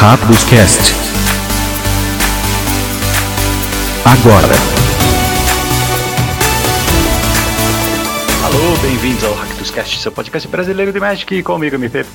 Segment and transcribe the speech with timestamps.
[0.00, 0.94] Rápidos Cast.
[4.04, 4.54] Agora.
[8.44, 12.06] Alô, bem-vindos ao Rápidos Cast, seu podcast brasileiro de Magic, comigo, MP.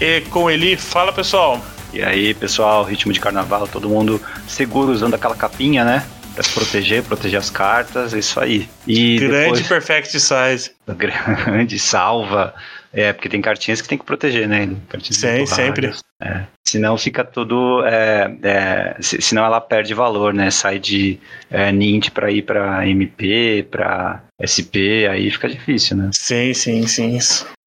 [0.00, 1.64] E com ele, fala pessoal.
[1.92, 6.04] E aí, pessoal, ritmo de carnaval, todo mundo seguro usando aquela capinha, né?
[6.34, 8.68] Pra se proteger, proteger as cartas, isso aí.
[8.84, 9.66] E Grande depois...
[9.68, 10.72] Perfect Size.
[10.90, 12.52] Grande, salva.
[12.92, 14.68] É, porque tem cartinhas que tem que proteger, né?
[14.88, 15.92] Cartinhas Sim, sempre.
[16.22, 16.42] É.
[16.66, 17.84] Senão fica tudo.
[17.84, 20.50] É, é, senão ela perde valor, né?
[20.50, 21.18] Sai de
[21.50, 26.10] é, Nint para ir para MP, para SP, aí fica difícil, né?
[26.12, 27.18] Sim, sim, sim.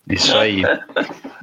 [0.10, 0.64] Isso aí.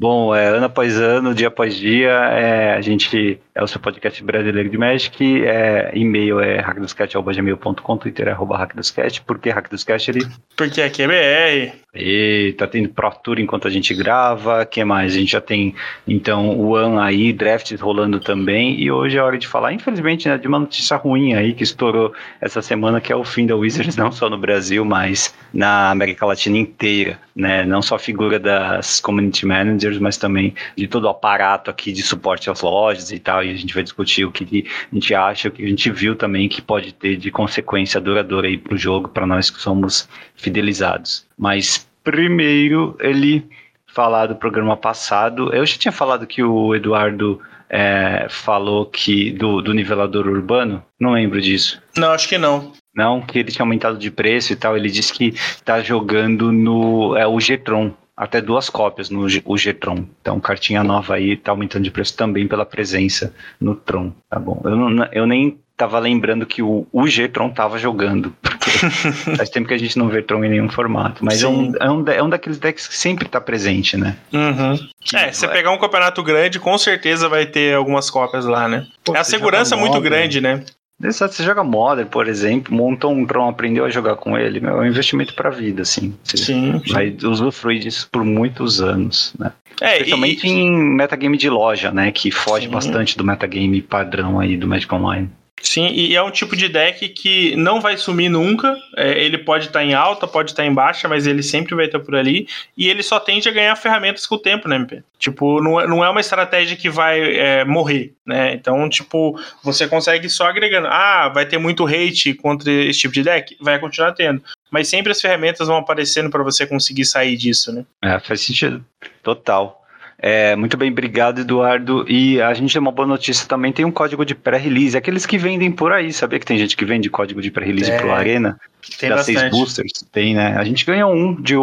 [0.01, 4.23] Bom, é, ano após ano, dia após dia, é, a gente é o seu podcast
[4.23, 10.25] brasileiro de Magic, é, e-mail é hackdoscat.gmail.com, Twitter é arroba hackdoscat, por que hackdoscat ele?
[10.57, 11.77] Porque aqui é BR.
[11.93, 15.13] E tá tendo Pro Tour enquanto a gente grava, que mais?
[15.13, 15.75] A gente já tem,
[16.07, 20.39] então, o One aí, drafts rolando também, e hoje é hora de falar, infelizmente, né,
[20.39, 23.97] de uma notícia ruim aí, que estourou essa semana, que é o fim da Wizards,
[23.97, 29.01] não só no Brasil, mas na América Latina inteira, né, não só a figura das
[29.01, 33.43] community managers, mas também de todo o aparato aqui de suporte às lojas e tal,
[33.49, 36.15] e a gente vai discutir o que a gente acha, o que a gente viu
[36.15, 40.09] também que pode ter de consequência duradoura aí para o jogo, para nós que somos
[40.37, 41.27] fidelizados.
[41.37, 43.45] Mas primeiro ele
[43.87, 49.61] falar do programa passado, eu já tinha falado que o Eduardo é, falou que do,
[49.61, 51.81] do nivelador urbano, não lembro disso.
[51.97, 52.73] Não, acho que não.
[52.95, 54.77] Não, que ele tinha aumentado de preço e tal.
[54.77, 60.05] Ele disse que está jogando no é, o Getron, até duas cópias no o G-Tron.
[60.21, 64.61] Então, cartinha nova aí tá aumentando de preço também pela presença no Tron, tá bom?
[64.65, 68.71] Eu, não, eu nem tava lembrando que o, o G-Tron tava jogando, porque
[69.37, 71.89] faz tempo que a gente não vê Tron em nenhum formato, mas é um, é,
[71.89, 74.17] um, é um daqueles decks que sempre tá presente, né?
[74.33, 74.77] Uhum.
[75.15, 78.85] É, se você pegar um campeonato grande, com certeza vai ter algumas cópias lá, né?
[79.05, 80.65] Pô, é a segurança muito grande, né?
[81.03, 84.79] Exato, você joga Modern, por exemplo, montou um Tron, aprendeu a jogar com ele, meu,
[84.79, 86.13] é um investimento para a vida, assim.
[86.25, 89.53] Você sim, vai usufruir disso por muitos anos, né?
[89.81, 90.51] É, Especialmente e...
[90.51, 92.11] em metagame de loja, né?
[92.11, 92.73] Que foge sim.
[92.73, 95.31] bastante do metagame padrão aí do Magic Online.
[95.63, 98.77] Sim, e é um tipo de deck que não vai sumir nunca.
[98.97, 101.75] É, ele pode estar tá em alta, pode estar tá em baixa, mas ele sempre
[101.75, 102.47] vai estar por ali.
[102.77, 105.03] E ele só tende a ganhar ferramentas com o tempo, né, MP?
[105.19, 108.53] Tipo, não, é, não é uma estratégia que vai é, morrer, né?
[108.55, 110.87] Então, tipo, você consegue só agregando.
[110.89, 113.57] Ah, vai ter muito hate contra esse tipo de deck?
[113.61, 114.43] Vai continuar tendo.
[114.71, 117.85] Mas sempre as ferramentas vão aparecendo para você conseguir sair disso, né?
[118.03, 118.85] É, faz sentido.
[119.23, 119.83] Total.
[120.21, 122.05] É, muito bem, obrigado, Eduardo.
[122.09, 124.97] E a gente tem uma boa notícia também: tem um código de pré-release.
[124.97, 127.99] Aqueles que vendem por aí, sabia que tem gente que vende código de pré-release é,
[127.99, 128.59] pro Arena?
[128.99, 130.05] Tem das seis boosters?
[130.11, 130.57] Tem, né?
[130.57, 131.55] A gente ganhou um de,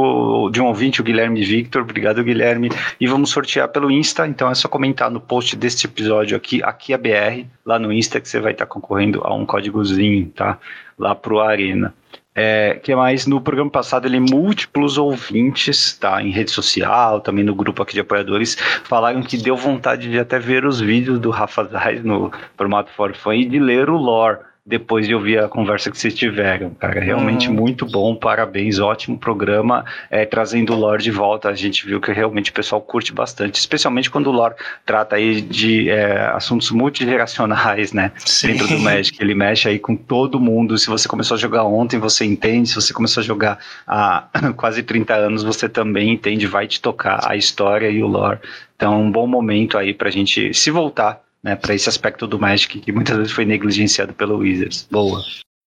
[0.51, 1.81] de um ouvinte, o Guilherme Victor.
[1.81, 2.69] Obrigado, Guilherme.
[2.99, 4.25] E vamos sortear pelo Insta.
[4.25, 8.21] Então é só comentar no post deste episódio aqui, aqui a BR, lá no Insta,
[8.21, 10.57] que você vai estar concorrendo a um códigozinho, tá?
[10.97, 11.93] Lá pro Arena.
[12.37, 13.25] É, que mais?
[13.25, 18.01] No programa passado ele múltiplos ouvintes, tá, em rede social, também no grupo aqui de
[18.01, 22.91] apoiadores, falaram que deu vontade de até ver os vídeos do Rafa Zais no formato
[22.91, 26.71] for fun e de ler o lore depois de ouvir a conversa que vocês tiveram,
[26.71, 26.99] cara.
[26.99, 27.53] Realmente uhum.
[27.53, 29.85] muito bom, parabéns, ótimo programa.
[30.09, 33.59] É, trazendo o lore de volta, a gente viu que realmente o pessoal curte bastante,
[33.59, 38.11] especialmente quando o lore trata aí de é, assuntos multigeracionais, né?
[38.17, 38.47] Sim.
[38.47, 39.21] Dentro do Magic.
[39.21, 40.75] Ele mexe aí com todo mundo.
[40.79, 42.69] Se você começou a jogar ontem, você entende.
[42.69, 44.27] Se você começou a jogar há
[44.57, 48.39] quase 30 anos, você também entende, vai te tocar a história e o lore.
[48.75, 52.79] Então, um bom momento aí pra gente se voltar né, para esse aspecto do Magic
[52.79, 54.87] que muitas vezes foi negligenciado pelo Wizards.
[54.89, 55.21] Boa.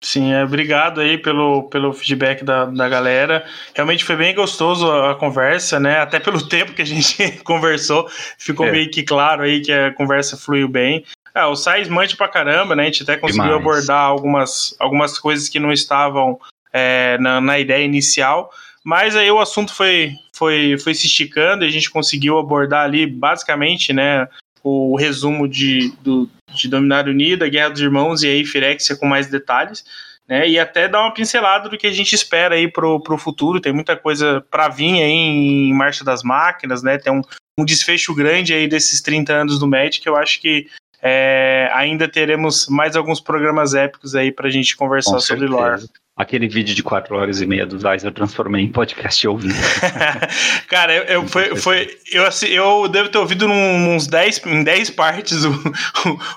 [0.04, 3.46] Sim, é, obrigado aí pelo, pelo feedback da, da galera.
[3.76, 6.00] Realmente foi bem gostoso a, a conversa, né?
[6.00, 8.72] Até pelo tempo que a gente conversou, ficou é.
[8.72, 11.06] meio que claro aí que a conversa fluiu bem.
[11.36, 12.84] É, o Sais mante pra caramba, né?
[12.84, 13.62] A gente até conseguiu Demais.
[13.62, 16.40] abordar algumas, algumas coisas que não estavam
[16.74, 18.52] é, na, na ideia inicial.
[18.84, 23.06] Mas aí o assunto foi, foi, foi se esticando e a gente conseguiu abordar ali
[23.06, 24.28] basicamente, né,
[24.68, 29.28] o resumo de, do, de Dominar Unida, Guerra dos Irmãos e aí Firexia com mais
[29.28, 29.86] detalhes.
[30.28, 33.62] Né, e até dar uma pincelada do que a gente espera aí pro, pro futuro.
[33.62, 36.98] Tem muita coisa para vir aí em Marcha das Máquinas, né?
[36.98, 37.22] Tem um,
[37.58, 40.68] um desfecho grande aí desses 30 anos do Magic que eu acho que
[41.02, 45.86] é, ainda teremos mais alguns programas épicos aí pra gente conversar sobre lore.
[46.18, 49.54] Aquele vídeo de 4 horas e meia dos Zais eu transformei em podcast ouvindo.
[50.68, 54.64] Cara, eu, eu, foi, foi, eu, assim, eu devo ter ouvido num, uns 10, em
[54.64, 55.52] 10 partes o,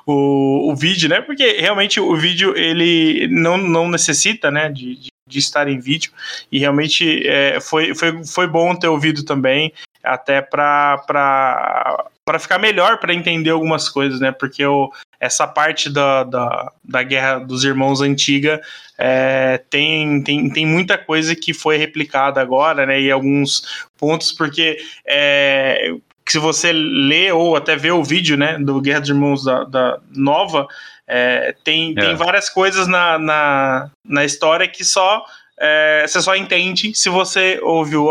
[0.05, 1.23] o, o, vídeo, né?
[1.23, 6.12] Porque realmente o vídeo ele não, não necessita né, de, de, de estar em vídeo.
[6.53, 9.73] E realmente é, foi, foi, foi bom ter ouvido também,
[10.05, 14.31] até para para ficar melhor para entender algumas coisas, né?
[14.31, 14.88] Porque o,
[15.19, 18.61] essa parte da, da, da Guerra dos Irmãos Antiga
[18.97, 23.00] é, tem, tem, tem muita coisa que foi replicada agora, né?
[23.00, 25.93] E alguns pontos, porque é,
[26.29, 29.99] se você lê ou até vê o vídeo, né, do Guerra dos Irmãos da, da
[30.15, 30.69] nova,
[31.09, 32.00] é, tem, é.
[32.00, 35.25] tem várias coisas na, na, na história que só
[35.59, 38.06] é, você só entende se você ouviu,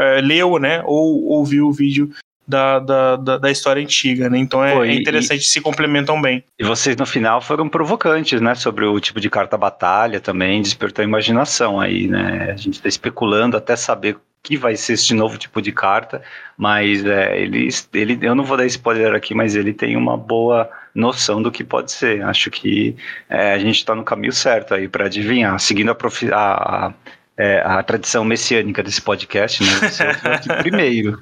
[0.00, 2.14] é, leu, né, ou ouviu o vídeo
[2.46, 4.38] da, da, da, da, história antiga, né?
[4.38, 6.44] Então é, Pô, é e, é interessante, e, se complementam bem.
[6.58, 8.54] E vocês no final foram provocantes, né?
[8.54, 12.50] Sobre o tipo de carta batalha também, despertou a imaginação aí, né?
[12.52, 16.22] A gente está especulando até saber que vai ser esse novo tipo de carta,
[16.56, 20.68] mas é, ele, ele, eu não vou dar spoiler aqui, mas ele tem uma boa
[20.94, 22.22] noção do que pode ser.
[22.22, 22.94] Acho que
[23.28, 26.92] é, a gente está no caminho certo aí para adivinhar, seguindo a, profi a, a
[27.36, 29.90] é, a tradição messiânica desse podcast, né?
[29.90, 31.18] Você ouviu aqui primeiro.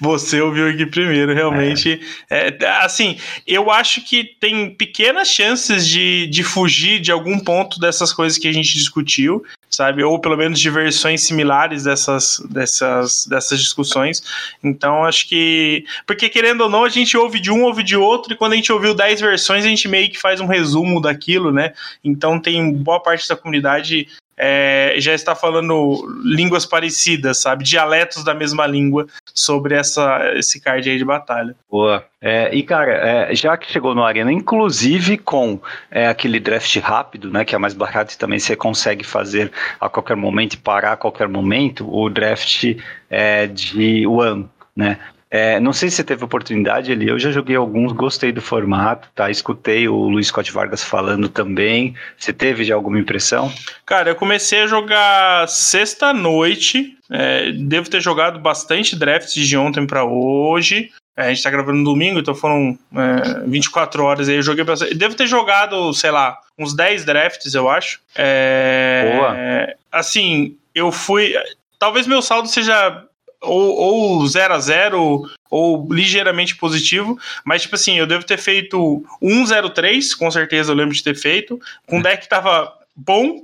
[0.00, 2.00] Você ouviu aqui primeiro, realmente.
[2.28, 2.48] É.
[2.48, 3.16] É, assim,
[3.46, 8.48] eu acho que tem pequenas chances de, de fugir de algum ponto dessas coisas que
[8.48, 10.02] a gente discutiu, sabe?
[10.02, 14.22] Ou pelo menos de versões similares dessas, dessas, dessas discussões.
[14.62, 15.84] Então, acho que.
[16.04, 18.56] Porque, querendo ou não, a gente ouve de um, ouve de outro, e quando a
[18.56, 21.74] gente ouviu 10 versões, a gente meio que faz um resumo daquilo, né?
[22.02, 27.64] Então, tem boa parte da comunidade é, já está falando línguas parecidas, sabe?
[27.64, 31.56] Dialetos da mesma língua sobre essa, esse card aí de batalha.
[31.70, 32.04] Boa.
[32.20, 35.60] É, e, cara, é, já que chegou no Arena, inclusive com
[35.90, 37.44] é, aquele draft rápido, né?
[37.44, 39.50] Que é mais barato e também você consegue fazer
[39.80, 42.76] a qualquer momento e parar a qualquer momento, o draft
[43.08, 44.98] é, de One, né?
[45.36, 49.06] É, não sei se você teve oportunidade ali, eu já joguei alguns, gostei do formato,
[49.14, 49.30] tá?
[49.30, 51.94] Escutei o Luiz Scott Vargas falando também.
[52.16, 53.52] Você teve já alguma impressão?
[53.84, 56.96] Cara, eu comecei a jogar sexta-noite.
[57.10, 60.90] É, devo ter jogado bastante drafts de ontem para hoje.
[61.14, 64.36] É, a gente tá gravando no domingo, então foram é, 24 horas aí.
[64.36, 64.94] Eu joguei bastante.
[64.94, 68.00] Devo ter jogado, sei lá, uns 10 drafts, eu acho.
[68.14, 69.76] É, Boa.
[69.92, 71.34] Assim, eu fui.
[71.78, 73.04] Talvez meu saldo seja
[73.46, 79.04] ou, ou 0 a 0 ou ligeiramente positivo, mas tipo assim, eu devo ter feito
[79.20, 83.42] 103, com certeza eu lembro de ter feito, com um deck que tava bom,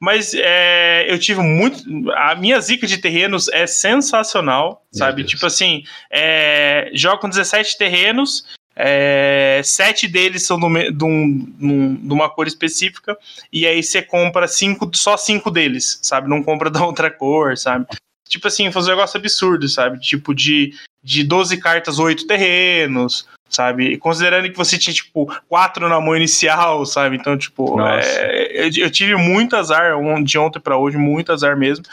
[0.00, 1.84] mas é, eu tive muito.
[2.12, 5.24] A minha zica de terrenos é sensacional, sabe?
[5.24, 8.46] Tipo assim, é, jogo com 17 terrenos.
[8.82, 13.14] É, sete deles são de, de uma cor específica,
[13.52, 16.30] e aí você compra cinco, só cinco deles, sabe?
[16.30, 17.86] Não compra da outra cor, sabe?
[18.30, 19.98] Tipo assim, fazer um negócio absurdo, sabe?
[19.98, 20.72] Tipo, de,
[21.02, 23.98] de 12 cartas, 8 terrenos, sabe?
[23.98, 27.16] Considerando que você tinha, tipo, 4 na mão inicial, sabe?
[27.16, 31.84] Então, tipo, é, eu, eu, tive muito azar de ontem para hoje, muito azar mesmo.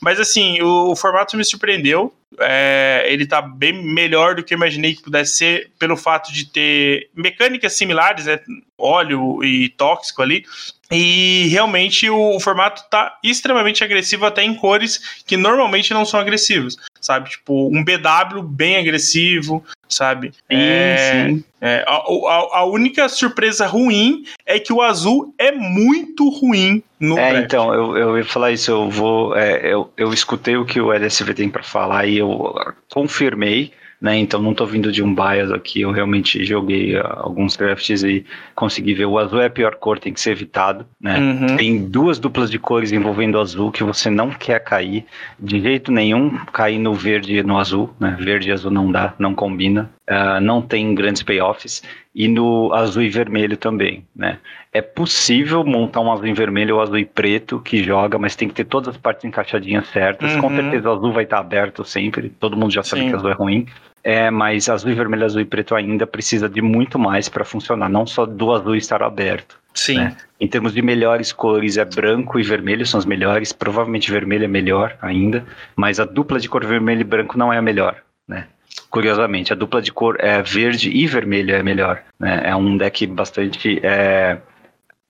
[0.00, 2.12] Mas, assim, o, o formato me surpreendeu.
[2.40, 6.46] É, ele tá bem melhor do que eu imaginei que pudesse ser, pelo fato de
[6.46, 8.40] ter mecânicas similares, né?
[8.78, 10.46] Óleo e tóxico ali.
[10.92, 16.20] E realmente o, o formato tá extremamente agressivo, até em cores que normalmente não são
[16.20, 17.30] agressivas, sabe?
[17.30, 20.32] Tipo, um BW bem agressivo, sabe?
[20.32, 20.96] Sim, é,
[21.28, 21.44] sim.
[21.60, 27.18] É, a, a, a, única surpresa ruim é que o azul é muito ruim no
[27.18, 27.44] É, draft.
[27.44, 29.36] então, eu, eu ia falar isso, eu vou.
[29.36, 32.54] É, eu, eu escutei o que o LSV tem para falar e eu
[32.90, 33.72] confirmei
[34.02, 34.18] né?
[34.18, 38.26] Então não estou vindo de um bias aqui, eu realmente joguei uh, alguns drafts e
[38.52, 41.18] consegui ver o azul é a pior cor, tem que ser evitado, né?
[41.18, 41.56] Uhum.
[41.56, 45.04] Tem duas duplas de cores envolvendo o azul que você não quer cair
[45.38, 48.16] de jeito nenhum, cair no verde e no azul, né?
[48.18, 53.04] Verde e azul não dá, não combina, uh, não tem grandes payoffs e no azul
[53.04, 54.38] e vermelho também, né?
[54.72, 58.48] É possível montar um azul e vermelho ou azul e preto que joga, mas tem
[58.48, 60.34] que ter todas as partes encaixadinhas certas.
[60.34, 60.40] Uhum.
[60.40, 63.10] Com certeza o azul vai estar aberto sempre, todo mundo já sabe Sim.
[63.10, 63.66] que azul é ruim.
[64.02, 67.88] É, mas azul e vermelho, azul e preto ainda precisa de muito mais para funcionar,
[67.88, 69.58] não só do azul estar aberto.
[69.74, 69.98] Sim.
[69.98, 70.16] Né?
[70.40, 74.48] Em termos de melhores cores, é branco e vermelho são as melhores, provavelmente vermelho é
[74.48, 75.44] melhor ainda,
[75.76, 78.46] mas a dupla de cor vermelho e branco não é a melhor, né?
[78.90, 82.02] Curiosamente, a dupla de cor é verde e vermelho é melhor.
[82.18, 82.42] Né?
[82.44, 84.38] É um deck bastante é,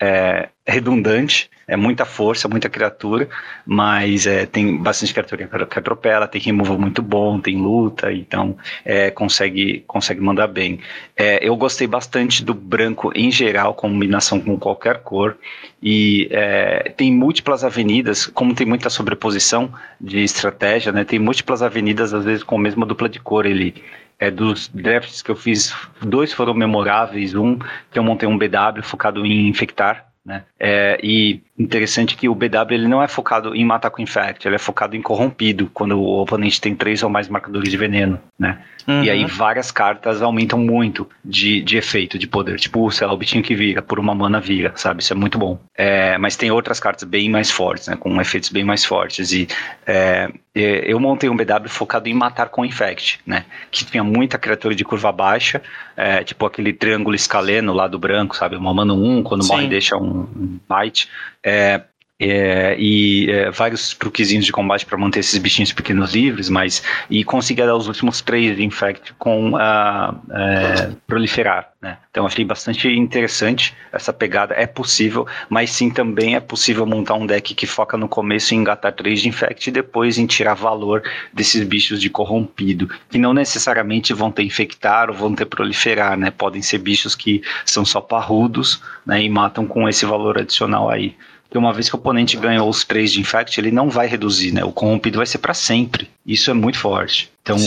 [0.02, 3.28] é, redundante, é muita força, muita criatura,
[3.66, 9.10] mas é, tem bastante criatura que atropela, tem removal muito bom, tem luta, então é,
[9.10, 10.80] consegue, consegue mandar bem.
[11.16, 15.36] É, eu gostei bastante do branco em geral, combinação com qualquer cor,
[15.82, 22.14] e é, tem múltiplas avenidas, como tem muita sobreposição de estratégia, né, tem múltiplas avenidas,
[22.14, 23.74] às vezes com a mesma dupla de cor, ele
[24.22, 27.34] é, dos drafts que eu fiz, dois foram memoráveis.
[27.34, 27.58] Um
[27.90, 30.44] que eu montei um BW focado em infectar, né?
[30.58, 34.54] É, e interessante que o BW ele não é focado em matar com infect, ele
[34.54, 38.62] é focado em corrompido, quando o oponente tem três ou mais marcadores de veneno, né?
[38.86, 39.04] Uhum.
[39.04, 42.58] E aí várias cartas aumentam muito de, de efeito, de poder.
[42.58, 45.02] Tipo, sei lá, o bichinho que vira, por uma mana vira, sabe?
[45.02, 45.58] Isso é muito bom.
[45.76, 47.96] É, mas tem outras cartas bem mais fortes, né?
[47.96, 49.32] Com efeitos bem mais fortes.
[49.32, 49.48] E
[49.86, 53.44] é, eu montei um BW focado em matar com infect, né?
[53.70, 55.62] Que tinha muita criatura de curva baixa,
[55.96, 58.56] é, tipo aquele triângulo escaleno lá do branco, sabe?
[58.56, 59.52] Uma mana 1, quando Sim.
[59.52, 61.08] morre deixa um, um bite.
[61.42, 61.82] É,
[62.22, 67.24] é, e é, vários truquezinhos de combate para manter esses bichinhos pequenos livres, mas e
[67.24, 71.72] conseguir dar os últimos três de Infect com a é, proliferar.
[71.82, 71.98] Né?
[72.10, 74.54] Então achei bastante interessante essa pegada.
[74.54, 78.58] É possível, mas sim também é possível montar um deck que foca no começo em
[78.58, 81.02] engatar três de Infect e depois em tirar valor
[81.32, 86.30] desses bichos de corrompido, que não necessariamente vão ter infectar ou vão ter proliferar, né?
[86.30, 89.22] Podem ser bichos que são só parrudos né?
[89.22, 91.16] e matam com esse valor adicional aí.
[91.52, 94.52] Porque uma vez que o oponente ganhou os três de Infect, ele não vai reduzir,
[94.52, 94.64] né?
[94.64, 96.08] O corrompido vai ser para sempre.
[96.24, 97.30] Isso é muito forte.
[97.42, 97.58] Então,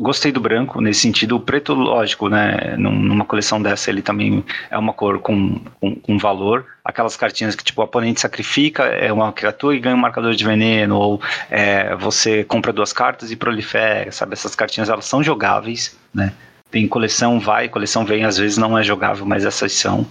[0.00, 1.36] gostei do branco nesse sentido.
[1.36, 2.74] O preto, lógico, né?
[2.76, 6.66] Numa coleção dessa, ele também é uma cor com, com, com, valor.
[6.84, 10.44] Aquelas cartinhas que, tipo, o oponente sacrifica, é uma criatura e ganha um marcador de
[10.44, 14.32] veneno, ou é, você compra duas cartas e prolifera, sabe?
[14.32, 16.32] Essas cartinhas, elas são jogáveis, né?
[16.70, 20.06] Tem coleção vai, coleção vem, às vezes não é jogável, mas essas são.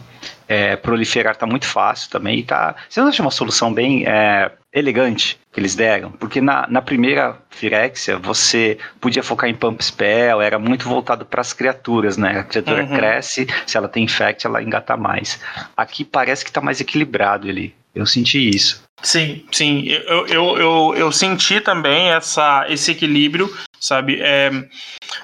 [0.48, 2.40] É, proliferar está muito fácil também.
[2.40, 6.12] E tá, você não acha uma solução bem é, elegante que eles deram?
[6.12, 11.42] Porque na, na primeira Firexia você podia focar em Pump Spell, era muito voltado para
[11.42, 12.40] as criaturas, né?
[12.40, 12.96] A criatura uhum.
[12.96, 15.40] cresce, se ela tem Infect, ela engata mais.
[15.76, 17.76] Aqui parece que está mais equilibrado ali.
[17.94, 18.88] Eu senti isso.
[19.02, 19.88] Sim, sim.
[19.88, 24.20] Eu, eu, eu, eu senti também essa, esse equilíbrio, sabe?
[24.22, 24.52] É,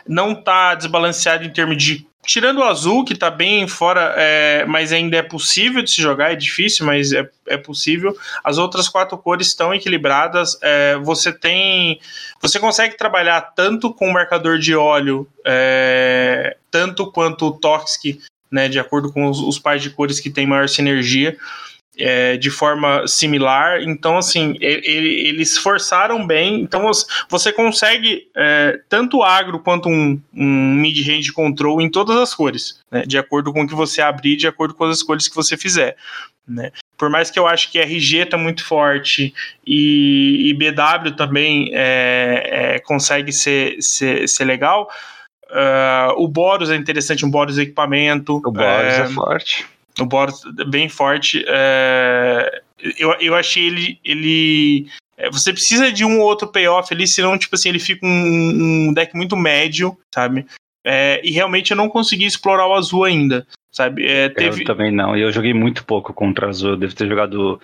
[0.07, 2.05] não tá desbalanceado em termos de.
[2.25, 6.31] Tirando o azul, que tá bem fora, é, mas ainda é possível de se jogar,
[6.31, 8.15] é difícil, mas é, é possível.
[8.41, 10.57] As outras quatro cores estão equilibradas.
[10.61, 11.99] É, você tem.
[12.41, 18.69] Você consegue trabalhar tanto com o marcador de óleo, é, tanto quanto o Toxic, né?
[18.69, 21.37] De acordo com os, os pares de cores que tem maior sinergia
[21.97, 23.81] é, de forma similar.
[23.81, 26.61] Então, assim, ele, eles forçaram bem.
[26.61, 26.89] Então,
[27.29, 33.03] você consegue é, tanto agro quanto um, um mid-range control em todas as cores, né,
[33.05, 35.95] de acordo com o que você abrir, de acordo com as escolhas que você fizer.
[36.47, 36.71] Né.
[36.97, 39.33] Por mais que eu acho que RG tá muito forte
[39.65, 44.89] e, e BW também é, é, consegue ser, ser, ser legal,
[45.49, 48.37] uh, o Boros é interessante, um Boros equipamento.
[48.37, 49.65] O Boros é, é forte.
[49.99, 51.43] O Boros bem forte.
[51.47, 52.61] É,
[52.97, 53.99] eu, eu achei ele.
[54.03, 58.05] ele é, você precisa de um ou outro payoff ali, senão, tipo assim, ele fica
[58.05, 60.45] um, um deck muito médio, sabe?
[60.83, 64.07] É, e realmente eu não consegui explorar o azul ainda, sabe?
[64.07, 64.61] É, teve...
[64.61, 67.59] Eu também não, e eu joguei muito pouco contra azul, eu devo ter jogado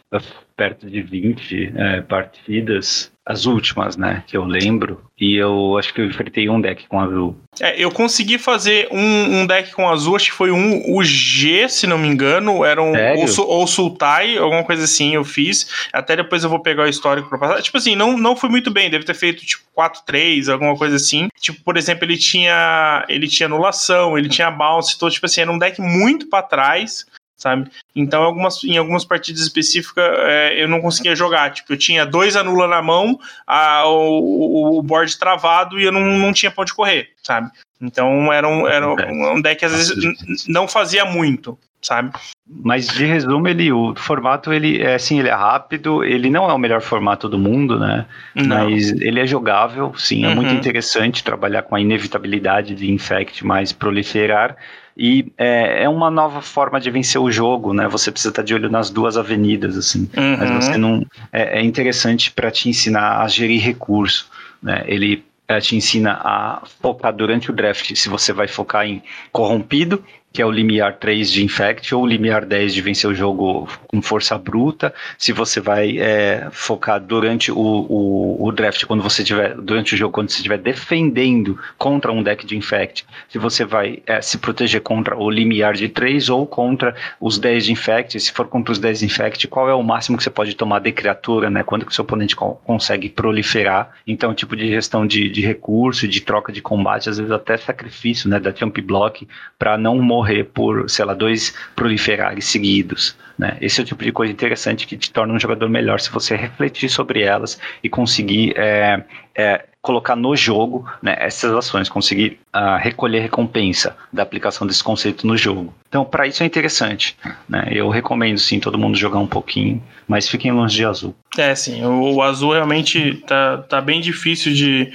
[0.57, 6.01] perto de 20 é, partidas, as últimas, né, que eu lembro, e eu acho que
[6.01, 7.37] eu enfrentei um deck com azul.
[7.61, 11.69] É, eu consegui fazer um, um, deck com azul, acho que foi um, o G,
[11.69, 15.87] se não me engano, era um, ou, ou Sultai, alguma coisa assim, eu fiz.
[15.93, 17.61] Até depois eu vou pegar o histórico pra passar.
[17.61, 21.27] Tipo assim, não, não foi muito bem, deve ter feito tipo 4-3, alguma coisa assim.
[21.39, 25.51] Tipo, por exemplo, ele tinha ele tinha anulação, ele tinha bounce, então, tipo assim, era
[25.51, 27.06] um deck muito para trás
[27.39, 27.72] sabe?
[27.96, 31.51] Então, algumas, em algumas partidas específicas, é, eu não conseguia jogar.
[31.51, 36.01] Tipo, eu tinha dois anula na mão, a, o, o board travado e eu não,
[36.01, 37.50] não tinha pra onde correr, sabe?
[37.82, 38.86] Então, era um, era
[39.34, 42.12] um deck que às vezes não fazia muito, sabe?
[42.46, 46.53] Mas de resumo, ele, o formato, ele é assim, ele é rápido, ele não é
[46.53, 48.06] o melhor formato do mundo, né?
[48.36, 48.70] Não.
[48.70, 50.36] Mas ele é jogável, sim, é uhum.
[50.36, 54.58] muito interessante trabalhar com a inevitabilidade de infect mais proliferar
[55.01, 57.88] e é, é, uma nova forma de vencer o jogo, né?
[57.88, 60.10] Você precisa estar de olho nas duas avenidas, assim.
[60.18, 60.38] Uhum.
[60.38, 61.06] Mas você não.
[61.32, 64.29] É, é interessante para te ensinar a gerir recurso.
[64.62, 64.84] Né?
[64.86, 65.24] Ele
[65.62, 69.01] te ensina a focar durante o draft se você vai focar em
[69.32, 73.15] corrompido que é o limiar 3 de Infect, ou o limiar 10 de vencer o
[73.15, 74.93] jogo com força bruta.
[75.17, 79.98] Se você vai é, focar durante o, o, o, draft, quando você tiver, durante o
[79.98, 84.38] jogo, quando você estiver defendendo contra um deck de Infect, se você vai é, se
[84.38, 88.71] proteger contra o limiar de 3 ou contra os 10 de Infect, se for contra
[88.71, 91.63] os 10 de Infect, qual é o máximo que você pode tomar de criatura, né?
[91.63, 93.91] Quando que o seu oponente co consegue proliferar.
[94.05, 98.29] Então, tipo de gestão de, de recurso, de troca de combate, às vezes até sacrifício,
[98.29, 98.39] né?
[98.39, 103.15] Da jump block, para não morrer morrer por, sei lá, dois proliferares seguidos.
[103.38, 103.57] Né?
[103.61, 106.35] Esse é o tipo de coisa interessante que te torna um jogador melhor se você
[106.35, 109.01] refletir sobre elas e conseguir é,
[109.33, 115.25] é, colocar no jogo né, essas ações, conseguir uh, recolher recompensa da aplicação desse conceito
[115.25, 115.73] no jogo.
[115.88, 117.15] Então, para isso é interessante.
[117.47, 117.69] Né?
[117.71, 121.15] Eu recomendo sim todo mundo jogar um pouquinho, mas fiquem longe de azul.
[121.38, 124.91] É, sim, o, o azul realmente tá, tá bem difícil de,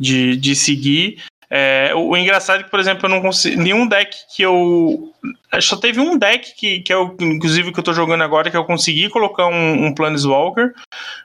[0.00, 1.18] de, de seguir.
[1.54, 3.60] É, o, o, engraçado é que, por exemplo, eu não consigo.
[3.60, 5.12] Nenhum deck que eu.
[5.60, 8.56] Só teve um deck que, que é o, inclusive, que eu tô jogando agora, que
[8.56, 10.72] eu consegui colocar um, um Planeswalker.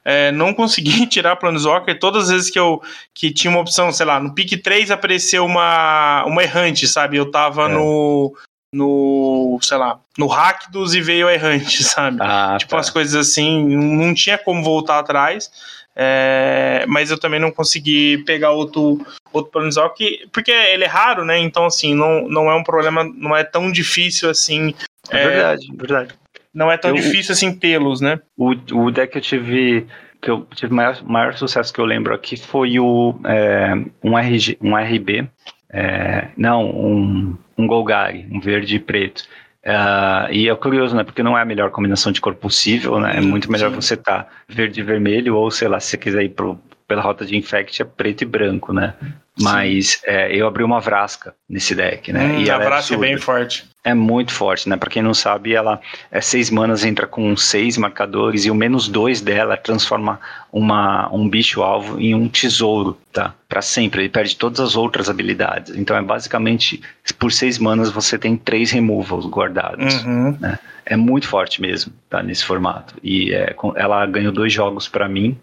[0.04, 1.98] É, não consegui tirar Planeswalker.
[1.98, 2.82] Todas as vezes que eu
[3.14, 7.16] que tinha uma opção, sei lá, no pick 3 apareceu uma, uma errante, sabe?
[7.16, 7.70] Eu tava é.
[7.70, 8.36] no.
[8.74, 12.18] No, sei lá, no Rakdos e veio a errante, sabe?
[12.20, 12.76] Ah, tipo, tá.
[12.76, 15.50] umas coisas assim, não tinha como voltar atrás.
[16.00, 21.40] É, mas eu também não consegui pegar outro, outro Planeswalker, porque ele é raro, né?
[21.40, 24.76] Então, assim, não, não é um problema, não é tão difícil assim.
[25.10, 26.14] É, é verdade, verdade.
[26.54, 28.20] Não é tão eu, difícil assim tê-los, né?
[28.38, 29.88] O, o deck que eu tive
[30.22, 33.74] que eu tive maior, maior sucesso que eu lembro aqui foi o é,
[34.04, 35.28] um, RG, um RB,
[35.70, 39.24] é, não, um, um Golgari, um verde e preto.
[39.68, 41.04] Uh, e é curioso, né?
[41.04, 43.18] Porque não é a melhor combinação de cor possível, né?
[43.18, 43.76] É muito melhor Sim.
[43.76, 47.02] você estar tá verde e vermelho, ou sei lá, se você quiser ir pro, pela
[47.02, 48.94] rota de infect, é preto e branco, né?
[49.40, 52.26] Mas é, eu abri uma Vrasca nesse deck, né?
[52.26, 53.66] Hum, e a Vrasca é, é bem forte.
[53.84, 54.76] É muito forte, né?
[54.76, 55.80] Pra quem não sabe, ela
[56.12, 60.20] é seis manas, entra com seis marcadores e o menos dois dela transforma
[60.52, 63.34] uma, um bicho-alvo em um tesouro, tá?
[63.48, 64.02] Pra sempre.
[64.02, 65.76] Ele perde todas as outras habilidades.
[65.76, 66.82] Então é basicamente,
[67.20, 70.36] por seis manas você tem três removals guardados, uhum.
[70.40, 70.58] né?
[70.84, 72.24] É muito forte mesmo, tá?
[72.24, 72.96] Nesse formato.
[73.04, 75.38] E é, ela ganhou dois jogos para mim.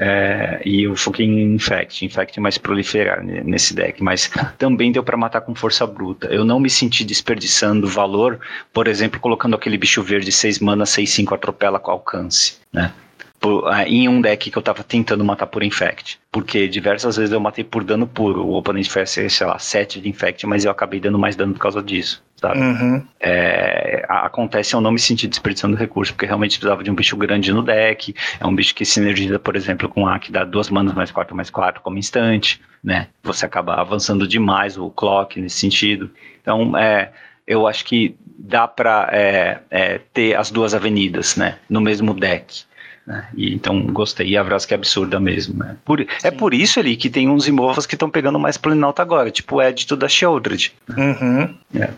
[0.00, 5.02] É, e eu foquei em Infect, Infect é mais proliferar nesse deck, mas também deu
[5.02, 6.28] para matar com força bruta.
[6.28, 8.38] Eu não me senti desperdiçando valor,
[8.72, 12.92] por exemplo, colocando aquele bicho verde 6 mana, 6, 5 atropela com alcance, né?
[13.40, 16.18] Por, uh, em um deck que eu tava tentando matar por Infect.
[16.30, 18.44] Porque diversas vezes eu matei por dano puro.
[18.44, 21.60] O oponente fez, sei lá, 7 de Infect, mas eu acabei dando mais dano por
[21.60, 22.60] causa disso sabe?
[22.60, 23.04] Uhum.
[23.20, 27.52] É, acontece eu não me sentir desperdiçando recurso, porque realmente precisava de um bicho grande
[27.52, 30.94] no deck, é um bicho que sinergiza, por exemplo, com A, que dá duas manas
[30.94, 33.08] mais quatro mais quatro como instante, né?
[33.22, 36.10] Você acaba avançando demais o clock nesse sentido.
[36.40, 37.10] Então, é,
[37.46, 41.58] eu acho que dá para é, é, ter as duas avenidas, né?
[41.68, 42.67] No mesmo deck.
[43.08, 43.26] Né?
[43.34, 44.28] E, então gostei.
[44.28, 45.58] E a Vraska é absurda mesmo.
[45.64, 45.76] Né?
[45.82, 49.30] Por, é por isso ali que tem uns imóveis que estão pegando mais Planalto agora,
[49.30, 50.74] tipo o Edito da Sheldred.
[50.94, 51.54] Uhum.
[51.74, 51.88] É.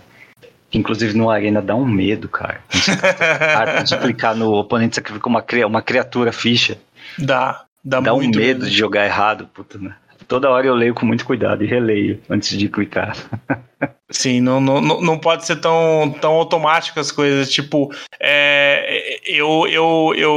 [0.71, 2.61] Que inclusive no Arena dá um medo, cara.
[3.85, 6.79] de clicar no oponente sacrifica uma, uma criatura ficha.
[7.19, 7.65] Dá.
[7.83, 9.97] Dá, dá um medo, medo de jogar errado, puta, né?
[10.31, 13.17] Toda hora eu leio com muito cuidado e releio antes de clicar.
[14.09, 17.51] Sim, não, não, não pode ser tão, tão automático as coisas.
[17.51, 19.67] Tipo, é, eu.
[19.67, 20.31] eu, eu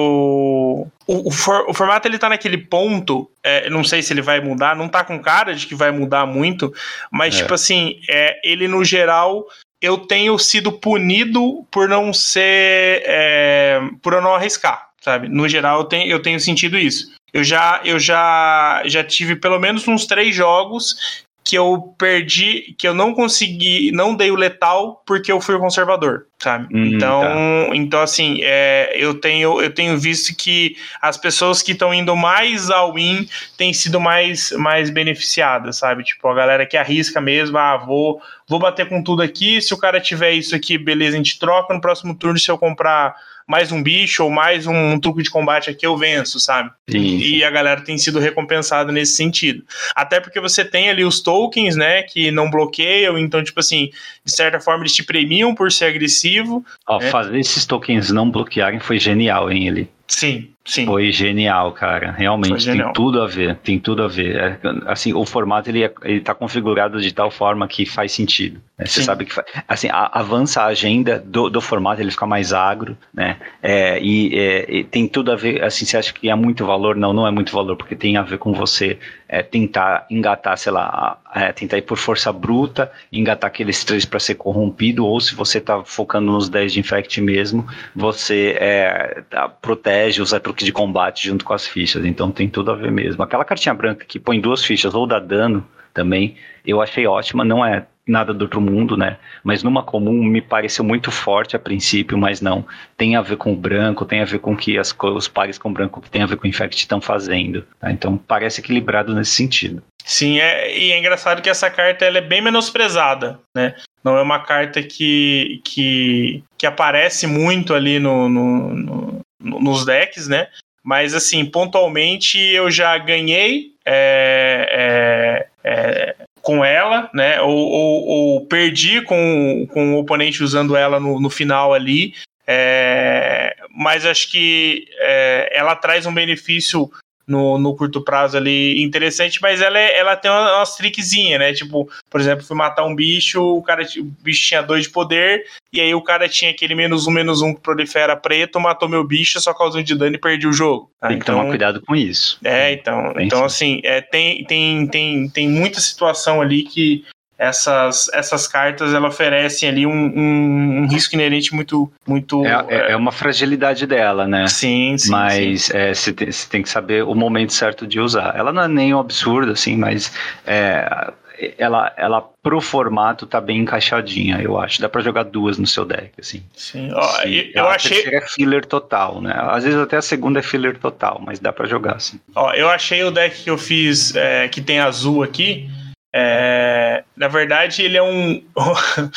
[1.05, 3.29] o, o, for, o, formato ele tá naquele ponto.
[3.43, 6.25] É, não sei se ele vai mudar, não tá com cara de que vai mudar
[6.25, 6.73] muito,
[7.11, 7.37] mas, é.
[7.43, 9.45] tipo assim, é, ele no geral
[9.79, 13.03] eu tenho sido punido por não ser.
[13.05, 15.29] É, por eu não arriscar, sabe?
[15.29, 17.13] No geral, eu tenho, eu tenho sentido isso.
[17.33, 22.87] Eu já, eu já, já tive pelo menos uns três jogos que eu perdi, que
[22.87, 26.73] eu não consegui, não dei o letal porque eu fui o conservador, sabe?
[26.73, 27.75] Hum, então, tá.
[27.75, 32.69] então assim, é, eu tenho eu tenho visto que as pessoas que estão indo mais
[32.69, 36.03] ao win têm sido mais mais beneficiadas, sabe?
[36.03, 39.77] Tipo, a galera que arrisca mesmo, ah, vou vou bater com tudo aqui, se o
[39.77, 43.15] cara tiver isso aqui, beleza, a gente troca no próximo turno se eu comprar
[43.47, 46.71] mais um bicho ou mais um, um truque de combate aqui, eu venço, sabe?
[46.89, 47.17] Sim.
[47.17, 49.63] E a galera tem sido recompensada nesse sentido.
[49.95, 53.89] Até porque você tem ali os tokens, né, que não bloqueiam, então, tipo assim,
[54.25, 56.65] de certa forma eles te premiam por ser agressivo.
[56.87, 57.09] Ó, né?
[57.09, 59.89] fazer esses tokens não bloquearem foi genial, hein, ele.
[60.05, 60.85] Sim, sim.
[60.85, 62.11] Foi genial, cara.
[62.11, 62.87] Realmente genial.
[62.87, 63.55] tem tudo a ver.
[63.57, 64.35] Tem tudo a ver.
[64.35, 68.61] É, assim, o formato ele, é, ele tá configurado de tal forma que faz sentido.
[68.77, 68.85] Né?
[68.85, 69.33] Você sabe que
[69.67, 73.37] assim a, avança a agenda do, do, formato, ele fica mais agro, né?
[73.61, 75.63] É, e, é, e, tem tudo a ver.
[75.63, 76.95] Assim, você acha que é muito valor?
[76.95, 78.99] Não, não é muito valor, porque tem a ver com você
[79.33, 84.19] é, tentar engatar, sei lá, é, tentar ir por força bruta, engatar aqueles três para
[84.19, 87.65] ser corrompido, ou se você tá focando nos 10 de infect mesmo,
[87.95, 92.05] você é, tá, protege, usa truque de combate junto com as fichas.
[92.05, 93.23] Então tem tudo a ver mesmo.
[93.23, 95.65] Aquela cartinha branca que põe duas fichas ou dá dano
[95.95, 99.17] também, eu achei ótima, não é nada do outro mundo, né?
[99.43, 102.65] Mas numa comum me pareceu muito forte a princípio, mas não.
[102.97, 105.71] Tem a ver com o branco, tem a ver com que as, os pares com
[105.71, 107.65] branco que tem a ver com o Infect estão fazendo.
[107.79, 107.91] Tá?
[107.91, 109.81] Então parece equilibrado nesse sentido.
[110.03, 113.75] Sim, é, e é engraçado que essa carta ela é bem menosprezada, né?
[114.03, 120.27] Não é uma carta que, que, que aparece muito ali no, no, no nos decks,
[120.27, 120.47] né?
[120.83, 127.41] Mas assim, pontualmente eu já ganhei é, é, é, com ela, né?
[127.41, 132.13] Ou, ou, ou, perdi com, com o oponente usando ela no, no final ali.
[132.45, 136.91] É, mas acho que é, ela traz um benefício
[137.27, 141.53] no, no curto prazo ali interessante, mas ela, é, ela tem umas trickzinhas, né?
[141.53, 145.45] Tipo, por exemplo, fui matar um bicho, o cara o bicho tinha dois de poder,
[145.71, 149.03] e aí o cara tinha aquele menos um, menos um que prolifera preto, matou meu
[149.03, 150.91] bicho, só causou de dano e perdi o jogo.
[150.99, 151.07] Tá?
[151.07, 152.39] Tem que então, tomar cuidado com isso.
[152.43, 157.05] É, então, então assim, é, tem, tem, tem, tem muita situação ali que
[157.43, 161.91] essas, essas cartas ela oferecem ali um, um, um, risco inerente muito.
[162.07, 164.47] muito é, é, é, uma fragilidade dela, né?
[164.47, 165.11] Sim, sim.
[165.11, 168.35] Mas é, você tem, tem, que saber o momento certo de usar.
[168.35, 170.13] Ela não é nem um absurdo, assim, mas
[170.45, 171.11] é,
[171.57, 174.81] ela, ela pro formato tá bem encaixadinha, eu acho.
[174.81, 176.43] Dá para jogar duas no seu deck, assim.
[176.55, 176.91] Sim.
[176.93, 178.03] Ó, eu, eu a achei.
[178.07, 179.33] é filler total, né?
[179.35, 182.19] Às vezes até a segunda é filler total, mas dá para jogar, assim.
[182.35, 185.69] Ó, eu achei o deck que eu fiz é, que tem azul aqui.
[186.13, 188.43] É, na verdade, ele é um.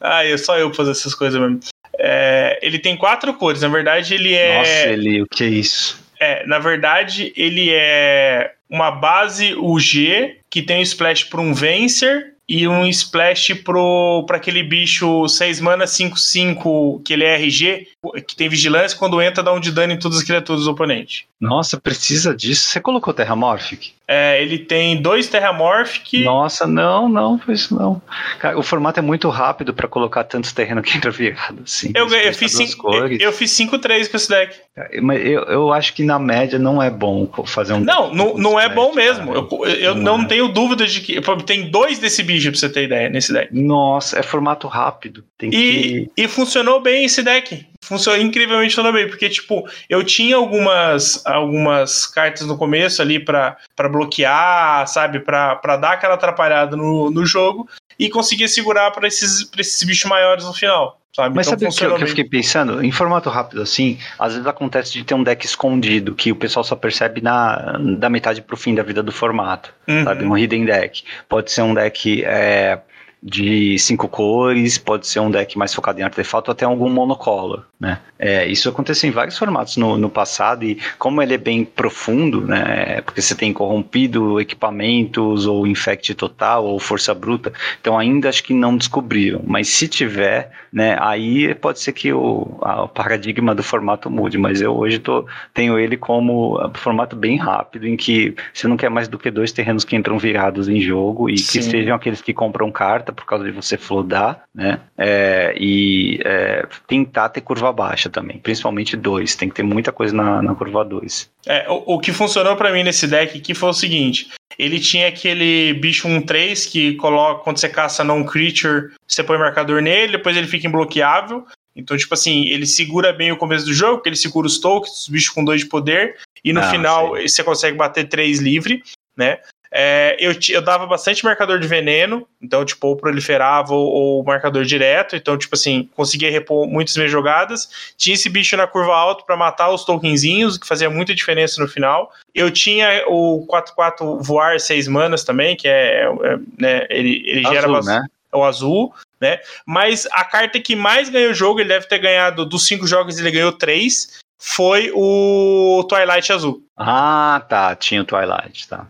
[0.00, 1.60] ah, eu, só eu fazer essas coisas mesmo.
[1.98, 3.62] É, ele tem quatro cores.
[3.62, 4.58] Na verdade, ele é.
[4.58, 6.04] Nossa, ele, o que é isso?
[6.20, 12.34] É, na verdade, ele é uma base UG que tem um splash para um Vencer
[12.48, 17.88] e um splash pro para aquele bicho 6 mana 5/5 que ele é RG,
[18.26, 21.26] que tem vigilância quando entra dá um de dano em todas as criaturas do oponente.
[21.40, 22.68] Nossa, precisa disso.
[22.68, 23.92] Você colocou Terramorphic?
[24.08, 26.24] É, ele tem dois Terramorphic.
[26.24, 28.00] Nossa, não, não, foi isso não.
[28.38, 31.92] Cara, o formato é muito rápido para colocar tantos terrenos que entra virado, assim.
[31.94, 34.56] Eu, eu, fiz cinco, eu, eu, fiz 5-3 com esse deck.
[35.02, 37.80] Mas eu, eu acho que na média não é bom fazer um.
[37.80, 39.34] Não, não, não é bom mesmo.
[39.34, 40.28] Eu, eu não, não é.
[40.28, 41.20] tenho dúvida de que.
[41.44, 43.52] Tem dois desse bicho pra você ter ideia nesse deck.
[43.52, 45.22] Nossa, é formato rápido.
[45.36, 46.10] Tem e, que...
[46.16, 52.06] e funcionou bem esse deck funcionou incrivelmente funcionou bem, porque, tipo, eu tinha algumas, algumas
[52.06, 53.56] cartas no começo ali para
[53.90, 57.68] bloquear, sabe, para dar aquela atrapalhada no, no jogo
[57.98, 61.00] e conseguia segurar para esses, pra esses bichos maiores no final.
[61.14, 61.34] Sabe?
[61.34, 62.84] Mas então, sabe o que, eu, que eu fiquei pensando?
[62.84, 66.62] Em formato rápido assim, às vezes acontece de ter um deck escondido que o pessoal
[66.62, 70.04] só percebe na, da metade pro fim da vida do formato, uhum.
[70.04, 70.26] sabe?
[70.26, 71.04] Um hidden deck.
[71.26, 72.78] Pode ser um deck é,
[73.22, 77.98] de cinco cores, pode ser um deck mais focado em artefato, até algum monocolor, né?
[78.18, 82.40] É, isso aconteceu em vários formatos no, no, passado e como ele é bem profundo,
[82.42, 83.00] né?
[83.02, 88.54] Porque você tem corrompido equipamentos ou infect total ou força bruta, então ainda acho que
[88.54, 90.96] não descobriram, mas se tiver, né?
[91.00, 95.26] Aí pode ser que o, a, o paradigma do formato mude, mas eu hoje tô,
[95.52, 99.52] tenho ele como formato bem rápido, em que você não quer mais do que dois
[99.52, 101.58] terrenos que entram virados em jogo e Sim.
[101.58, 104.80] que sejam aqueles que compram carta por causa de você flodar, né?
[104.96, 109.34] É, e é, tentar ter curva baixa também, principalmente dois.
[109.34, 111.30] Tem que ter muita coisa na, na curva 2.
[111.46, 115.08] É, o, o, que funcionou para mim nesse deck aqui foi o seguinte: ele tinha
[115.08, 120.46] aquele bicho 1-3 que coloca quando você caça non-creature, você põe marcador nele, depois ele
[120.46, 121.44] fica imbloqueável.
[121.74, 125.02] Então, tipo assim, ele segura bem o começo do jogo, porque ele segura os tokens,
[125.02, 127.28] os bichos com dois de poder, e no ah, final sei.
[127.28, 128.82] você consegue bater três livre,
[129.16, 129.38] né?
[129.78, 134.64] É, eu, eu dava bastante marcador de veneno, então, tipo, ou proliferava ou, ou, marcador
[134.64, 137.68] direto, então, tipo assim, conseguia repor muitas minhas jogadas.
[137.94, 141.68] Tinha esse bicho na curva alta para matar os tokenzinhos, que fazia muita diferença no
[141.68, 142.10] final.
[142.34, 147.52] Eu tinha o 4-4 voar 6 manas também, que é, é né, ele, ele azul,
[147.52, 148.06] gera né?
[148.32, 149.40] o azul, né?
[149.66, 153.18] Mas a carta que mais ganhou o jogo, ele deve ter ganhado dos cinco jogos,
[153.18, 156.62] ele ganhou três, foi o Twilight Azul.
[156.76, 158.86] Ah, tá, tinha o Twilight, tá.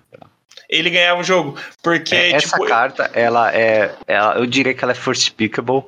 [0.68, 1.56] Ele ganhava o jogo.
[1.82, 3.94] Porque, é, essa tipo, carta, ela é.
[4.06, 5.84] Ela, eu diria que ela é first pickable.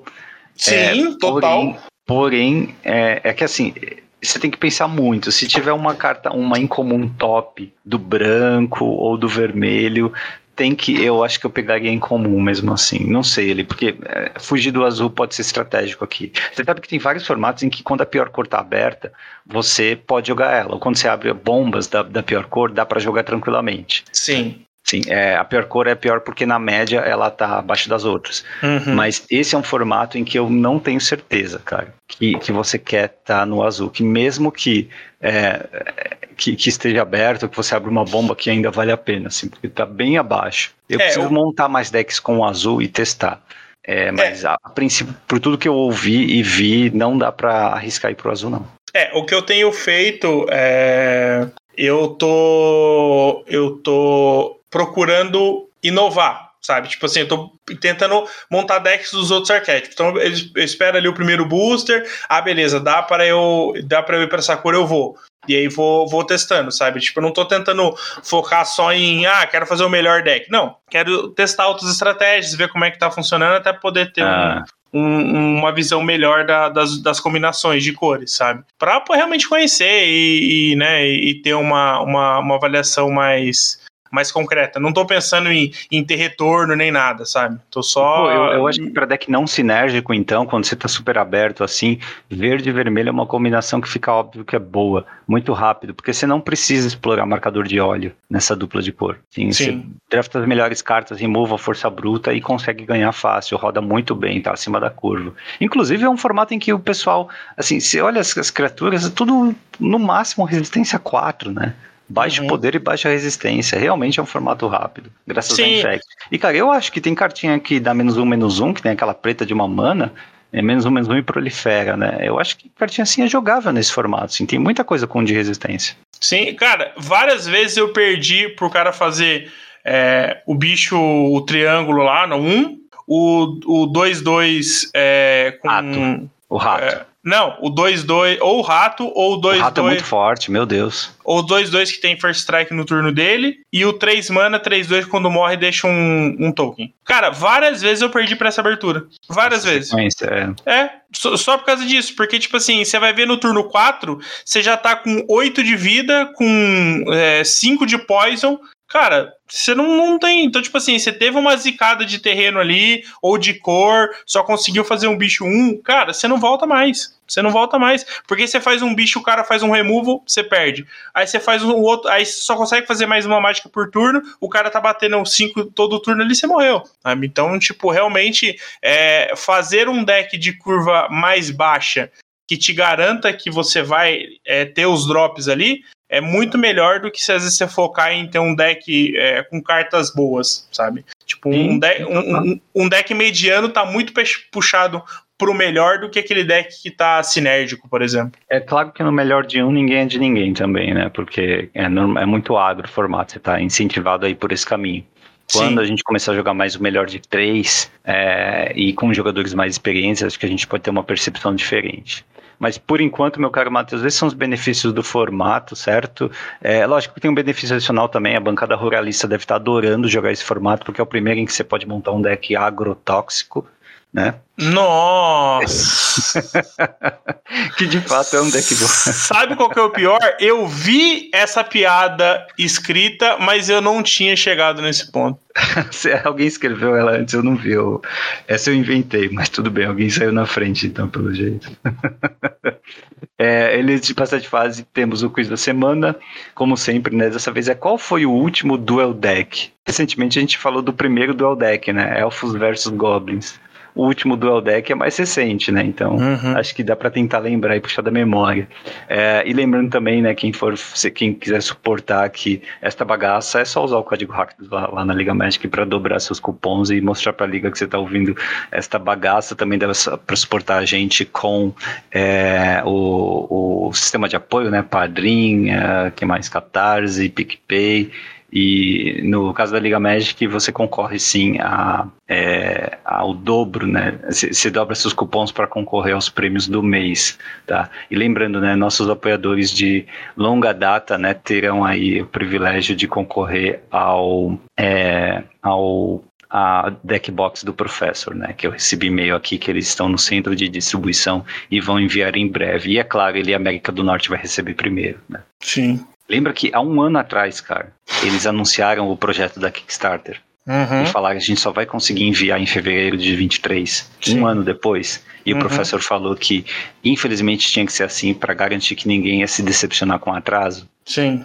[0.54, 1.76] Sim, é, total.
[2.06, 3.74] Porém, porém é, é que assim.
[4.20, 5.30] Você tem que pensar muito.
[5.30, 10.12] Se tiver uma carta, uma incomum top do branco ou do vermelho,
[10.58, 13.04] tem que, eu acho que eu pegaria em comum mesmo assim.
[13.04, 16.32] Não sei ele, porque é, fugir do azul pode ser estratégico aqui.
[16.52, 19.12] Você sabe que tem vários formatos em que quando a pior cor tá aberta,
[19.46, 20.74] você pode jogar ela.
[20.74, 24.04] Ou quando você abre bombas da, da pior cor, dá para jogar tranquilamente.
[24.12, 24.64] Sim.
[24.88, 28.42] Sim, é, a pior cor é pior porque na média ela tá abaixo das outras.
[28.62, 28.94] Uhum.
[28.94, 32.79] Mas esse é um formato em que eu não tenho certeza, cara, que, que você
[32.79, 33.90] quer estar tá no azul.
[33.90, 34.88] Que mesmo que,
[35.20, 39.29] é, que, que, esteja aberto, que você abra uma bomba que ainda vale a pena,
[39.29, 40.72] assim, porque tá bem abaixo.
[40.88, 41.31] Eu é, preciso eu...
[41.31, 43.42] montar mais decks com o azul e testar.
[43.85, 44.48] É, mas é.
[44.48, 48.14] A, a, princípio, por tudo que eu ouvi e vi, não dá para arriscar ir
[48.14, 48.66] pro azul, não.
[48.94, 51.46] É, o que eu tenho feito é.
[51.77, 53.44] Eu tô.
[53.46, 56.48] Eu tô procurando inovar.
[56.61, 56.88] sabe?
[56.88, 59.94] Tipo assim, eu tô tentando montar decks dos outros arquétipos.
[59.94, 60.33] Então eu
[60.64, 62.09] espero ali o primeiro booster.
[62.28, 65.16] Ah, beleza, dá para eu dá para eu ir para essa cor, eu vou.
[65.48, 67.00] E aí vou, vou testando, sabe?
[67.00, 70.50] Tipo, eu não tô tentando focar só em, ah, quero fazer o melhor deck.
[70.50, 74.62] Não, quero testar outras estratégias, ver como é que tá funcionando, até poder ter ah.
[74.92, 78.62] um, um, uma visão melhor da, das, das combinações de cores, sabe?
[78.78, 84.81] Pra realmente conhecer e, e né, e ter uma, uma, uma avaliação mais mais concreta.
[84.81, 87.59] Não tô pensando em, em ter retorno nem nada, sabe?
[87.71, 88.23] Tô só.
[88.23, 91.64] Pô, eu, eu, acho que para deck não sinérgico, então, quando você tá super aberto
[91.64, 91.99] assim,
[92.31, 96.12] verde e vermelho é uma combinação que fica óbvio que é boa, muito rápido, porque
[96.12, 99.18] você não precisa explorar marcador de óleo nessa dupla de cor.
[99.31, 99.64] Sim, Sim.
[99.64, 104.14] Você drafta as melhores cartas, remova a força bruta e consegue ganhar fácil, roda muito
[104.14, 105.33] bem, tá acima da curva.
[105.61, 109.11] Inclusive é um formato em que o pessoal, assim, você olha as, as criaturas, é
[109.11, 111.75] tudo no máximo resistência 4, né?
[112.09, 112.49] Baixo uhum.
[112.49, 113.79] poder e baixa resistência.
[113.79, 115.62] Realmente é um formato rápido, graças Sim.
[115.62, 116.07] a Infect.
[116.33, 118.92] E, cara, eu acho que tem cartinha que dá menos um, menos um, que tem
[118.92, 120.12] aquela preta de uma mana,
[120.53, 122.18] é menos um, menos um e prolifera, né?
[122.23, 125.35] Eu acho que cartinha assim é jogável nesse formato, assim, tem muita coisa com de
[125.35, 125.94] resistência.
[126.18, 129.53] Sim, cara, várias vezes eu perdi pro cara fazer
[129.85, 135.68] é, o bicho, o triângulo lá no 1, o 2-2 é, com.
[135.68, 136.31] Rato.
[136.49, 136.85] O rato.
[136.85, 139.57] É, não, o 2-2, ou o rato, ou o 2-2.
[139.57, 141.11] O rato é muito forte, meu Deus.
[141.24, 145.07] Ou o 2-2 que tem first strike no turno dele, e o 3 mana, 3-2
[145.07, 146.92] quando morre deixa um, um token.
[147.04, 149.07] Cara, várias vezes eu perdi pra essa abertura.
[149.28, 149.92] Várias vezes.
[150.22, 153.64] É, é só, só, por causa disso, porque, tipo assim, você vai ver no turno
[153.64, 157.04] 4, você já tá com 8 de vida, com
[157.44, 160.46] 5 é, de poison, Cara, você não, não tem.
[160.46, 164.83] Então, tipo assim, você teve uma zicada de terreno ali, ou de cor, só conseguiu
[164.83, 167.14] fazer um bicho 1, um, cara, você não volta mais.
[167.27, 168.07] Você não volta mais.
[168.27, 170.87] Porque você faz um bicho, o cara faz um removal, você perde.
[171.12, 172.09] Aí você faz um outro.
[172.11, 176.01] Aí só consegue fazer mais uma mágica por turno, o cara tá batendo 5 todo
[176.01, 176.83] turno ali, você morreu.
[177.22, 182.11] Então, tipo, realmente, é, fazer um deck de curva mais baixa
[182.46, 187.11] que te garanta que você vai é, ter os drops ali, é muito melhor do
[187.11, 191.05] que se às vezes você focar em ter um deck é, com cartas boas, sabe?
[191.27, 194.12] Tipo, um, deck, um, um, deck mediano tá muito
[194.51, 195.03] puxado
[195.37, 198.40] pro melhor do que aquele deck que tá sinérgico, por exemplo.
[198.51, 201.11] É claro que no melhor de um ninguém é de ninguém também, né?
[201.11, 205.05] Porque é, é muito agro o formato, você tá incentivado aí por esse caminho.
[205.51, 205.81] Quando Sim.
[205.81, 209.75] a gente começar a jogar mais o melhor de três é, e com jogadores mais
[209.75, 212.25] experientes, acho que a gente pode ter uma percepção diferente.
[212.59, 216.31] Mas por enquanto, meu caro Matheus, esses são os benefícios do formato, certo?
[216.61, 220.33] É, lógico que tem um benefício adicional também, a bancada ruralista deve estar adorando jogar
[220.33, 223.66] esse formato, porque é o primeiro em que você pode montar um deck agrotóxico,
[224.12, 224.35] né?
[224.57, 226.42] Nossa!
[227.77, 228.87] que de fato é um deck bom.
[228.87, 230.18] Sabe qual que é o pior?
[230.40, 235.38] Eu vi essa piada escrita, mas eu não tinha chegado nesse ponto.
[236.25, 237.73] alguém escreveu ela antes, eu não vi.
[237.73, 238.03] Eu,
[238.49, 241.71] essa eu inventei, mas tudo bem, alguém saiu na frente, então, pelo jeito.
[243.38, 246.16] é, eles de passar de fase, temos o quiz da semana,
[246.55, 247.31] como sempre, né?
[247.31, 249.71] Dessa vez é qual foi o último duel deck?
[249.87, 252.18] Recentemente a gente falou do primeiro duel deck, né?
[252.18, 253.59] Elfos versus Goblins
[253.98, 255.82] o último Dual Deck é mais recente, né?
[255.82, 256.56] Então, uhum.
[256.56, 258.68] acho que dá para tentar lembrar e puxar da memória.
[259.08, 260.74] É, e lembrando também, né, quem for,
[261.12, 265.12] quem quiser suportar aqui esta bagaça, é só usar o código hack lá, lá na
[265.12, 268.37] Liga Magic para dobrar seus cupons e mostrar para a liga que você está ouvindo
[268.70, 269.56] esta bagaça.
[269.56, 269.92] Também deve
[270.24, 271.74] para suportar a gente com
[272.12, 274.80] é, o, o sistema de apoio, né?
[274.80, 276.48] Padrim, é, que mais?
[276.48, 278.12] Catarse, PicPay.
[278.52, 284.18] E no caso da Liga Magic, você concorre sim a, é, ao dobro, né?
[284.30, 287.90] Se, dobra seus cupons para concorrer aos prêmios do mês, tá?
[288.11, 290.06] E lembrando, né, nossos apoiadores de
[290.37, 297.74] longa data, né, terão aí o privilégio de concorrer ao, é, ao a deckbox do
[297.74, 298.54] professor, né?
[298.56, 302.37] Que eu recebi e-mail aqui que eles estão no centro de distribuição e vão enviar
[302.37, 302.92] em breve.
[302.92, 305.42] E é claro, ele América do Norte vai receber primeiro, né?
[305.61, 306.00] Sim.
[306.28, 310.40] Lembra que há um ano atrás, cara, eles anunciaram o projeto da Kickstarter.
[310.66, 311.04] Uhum.
[311.04, 314.40] E falaram que a gente só vai conseguir enviar em fevereiro de 23, Sim.
[314.40, 315.24] um ano depois.
[315.46, 315.58] E uhum.
[315.58, 316.66] o professor falou que,
[317.02, 320.86] infelizmente, tinha que ser assim para garantir que ninguém ia se decepcionar com atraso.
[321.06, 321.42] Sim.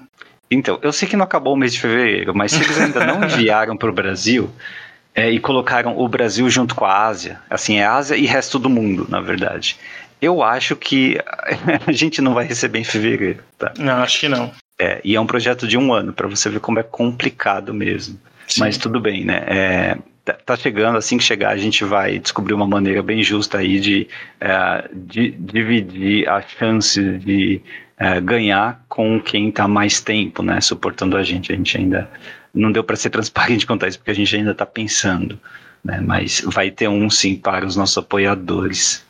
[0.51, 3.23] Então, eu sei que não acabou o mês de fevereiro, mas se eles ainda não
[3.25, 4.51] enviaram para o Brasil
[5.15, 8.69] é, e colocaram o Brasil junto com a Ásia, assim, é Ásia e resto do
[8.69, 9.77] mundo, na verdade.
[10.21, 11.17] Eu acho que
[11.87, 13.41] a gente não vai receber em fevereiro.
[13.57, 13.73] Tá?
[13.77, 14.51] Não, acho que não.
[14.83, 18.19] É, e é um projeto de um ano, para você ver como é complicado mesmo.
[18.47, 18.59] Sim.
[18.59, 19.43] Mas tudo bem, né?
[19.47, 23.59] É, tá, tá chegando, assim que chegar, a gente vai descobrir uma maneira bem justa
[23.59, 24.09] aí de,
[24.41, 27.61] é, de dividir a chance de
[27.97, 30.59] é, ganhar com quem está mais tempo, né?
[30.59, 31.53] Suportando a gente.
[31.53, 32.09] A gente ainda
[32.53, 35.39] não deu para ser transparente quanto a isso, porque a gente ainda está pensando.
[35.81, 36.01] Né?
[36.05, 39.05] Mas vai ter um sim para os nossos apoiadores.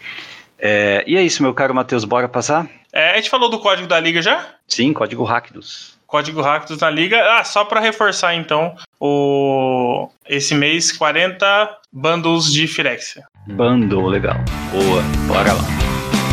[0.60, 2.70] É, e é isso, meu caro Matheus, bora passar?
[2.94, 4.54] É, a gente falou do código da liga já?
[4.68, 5.98] Sim, código Rakdos.
[6.08, 7.18] Código Rakdos na liga.
[7.38, 13.24] Ah, só para reforçar então, o esse mês 40 bundles de Firexia.
[13.48, 14.38] Bundle, legal.
[14.72, 15.64] Boa, bora lá.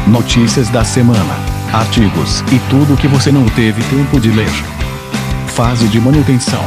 [0.07, 1.35] Notícias da semana,
[1.73, 4.51] artigos e tudo que você não teve tempo de ler.
[5.49, 6.63] Fase de manutenção.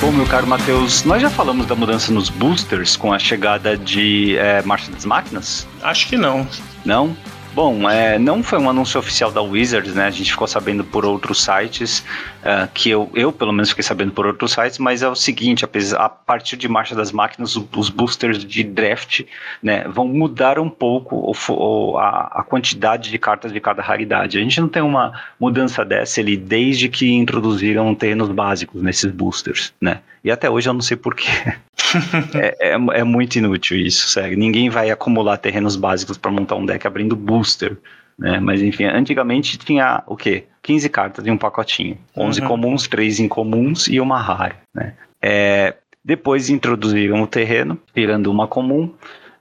[0.00, 4.36] Bom, meu caro Matheus, nós já falamos da mudança nos boosters com a chegada de
[4.36, 5.66] é, Marcha das Máquinas?
[5.80, 6.46] Acho que não.
[6.84, 7.16] Não?
[7.54, 10.06] Bom, é, não foi um anúncio oficial da Wizards, né?
[10.06, 12.02] A gente ficou sabendo por outros sites,
[12.42, 15.64] uh, que eu, eu pelo menos fiquei sabendo por outros sites, mas é o seguinte,
[15.64, 19.22] a partir de Marcha das Máquinas, os boosters de draft
[19.62, 24.38] né, vão mudar um pouco o, a, a, quantidade de cartas de cada raridade.
[24.38, 29.72] A gente não tem uma mudança dessa ali desde que introduziram terrenos básicos nesses boosters,
[29.80, 30.00] né?
[30.24, 31.26] E até hoje eu não sei porquê.
[32.34, 34.38] é, é, é, muito inútil isso, sério.
[34.38, 37.76] Ninguém vai acumular terrenos básicos para montar um deck abrindo booster.
[38.18, 38.38] Né?
[38.38, 40.44] Mas enfim, antigamente tinha o quê?
[40.62, 41.98] 15 cartas em um pacotinho.
[42.16, 42.48] 11 uhum.
[42.48, 44.56] comuns, 3 incomuns e uma rara.
[44.74, 44.94] Né?
[45.20, 48.92] É, depois introduziram o terreno, tirando uma comum.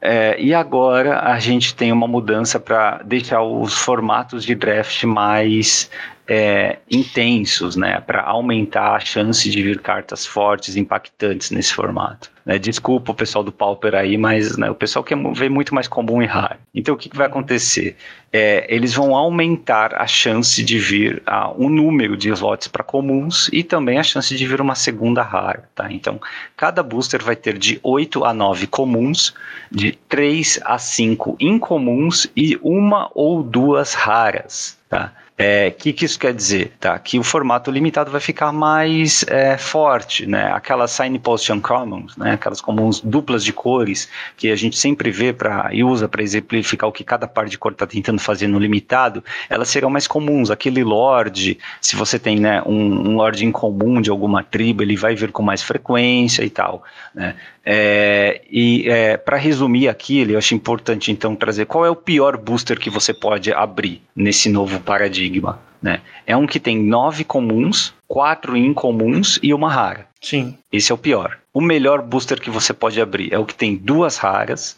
[0.02, 5.92] É, e agora a gente tem uma mudança para deixar os formatos de draft mais
[6.34, 12.32] é, intensos, né, para aumentar a chance de vir cartas fortes, impactantes nesse formato.
[12.46, 15.90] Né, desculpa o pessoal do Pauper aí, mas né, o pessoal quer ver muito mais
[15.90, 16.56] comum e raro.
[16.74, 17.98] Então o que, que vai acontecer?
[18.32, 23.50] É, eles vão aumentar a chance de vir a, um número de slots para comuns
[23.52, 25.70] e também a chance de vir uma segunda rara.
[25.76, 25.92] Tá?
[25.92, 26.18] Então
[26.56, 29.34] cada booster vai ter de 8 a 9 comuns,
[29.70, 34.80] de 3 a 5 incomuns e uma ou duas raras.
[34.90, 35.12] Tá?
[35.42, 36.74] O é, que, que isso quer dizer?
[36.80, 37.00] Tá?
[37.00, 40.52] Que o formato limitado vai ficar mais é, forte, né?
[40.54, 42.34] Aquelas signpost uncommons, né?
[42.34, 46.88] aquelas comuns duplas de cores que a gente sempre vê pra, e usa para exemplificar
[46.88, 50.52] o que cada par de cor está tentando fazer no limitado, elas serão mais comuns.
[50.52, 55.32] Aquele Lorde, se você tem né, um, um incomum de alguma tribo, ele vai vir
[55.32, 56.84] com mais frequência e tal.
[57.16, 57.36] Né?
[57.66, 62.38] É, e é, para resumir aqui, eu acho importante então trazer qual é o pior
[62.38, 65.60] booster que você pode abrir nesse novo paradigma.
[65.82, 66.02] Né?
[66.26, 70.08] É um que tem nove comuns, quatro incomuns e uma rara.
[70.22, 70.58] Sim.
[70.72, 71.38] Esse é o pior.
[71.54, 74.78] O melhor booster que você pode abrir é o que tem duas raras,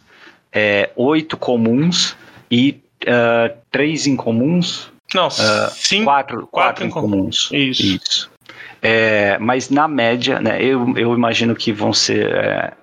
[0.52, 2.16] é, oito comuns
[2.50, 4.92] e uh, três incomuns.
[5.14, 5.32] Não, uh,
[5.72, 7.50] cinco, quatro, quatro, quatro incomuns.
[7.52, 7.84] Isso.
[7.84, 8.33] Isso.
[8.86, 12.74] É, mas na média, né, eu, eu imagino que vão ser é,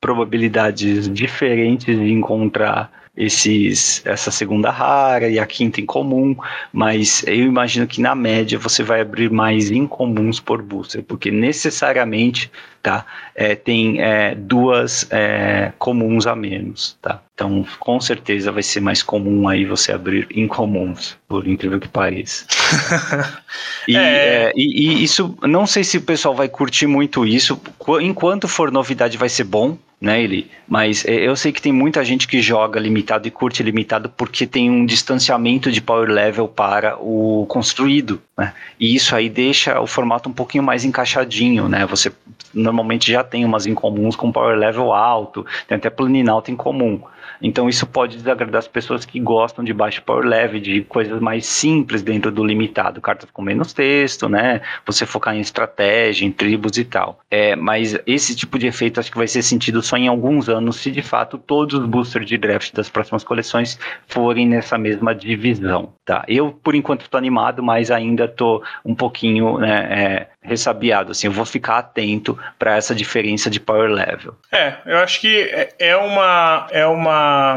[0.00, 6.36] probabilidades diferentes de encontrar esses, essa segunda rara e a quinta em comum,
[6.72, 12.48] mas eu imagino que na média você vai abrir mais incomuns por booster, porque necessariamente
[12.80, 13.04] tá,
[13.34, 16.96] é, tem é, duas é, comuns a menos.
[17.02, 17.20] Tá?
[17.34, 22.46] Então, com certeza vai ser mais comum aí você abrir incomuns, por incrível que pareça.
[23.88, 24.00] e, é.
[24.00, 24.52] é...
[24.54, 27.60] e, e, isso, não sei se o pessoal vai curtir muito isso.
[28.00, 30.50] Enquanto for novidade, vai ser bom, né, ele.
[30.66, 34.46] Mas é, eu sei que tem muita gente que joga limitado e curte limitado porque
[34.46, 38.54] tem um distanciamento de power level para o construído, né?
[38.78, 41.84] E isso aí deixa o formato um pouquinho mais encaixadinho, né?
[41.86, 42.12] Você
[42.54, 47.02] normalmente já tem umas incomuns com power level alto, tem até planinalto em comum.
[47.40, 51.46] Então isso pode desagradar as pessoas que gostam de baixo power level, de coisas mais
[51.46, 54.60] simples dentro do limitado, cartas com menos texto, né?
[54.86, 57.20] Você focar em estratégia, em tribos e tal.
[57.30, 60.76] É, mas esse tipo de efeito acho que vai ser sentido só em alguns anos,
[60.76, 65.92] se de fato todos os boosters de draft das próximas coleções forem nessa mesma divisão,
[66.04, 66.24] tá?
[66.26, 71.32] Eu por enquanto estou animado, mas ainda estou um pouquinho né, é, ressabiado, assim, eu
[71.32, 74.36] vou ficar atento para essa diferença de power level.
[74.52, 77.56] É, eu acho que é, é uma é uma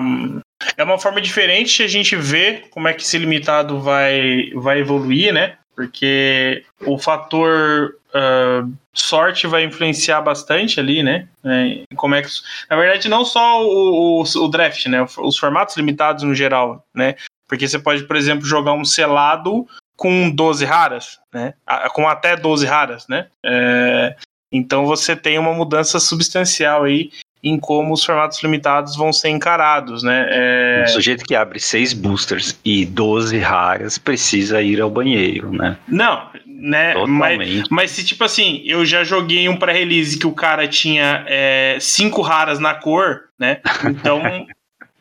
[0.77, 4.79] é uma forma diferente de a gente ver como é que esse limitado vai vai
[4.79, 5.57] evoluir, né?
[5.75, 11.27] Porque o fator uh, sorte vai influenciar bastante ali, né?
[11.43, 12.29] É, como é que,
[12.69, 15.05] na verdade, não só o, o, o draft, né?
[15.19, 17.15] Os formatos limitados no geral, né?
[17.47, 19.67] Porque você pode, por exemplo, jogar um selado
[20.01, 21.53] com 12 raras, né?
[21.93, 23.27] Com até 12 raras, né?
[23.45, 24.15] É,
[24.51, 27.11] então você tem uma mudança substancial aí
[27.43, 30.27] em como os formatos limitados vão ser encarados, né?
[30.31, 30.83] É...
[30.85, 35.77] O sujeito que abre seis boosters e 12 raras precisa ir ao banheiro, né?
[35.87, 36.95] Não, né?
[37.07, 41.77] Mas, mas, se tipo assim, eu já joguei um pré-release que o cara tinha é,
[41.79, 43.59] cinco raras na cor, né?
[43.85, 44.19] Então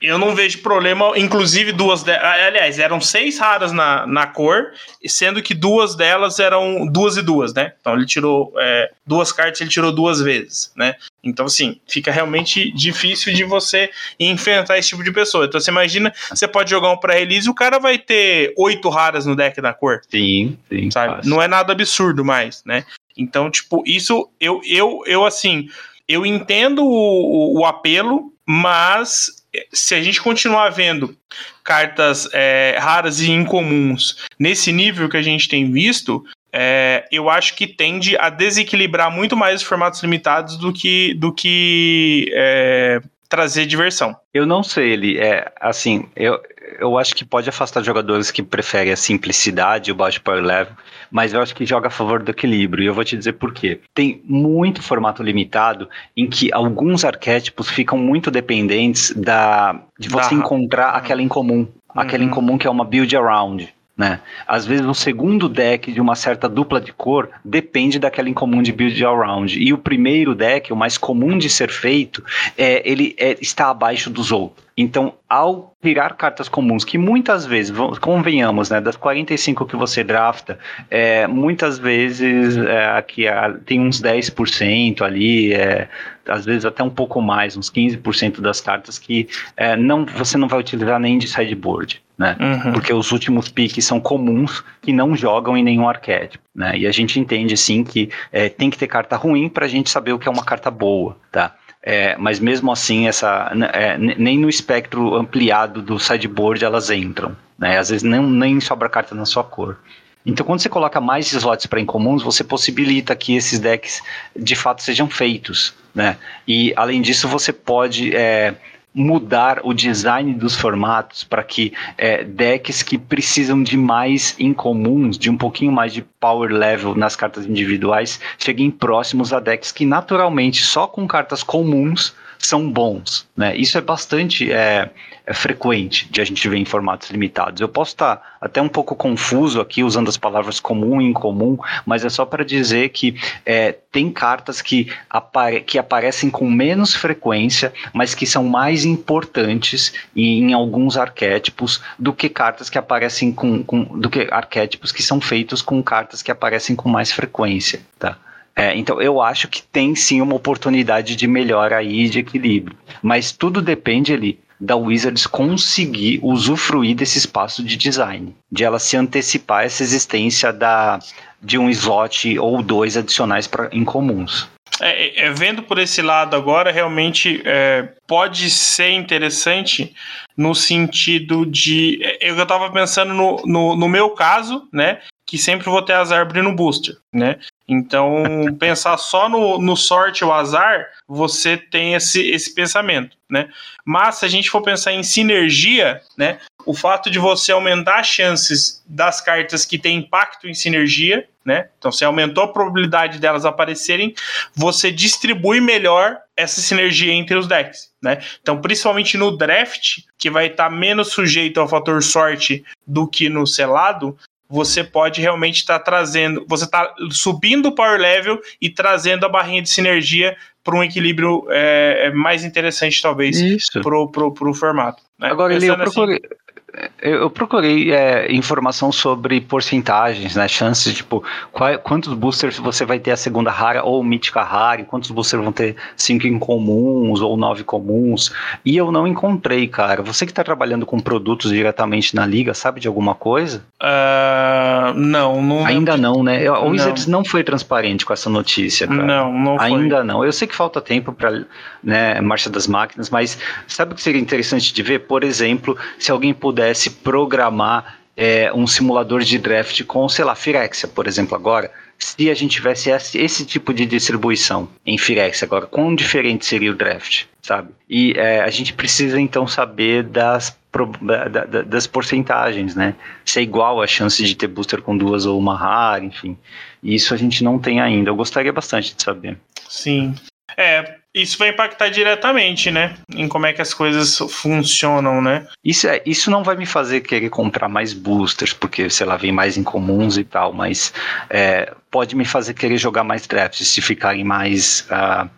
[0.01, 2.25] Eu não vejo problema, inclusive duas delas.
[2.25, 4.73] Aliás, eram seis raras na, na cor,
[5.07, 7.75] sendo que duas delas eram duas e duas, né?
[7.81, 10.95] Então ele tirou é, duas cartas, ele tirou duas vezes, né?
[11.23, 15.45] Então, assim, fica realmente difícil de você enfrentar esse tipo de pessoa.
[15.45, 19.27] Então, você imagina, você pode jogar um pré-release e o cara vai ter oito raras
[19.27, 20.01] no deck da cor.
[20.09, 20.91] Sim, sim.
[20.91, 21.29] Sabe?
[21.29, 22.87] Não é nada absurdo mais, né?
[23.17, 25.69] Então, tipo, isso eu, eu, eu assim,
[26.09, 29.40] eu entendo o, o apelo, mas
[29.73, 31.17] se a gente continuar vendo
[31.65, 37.55] cartas é, raras e incomuns nesse nível que a gente tem visto, é, eu acho
[37.55, 43.67] que tende a desequilibrar muito mais os formatos limitados do que, do que é, trazer
[43.67, 44.17] diversão.
[44.35, 46.41] Eu não sei, ele é assim, eu,
[46.79, 50.75] eu acho que pode afastar jogadores que preferem a simplicidade o baixo power level,
[51.11, 53.53] mas eu acho que joga a favor do equilíbrio, e eu vou te dizer por
[53.53, 53.81] quê.
[53.95, 60.37] Tem muito formato limitado em que alguns arquétipos ficam muito dependentes da de você da...
[60.37, 61.67] encontrar aquela incomum, uhum.
[61.95, 63.69] aquela incomum que é uma build around.
[64.01, 64.19] Né?
[64.49, 68.73] Às vezes o segundo deck de uma certa dupla de cor depende daquela incomum de
[68.73, 69.63] build around.
[69.63, 72.25] E o primeiro deck, o mais comum de ser feito,
[72.57, 74.65] é, ele é, está abaixo dos outros.
[74.75, 80.59] Então, ao tirar cartas comuns, que muitas vezes, convenhamos, né, das 45 que você drafta,
[80.91, 83.25] é, muitas vezes é, aqui
[83.67, 85.91] tem uns 10% ali, é,
[86.27, 89.29] às vezes até um pouco mais, uns 15% das cartas que
[89.59, 92.01] é, não, você não vai utilizar nem de sideboard.
[92.21, 92.37] Né?
[92.39, 92.73] Uhum.
[92.73, 96.45] Porque os últimos piques são comuns que não jogam em nenhum arquétipo.
[96.55, 96.77] Né?
[96.77, 99.89] E a gente entende sim que é, tem que ter carta ruim para a gente
[99.89, 101.17] saber o que é uma carta boa.
[101.33, 101.55] Tá?
[101.83, 107.35] É, mas mesmo assim, essa, é, nem no espectro ampliado do sideboard elas entram.
[107.59, 107.79] Né?
[107.79, 109.79] Às vezes nem, nem sobra carta na sua cor.
[110.27, 114.03] Então, quando você coloca mais slots para incomuns, você possibilita que esses decks
[114.37, 115.73] de fato sejam feitos.
[115.95, 116.19] Né?
[116.47, 118.55] E além disso, você pode é,
[118.95, 125.31] mudar o design dos formatos para que é, decks que precisam de mais incomuns, de
[125.31, 130.63] um pouquinho mais de power level nas cartas individuais, cheguem próximos a decks que naturalmente
[130.63, 133.29] só com cartas comuns são bons.
[133.37, 133.57] Né?
[133.57, 134.91] Isso é bastante é,
[135.27, 137.61] é frequente de a gente ver em formatos limitados.
[137.61, 142.05] Eu posso estar até um pouco confuso aqui usando as palavras comum e incomum, mas
[142.05, 143.15] é só para dizer que
[143.45, 149.93] é, tem cartas que, apare que aparecem com menos frequência, mas que são mais importantes
[150.17, 155.03] em, em alguns arquétipos do que cartas que aparecem com, com do que arquétipos que
[155.03, 157.81] são feitos com cartas que aparecem com mais frequência.
[157.99, 158.17] Tá?
[158.55, 162.77] É, então eu acho que tem sim uma oportunidade de melhora aí de equilíbrio.
[163.03, 168.97] Mas tudo depende ali da Wizards conseguir usufruir desse espaço de design, de ela se
[168.97, 170.99] antecipar essa existência da,
[171.43, 174.49] de um slot ou dois adicionais pra, incomuns.
[174.81, 179.95] É, é, vendo por esse lado agora, realmente é, pode ser interessante
[180.37, 181.99] no sentido de.
[182.03, 185.01] É, eu estava pensando no, no, no, meu caso, né?
[185.31, 187.39] Que sempre vou ter as árvores no booster, né?
[187.69, 188.25] Então,
[188.59, 193.49] pensar só no, no sorte ou azar, você tem esse, esse pensamento, né?
[193.85, 196.41] Mas se a gente for pensar em sinergia, né?
[196.67, 201.69] O fato de você aumentar as chances das cartas que têm impacto em sinergia, né?
[201.79, 204.13] Então, você aumentou a probabilidade delas aparecerem,
[204.53, 208.19] você distribui melhor essa sinergia entre os decks, né?
[208.43, 213.29] Então, principalmente no draft, que vai estar tá menos sujeito ao fator sorte do que
[213.29, 214.19] no selado,
[214.51, 219.29] você pode realmente estar tá trazendo, você está subindo o power level e trazendo a
[219.29, 223.41] barrinha de sinergia para um equilíbrio é, é, mais interessante, talvez,
[223.83, 225.03] para o formato.
[225.19, 225.31] Né?
[225.31, 226.60] Agora, ele, eu procurei, assim,
[227.03, 230.47] eu procurei é, informação sobre porcentagens, né?
[230.47, 235.11] Chances, tipo, qual, quantos boosters você vai ter a segunda rara ou mítica rara, quantos
[235.11, 238.33] boosters vão ter cinco incomuns ou nove comuns.
[238.65, 240.03] E eu não encontrei, cara.
[240.03, 243.65] Você que está trabalhando com produtos diretamente na liga, sabe de alguma coisa?
[243.83, 245.67] Uh, não, não.
[245.67, 246.49] Ainda não, né?
[246.51, 247.21] O Wizards não.
[247.21, 249.03] não foi transparente com essa notícia, cara.
[249.03, 249.67] Não, não foi.
[249.67, 250.25] Ainda não.
[250.25, 251.45] Eu sei que falta tempo para
[251.83, 255.01] né, marcha das máquinas, mas sabe o que seria interessante de ver?
[255.01, 260.35] Por exemplo, se alguém puder pudesse programar é, um simulador de draft com, sei lá,
[260.35, 265.47] Firexia, por exemplo, agora, se a gente tivesse esse, esse tipo de distribuição em Firexia
[265.47, 267.71] agora, quão diferente seria o draft, sabe?
[267.89, 270.55] E é, a gente precisa então saber das,
[271.01, 272.95] da, da, das porcentagens, né?
[273.25, 276.37] Se é igual a chance de ter booster com duas ou uma rara, enfim.
[276.83, 278.11] Isso a gente não tem ainda.
[278.11, 279.39] Eu gostaria bastante de saber.
[279.67, 280.15] Sim.
[280.59, 282.95] É, isso vai impactar diretamente, né?
[283.13, 285.47] Em como é que as coisas funcionam, né?
[285.65, 289.33] Isso, é, isso não vai me fazer querer comprar mais boosters, porque, sei lá, vem
[289.33, 290.93] mais incomuns e tal, mas
[291.29, 294.87] é, pode me fazer querer jogar mais drafts se ficarem mais.
[294.91, 295.29] Uh,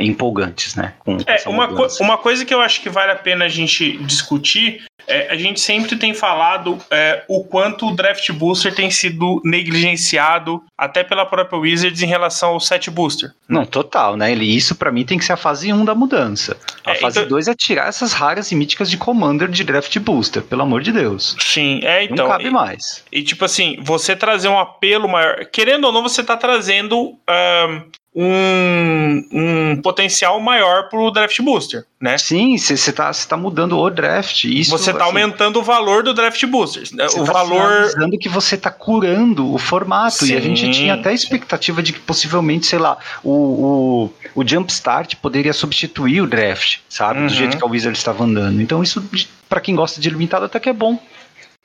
[0.00, 0.92] empolgantes, né?
[0.98, 3.96] Com, é, uma, co uma coisa que eu acho que vale a pena a gente
[4.04, 9.40] discutir é, a gente sempre tem falado é, o quanto o Draft Booster tem sido
[9.44, 13.32] negligenciado até pela própria Wizards em relação ao set booster.
[13.48, 14.30] Não, total, né?
[14.30, 16.56] Ele, isso para mim tem que ser a fase 1 da mudança.
[16.84, 17.30] A é, fase então...
[17.30, 20.92] 2 é tirar essas raras e míticas de Commander de Draft Booster, pelo amor de
[20.92, 21.34] Deus.
[21.40, 22.16] Sim, é então.
[22.16, 23.04] Não cabe e, mais.
[23.10, 25.46] E tipo assim, você trazer um apelo maior.
[25.46, 27.82] Querendo ou não, você tá trazendo um,
[28.14, 32.18] um potencial maior para o draft booster, né?
[32.18, 34.44] Sim, você está tá mudando o draft.
[34.44, 36.84] Isso, você está assim, aumentando o valor do draft booster.
[36.92, 37.06] Né?
[37.06, 37.90] O tá valor.
[38.20, 40.24] que você está curando o formato.
[40.24, 40.32] Sim.
[40.32, 44.46] E a gente tinha até a expectativa de que possivelmente, sei lá, o, o, o
[44.46, 47.20] Jumpstart poderia substituir o draft, sabe?
[47.20, 47.26] Uhum.
[47.26, 48.60] Do jeito que a Wizard estava andando.
[48.60, 49.02] Então, isso,
[49.48, 50.98] para quem gosta de limitado, até que é bom.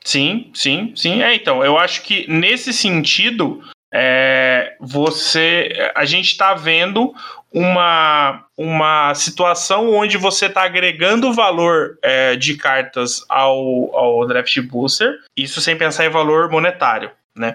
[0.04, 1.22] Sim, sim, sim.
[1.22, 3.62] É, então, eu acho que nesse sentido,
[3.96, 7.14] é, você, a gente está vendo
[7.52, 15.14] uma, uma situação onde você está agregando valor é, de cartas ao, ao draft booster,
[15.36, 17.54] isso sem pensar em valor monetário, né?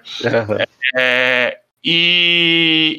[0.98, 2.96] É, e,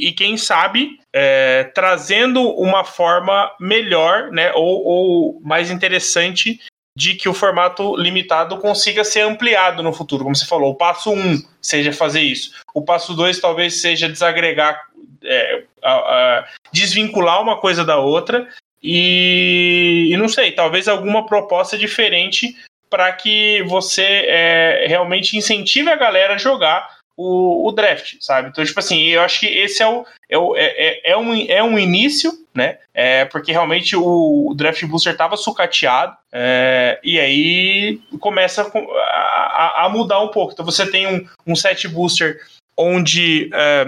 [0.00, 6.60] e, e, quem sabe é, trazendo uma forma melhor, né, ou, ou mais interessante
[6.98, 10.24] de que o formato limitado consiga ser ampliado no futuro.
[10.24, 12.50] Como você falou, o passo 1 um seja fazer isso.
[12.74, 14.82] O passo 2 talvez seja desagregar,
[15.22, 18.48] é, a, a, desvincular uma coisa da outra.
[18.82, 22.56] E, e, não sei, talvez alguma proposta diferente
[22.90, 28.48] para que você é, realmente incentive a galera a jogar o, o, draft, sabe?
[28.48, 31.34] Então, tipo assim, eu acho que esse é, o, é, o, é, é, é um,
[31.34, 32.78] é um início, né?
[32.94, 39.88] É, porque realmente o, o draft booster estava sucateado, é, e aí começa a, a,
[39.88, 40.52] mudar um pouco.
[40.52, 42.38] Então, você tem um, um set booster
[42.76, 43.84] onde é,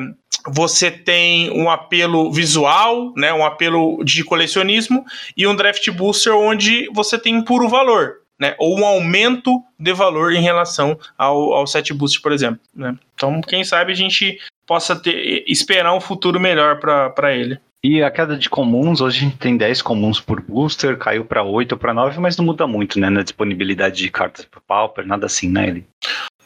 [0.49, 5.05] você tem um apelo visual, né, um apelo de colecionismo,
[5.37, 8.55] e um draft booster onde você tem puro valor né?
[8.59, 12.59] Ou um aumento de valor em relação ao, ao set boost, por exemplo.
[12.75, 12.97] Né?
[13.15, 17.61] Então, quem sabe a gente possa ter, esperar um futuro melhor para ele.
[17.83, 21.43] E a queda de comuns, hoje a gente tem 10 comuns por booster, caiu para
[21.43, 23.09] 8 ou para 9, mas não muda muito, né?
[23.09, 25.69] Na disponibilidade de cartas para Pauper, nada assim, né?
[25.69, 25.87] Ele.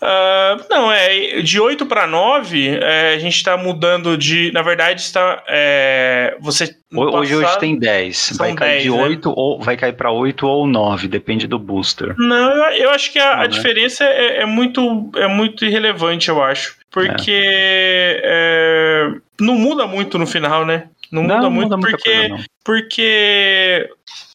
[0.04, 4.52] Uh, não, é de 8 para 9, é, a gente está mudando de.
[4.52, 5.42] Na verdade, está.
[5.48, 6.76] É, você.
[6.94, 8.32] Hoje, passado, hoje tem 10.
[8.36, 9.34] Vai cair 10, de 8 né?
[9.34, 12.14] ou vai cair para 8 ou 9, depende do booster.
[12.18, 13.48] Não, eu, eu acho que a, não, a né?
[13.48, 16.76] diferença é, é, muito, é muito irrelevante, eu acho.
[16.90, 18.20] Porque é.
[18.24, 20.88] É, não muda muito no final, né?
[21.10, 23.88] Não, não muda muito muda porque, coisa, porque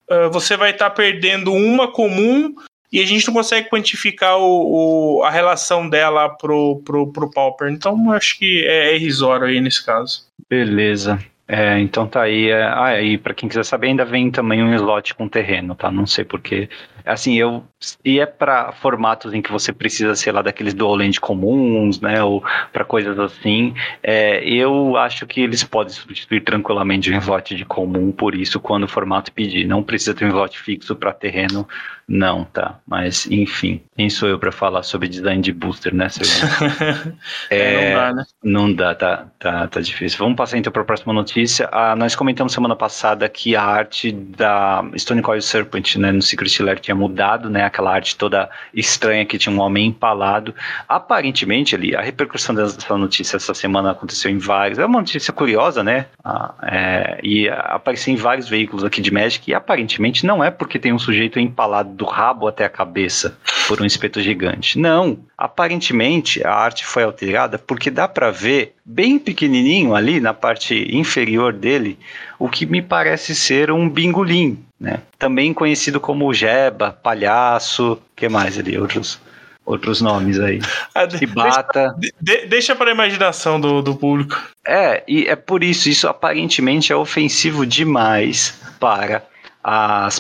[0.09, 2.55] uh, você vai estar tá perdendo uma comum
[2.91, 7.69] e a gente não consegue quantificar o, o, a relação dela pro, pro, pro Pauper.
[7.71, 10.23] Então acho que é, é irrisório aí nesse caso.
[10.49, 11.19] Beleza.
[11.47, 12.49] É, então tá aí.
[12.49, 15.91] É, ah, e para quem quiser saber, ainda vem também um slot com terreno, tá?
[15.91, 16.69] Não sei porquê.
[17.09, 17.63] Assim, eu.
[18.05, 22.21] E é para formatos em que você precisa, sei lá, daqueles dual land comuns, né?
[22.23, 23.73] Ou para coisas assim.
[24.03, 28.83] É, eu acho que eles podem substituir tranquilamente o slot de comum por isso quando
[28.83, 29.65] o formato pedir.
[29.65, 31.67] Não precisa ter um slot fixo para terreno,
[32.07, 32.79] não, tá?
[32.87, 36.07] Mas, enfim, quem sou eu para falar sobre design de booster, né,
[37.51, 38.25] é, não dá, né?
[38.43, 40.17] Não dá, tá, tá, tá difícil.
[40.17, 41.69] Vamos passar então para a próxima notícia.
[41.71, 46.63] Ah, nós comentamos semana passada que a arte da Stone Coil Serpent, né, no Secret
[46.63, 47.63] Lair tinha mudado, né?
[47.63, 50.53] Aquela arte toda estranha que tinha um homem empalado.
[50.87, 54.77] Aparentemente, ali, a repercussão dessa notícia essa semana aconteceu em vários.
[54.77, 56.07] É uma notícia curiosa, né?
[56.23, 59.49] Ah, é, e apareceu em vários veículos aqui de Magic.
[59.49, 63.37] E aparentemente não é porque tem um sujeito empalado do rabo até a cabeça
[63.67, 64.77] por um espeto gigante.
[64.77, 65.19] Não.
[65.37, 71.53] Aparentemente a arte foi alterada porque dá para ver bem pequenininho ali na parte inferior
[71.53, 71.99] dele
[72.39, 75.01] o que me parece ser um bingolim, né?
[75.19, 78.75] Também conhecido como Jeba, Palhaço, que mais ali?
[78.79, 79.21] Outros,
[79.63, 80.59] outros nomes aí.
[80.95, 81.95] Ah, Ibata.
[82.19, 84.41] Deixa, deixa para a imaginação do, do público.
[84.65, 89.21] É, e é por isso, isso aparentemente é ofensivo demais para
[89.63, 90.19] as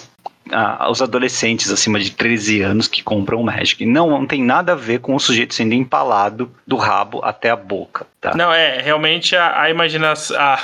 [0.89, 3.85] os adolescentes acima de 13 anos que compram Magic.
[3.85, 7.55] Não, não tem nada a ver com o sujeito sendo empalado do rabo até a
[7.55, 8.07] boca.
[8.21, 8.35] Tá?
[8.35, 10.59] Não, é, realmente a, a, imagina a,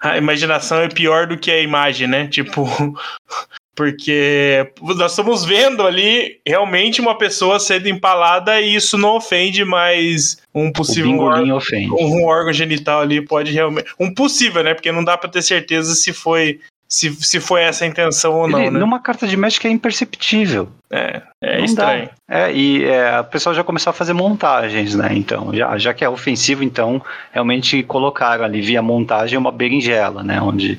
[0.00, 2.26] a imaginação é pior do que a imagem, né?
[2.28, 2.66] Tipo,
[3.74, 10.36] porque nós estamos vendo ali realmente uma pessoa sendo empalada e isso não ofende, mas
[10.54, 11.90] um possível órgão, ofende.
[11.90, 14.74] um órgão genital ali pode realmente um possível, né?
[14.74, 16.60] Porque não dá para ter certeza se foi
[16.92, 18.60] se, se foi essa a intenção ou não.
[18.60, 18.78] Ele, né?
[18.78, 20.68] Numa carta de Magic é imperceptível.
[20.90, 22.10] É, é não estranho.
[22.28, 22.38] Dá.
[22.38, 25.08] É, e é, o pessoal já começou a fazer montagens, né?
[25.12, 30.38] Então, já, já que é ofensivo, então, realmente colocaram ali via montagem uma berinjela, né?
[30.42, 30.78] Onde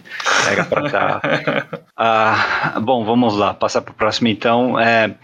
[0.52, 1.22] era pra dar.
[1.98, 4.80] ah, bom, vamos lá, passar pro próximo então.
[4.80, 5.16] É,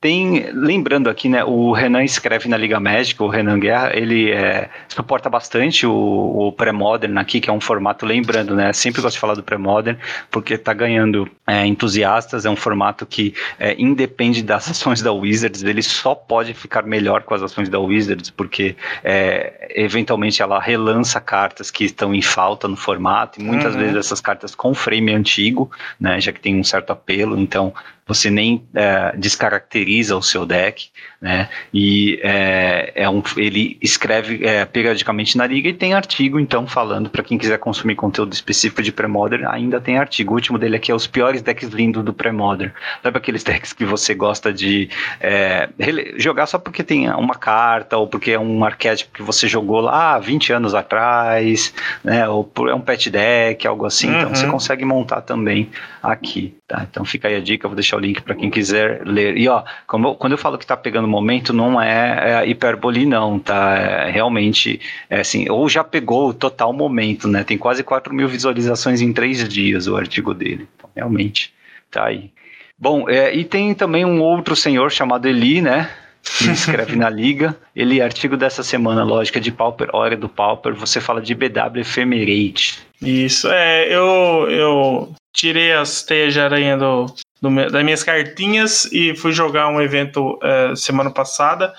[0.00, 4.70] tem, lembrando aqui, né, o Renan escreve na Liga Médica, o Renan Guerra, ele é,
[4.88, 9.20] suporta bastante o, o pré-modern aqui, que é um formato, lembrando, né, sempre gosto de
[9.20, 9.98] falar do pré-modern,
[10.30, 15.64] porque está ganhando é, entusiastas, é um formato que é, independe das ações da Wizards,
[15.64, 21.20] ele só pode ficar melhor com as ações da Wizards, porque é, eventualmente ela relança
[21.20, 23.80] cartas que estão em falta no formato, e muitas uhum.
[23.80, 25.68] vezes essas cartas com frame antigo,
[25.98, 27.74] né, já que tem um certo apelo, então
[28.08, 30.90] você nem é, descaracteriza o seu deck,
[31.20, 31.48] né?
[31.74, 37.10] E é, é um, ele escreve é, periodicamente na liga e tem artigo, então, falando
[37.10, 40.32] para quem quiser consumir conteúdo específico de Premodern, ainda tem artigo.
[40.32, 42.72] O último dele aqui é os piores decks lindos do Premodern.
[43.02, 44.88] Sabe aqueles decks que você gosta de
[45.20, 45.68] é,
[46.16, 50.18] jogar só porque tem uma carta ou porque é um arquétipo que você jogou lá
[50.18, 52.28] 20 anos atrás, né?
[52.28, 54.08] Ou é um pet deck, algo assim.
[54.08, 54.18] Uhum.
[54.18, 54.52] Então você uhum.
[54.52, 55.68] consegue montar também
[56.02, 56.86] aqui, tá?
[56.88, 59.36] Então fica aí a dica, vou deixar o link para quem quiser ler.
[59.36, 63.38] E ó, como, quando eu falo que tá pegando momento, não é, é hiperbole não,
[63.38, 63.76] tá?
[63.76, 67.42] É realmente, é assim, ou já pegou o total momento, né?
[67.44, 70.68] Tem quase 4 mil visualizações em três dias o artigo dele.
[70.76, 71.52] Então, realmente,
[71.90, 72.30] tá aí.
[72.78, 75.90] Bom, é, e tem também um outro senhor chamado Eli, né?
[76.22, 77.56] que escreve na liga.
[77.74, 82.80] Ele, artigo dessa semana, lógica de Pauper, hora do Pauper, você fala de BW Ephemerate.
[83.00, 87.06] Isso, é, eu, eu tirei as teias de aranha do,
[87.40, 91.72] do, das minhas cartinhas e fui jogar um evento é, semana passada.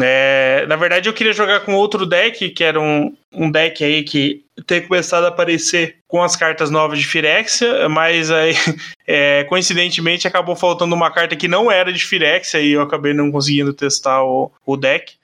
[0.00, 4.04] É, na verdade, eu queria jogar com outro deck, que era um, um deck aí
[4.04, 8.54] que tem começado a aparecer com as cartas novas de Firexia, mas aí,
[9.06, 13.32] é, coincidentemente, acabou faltando uma carta que não era de Firexia e eu acabei não
[13.32, 15.17] conseguindo testar o, o deck.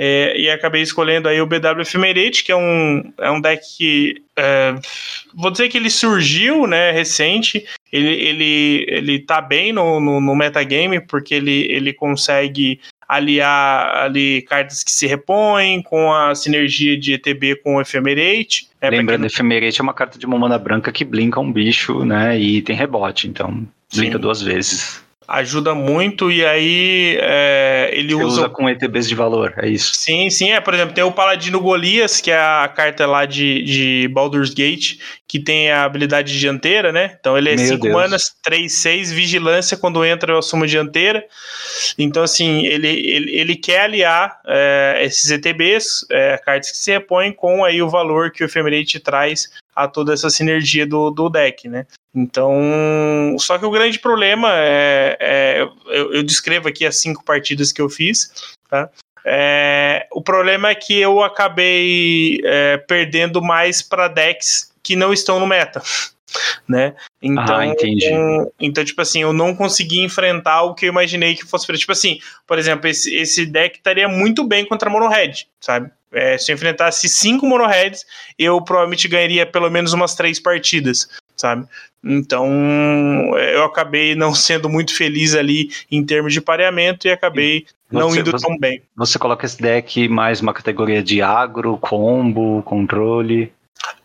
[0.00, 4.22] É, e acabei escolhendo aí o BW Ephemerate, que é um, é um deck que.
[4.36, 4.72] É,
[5.34, 7.64] vou dizer que ele surgiu, né, recente.
[7.92, 12.78] Ele, ele, ele tá bem no, no, no metagame, porque ele, ele consegue
[13.08, 18.68] aliar ali cartas que se repõem com a sinergia de ETB com o Ephemerate.
[18.80, 19.34] É, Lembrando, porque...
[19.34, 22.76] Ephemerate é uma carta de uma mana branca que blinka um bicho, né, e tem
[22.76, 24.22] rebote, então blinka Sim.
[24.22, 28.24] duas vezes ajuda muito e aí é, ele usa...
[28.24, 29.92] usa com ETBs de valor, é isso?
[29.94, 33.62] Sim, sim, é, por exemplo, tem o Paladino Golias, que é a carta lá de,
[33.62, 34.98] de Baldur's Gate,
[35.28, 37.16] que tem a habilidade dianteira, né?
[37.20, 41.22] Então ele é 5 manas, 3, 6, vigilância, quando entra eu assumo dianteira.
[41.98, 47.32] Então, assim, ele, ele, ele quer aliar é, esses ETBs, é, cartas que se repõem,
[47.32, 51.68] com aí o valor que o Ephemerate traz a toda essa sinergia do, do deck,
[51.68, 51.86] né?
[52.12, 57.70] Então, só que o grande problema é, é eu, eu, descrevo aqui as cinco partidas
[57.70, 58.32] que eu fiz,
[58.68, 58.90] tá?
[59.24, 65.38] É, o problema é que eu acabei é, perdendo mais para decks que não estão
[65.38, 65.80] no meta,
[66.66, 66.96] né?
[67.22, 68.06] Então, ah, entendi.
[68.58, 71.72] então, tipo assim, eu não consegui enfrentar o que eu imaginei que fosse.
[71.76, 72.18] Tipo assim,
[72.48, 75.88] por exemplo, esse, esse deck estaria muito bem contra Mono Red, sabe?
[76.12, 78.04] É, se eu enfrentasse cinco Mono Reds,
[78.38, 81.66] eu provavelmente ganharia pelo menos umas três partidas, sabe?
[82.02, 82.48] Então
[83.36, 88.14] eu acabei não sendo muito feliz ali em termos de pareamento e acabei você, não
[88.14, 88.82] indo você, tão bem.
[88.96, 93.52] Você coloca esse deck mais uma categoria de agro, combo, controle?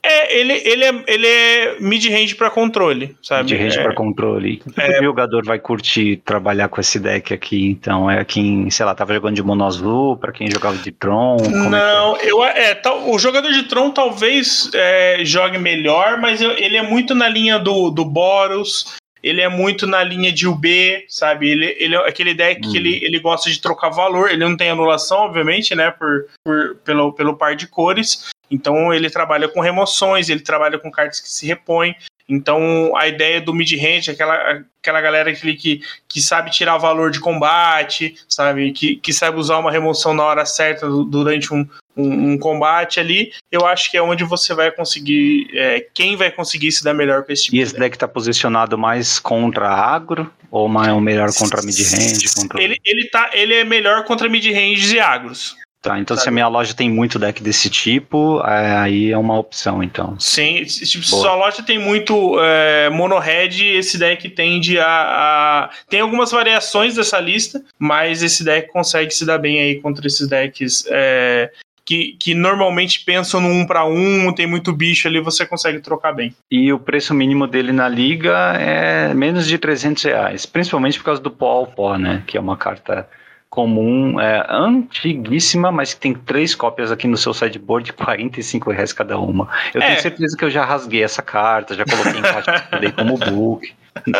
[0.01, 3.51] É, ele, ele é, ele é mid-range para controle, sabe?
[3.51, 4.61] Mid-range é, para controle.
[4.77, 8.09] É, o jogador vai curtir trabalhar com esse deck aqui, então?
[8.09, 11.37] É quem, sei lá, tava jogando de mono azul, para quem jogava de Tron?
[11.41, 11.69] É é?
[11.69, 16.51] Não, é eu, é, tal, o jogador de Tron talvez é, jogue melhor, mas eu,
[16.51, 21.05] ele é muito na linha do, do Boros, ele é muito na linha de UB,
[21.07, 21.49] sabe?
[21.49, 22.71] Ele, ele é aquele deck hum.
[22.71, 25.89] que ele, ele gosta de trocar valor, ele não tem anulação, obviamente, né?
[25.91, 30.91] Por, por, pelo, pelo par de cores, então ele trabalha com remoções, ele trabalha com
[30.91, 31.95] cartas que se repõem.
[32.27, 37.19] Então a ideia do mid-range, aquela, aquela galera que, que, que sabe tirar valor de
[37.19, 38.71] combate, sabe?
[38.71, 43.31] Que, que sabe usar uma remoção na hora certa durante um, um, um combate ali,
[43.51, 45.49] eu acho que é onde você vai conseguir.
[45.53, 48.77] É, quem vai conseguir se dar melhor com esse tipo E esse deck está posicionado
[48.77, 52.33] mais contra agro ou mais, melhor contra mid-range?
[52.35, 52.61] Contra...
[52.61, 55.55] Ele, ele, tá, ele é melhor contra mid-range e agros.
[55.83, 59.37] Tá, então se a minha loja tem muito deck desse tipo, é, aí é uma
[59.37, 60.17] opção, então.
[60.17, 65.69] Sim, tipo, se sua loja tem muito é, mono red, esse deck tende a, a,
[65.89, 70.25] Tem algumas variações dessa lista, mas esse deck consegue se dar bem aí contra esses
[70.25, 71.51] decks é,
[71.85, 76.13] que, que normalmente pensam no um para um, tem muito bicho ali, você consegue trocar
[76.13, 76.33] bem.
[76.49, 81.21] E o preço mínimo dele na liga é menos de 300 reais, principalmente por causa
[81.21, 82.23] do pó ao pó, né?
[82.25, 83.07] Que é uma carta
[83.49, 88.91] comum, é antiguíssima, mas que tem três cópias aqui no seu sideboard de 45 reais
[88.91, 89.47] cada uma.
[89.73, 89.87] Eu é.
[89.87, 92.67] tenho certeza que eu já rasguei essa carta, já coloquei em caixa
[92.97, 93.71] como book.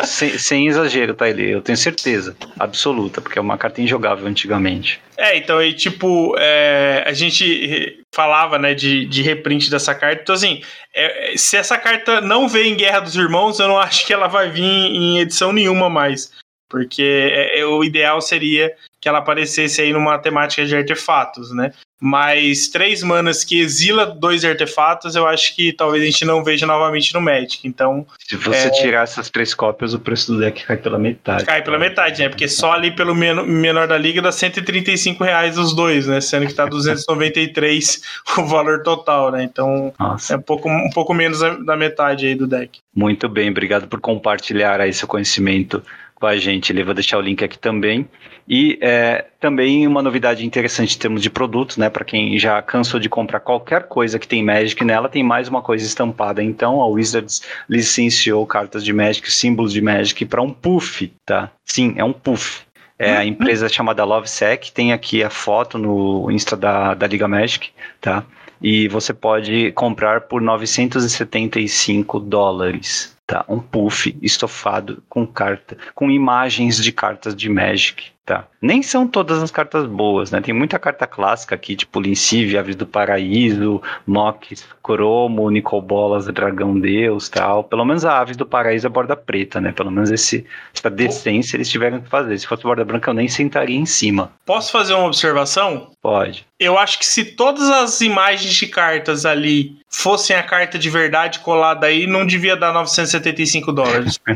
[0.04, 1.50] Sem, sem, exagero, tá, ele?
[1.50, 5.02] Eu tenho certeza absoluta, porque é uma carta injogável antigamente.
[5.18, 10.22] É, então, e tipo, é, a gente falava, né, de, de reprint dessa carta.
[10.22, 10.62] Então, assim,
[10.94, 14.28] é, se essa carta não veio em Guerra dos Irmãos, eu não acho que ela
[14.28, 16.32] vai vir em edição nenhuma mais.
[16.70, 21.74] Porque é, é, o ideal seria que ela aparecesse aí numa temática de artefatos, né?
[22.02, 26.66] Mas três manas que exila dois artefatos, eu acho que talvez a gente não veja
[26.66, 27.68] novamente no Magic.
[27.68, 28.08] Então.
[28.18, 28.70] Se você é...
[28.70, 31.44] tirar essas três cópias, o preço do deck cai pela metade.
[31.44, 32.30] Cai pela metade, né?
[32.30, 36.22] Porque só ali pelo menor da liga dá 135 reais os dois, né?
[36.22, 38.02] Sendo que tá 293
[38.40, 39.44] o valor total, né?
[39.44, 40.34] Então Nossa.
[40.34, 42.80] é um pouco, um pouco menos da metade aí do deck.
[42.96, 45.84] Muito bem, obrigado por compartilhar aí seu conhecimento
[46.16, 46.72] com a gente.
[46.72, 48.08] Ele vai deixar o link aqui também.
[48.48, 51.90] E é, também uma novidade interessante em termos de produtos, né?
[51.90, 55.62] Para quem já cansou de comprar qualquer coisa que tem Magic nela, tem mais uma
[55.62, 56.44] coisa estampada.
[56.44, 61.50] Então a Wizards licenciou cartas de Magic, símbolos de Magic para um puff, tá?
[61.64, 62.62] Sim, é um puff.
[63.00, 63.28] É a uhum.
[63.28, 68.24] empresa chamada LoveSec, tem aqui a foto no Insta da, da Liga Magic, tá?
[68.62, 73.46] E você pode comprar por 975 dólares tá?
[73.48, 78.48] Um puff estofado com carta, com imagens de cartas de Magic, tá?
[78.62, 80.40] Nem são todas as cartas boas, né?
[80.40, 87.28] Tem muita carta clássica aqui, tipo Lincive, Aves do Paraíso, Nox, Cromo, Nicobolas, Dragão Deus,
[87.28, 87.64] tal.
[87.66, 89.72] Pelo menos a Aves do Paraíso é borda preta, né?
[89.72, 92.38] Pelo menos esse, essa decência eles tiveram que fazer.
[92.38, 94.32] Se fosse borda branca, eu nem sentaria em cima.
[94.46, 95.92] Posso fazer uma observação?
[96.02, 96.46] Pode.
[96.60, 101.40] Eu acho que se todas as imagens de cartas ali fossem a carta de verdade
[101.40, 104.20] colada aí, não devia dar 975 dólares.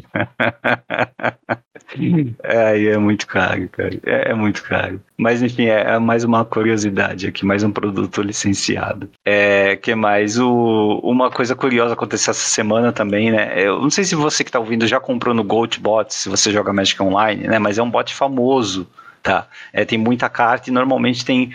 [2.44, 4.00] é, é muito caro, cara.
[4.06, 5.02] É, é muito caro.
[5.18, 9.10] Mas enfim, é, é, mais uma curiosidade aqui, mais um produto licenciado.
[9.26, 10.38] É, que mais?
[10.38, 13.54] O, uma coisa curiosa aconteceu essa semana também, né?
[13.60, 16.72] Eu não sei se você que está ouvindo já comprou no Goldbot, se você joga
[16.72, 17.58] Magic Online, né?
[17.58, 18.88] Mas é um bot famoso
[19.28, 19.48] tá?
[19.74, 21.54] É, tem muita carta e normalmente tem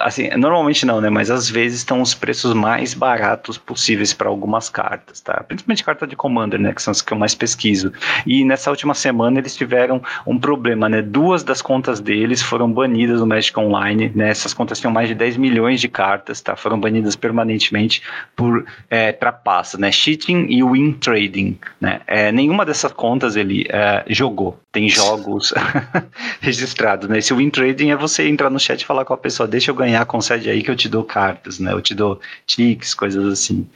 [0.00, 1.08] assim, normalmente não, né?
[1.08, 5.42] Mas às vezes estão os preços mais baratos possíveis para algumas cartas, tá?
[5.46, 6.72] Principalmente carta de Commander, né?
[6.72, 7.92] Que são as que eu mais pesquiso.
[8.26, 11.00] E nessa última semana eles tiveram um problema, né?
[11.00, 14.30] Duas das contas deles foram banidas no Magic Online, né?
[14.30, 16.56] Essas contas tinham mais de 10 milhões de cartas, tá?
[16.56, 18.02] Foram banidas permanentemente
[18.34, 19.90] por é, trapaça, né?
[19.90, 22.00] Cheating e win trading, né?
[22.06, 24.58] É, nenhuma dessas contas ele é, jogou.
[24.76, 25.54] Tem jogos
[26.38, 27.16] registrados, né?
[27.16, 29.74] Esse win trading é você entrar no chat e falar com a pessoa deixa eu
[29.74, 31.72] ganhar, concede aí que eu te dou cartas, né?
[31.72, 33.66] Eu te dou tickets, coisas assim.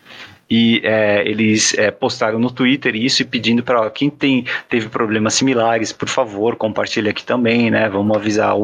[0.51, 5.33] E é, eles é, postaram no Twitter isso e pedindo para quem tem, teve problemas
[5.33, 7.89] similares, por favor, compartilhe aqui também, né?
[7.89, 8.55] Vamos avisar,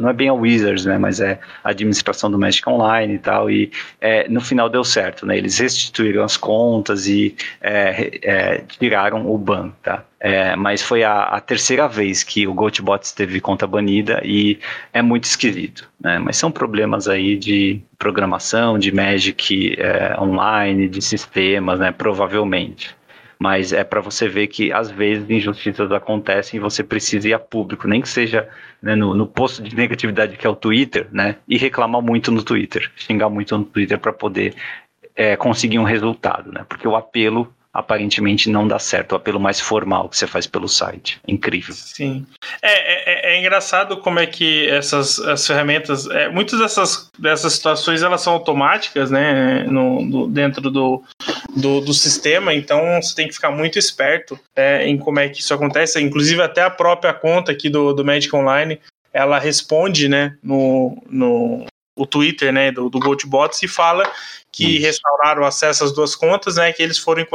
[0.00, 0.98] não é bem a Wizards, né?
[0.98, 3.48] Mas é a administração do Magic Online e tal.
[3.48, 3.70] E
[4.00, 5.38] é, no final deu certo, né?
[5.38, 10.02] Eles restituíram as contas e é, é, tiraram o ban, tá?
[10.26, 14.58] É, mas foi a, a, terceira vez que o GoToBots teve conta banida e
[14.90, 15.86] é muito esquisito.
[16.00, 16.18] Né?
[16.18, 21.92] Mas são problemas aí de programação, de Magic é, online, de sistemas, né?
[21.92, 22.96] provavelmente.
[23.38, 27.38] Mas é para você ver que às vezes injustiças acontecem e você precisa ir a
[27.38, 28.48] público, nem que seja
[28.80, 31.36] né, no, no posto de negatividade que é o Twitter, né?
[31.46, 34.54] E reclamar muito no Twitter, xingar muito no Twitter para poder
[35.14, 36.64] é, conseguir um resultado, né?
[36.66, 39.12] Porque o apelo aparentemente não dá certo.
[39.12, 41.20] O apelo mais formal que você faz pelo site.
[41.26, 41.74] Incrível.
[41.74, 42.24] Sim.
[42.62, 46.06] É, é, é engraçado como é que essas as ferramentas.
[46.06, 49.64] É, muitas dessas, dessas situações elas são automáticas, né?
[49.64, 51.02] No, no dentro do,
[51.56, 55.40] do, do, sistema, então você tem que ficar muito esperto é, em como é que
[55.40, 56.00] isso acontece.
[56.00, 58.78] Inclusive, até a própria conta aqui do, do Magic Online
[59.12, 61.64] ela responde né, no, no,
[61.96, 64.10] o Twitter né, do, do GoToBots e fala
[64.54, 67.26] que restauraram o acesso às duas contas, né, que eles foram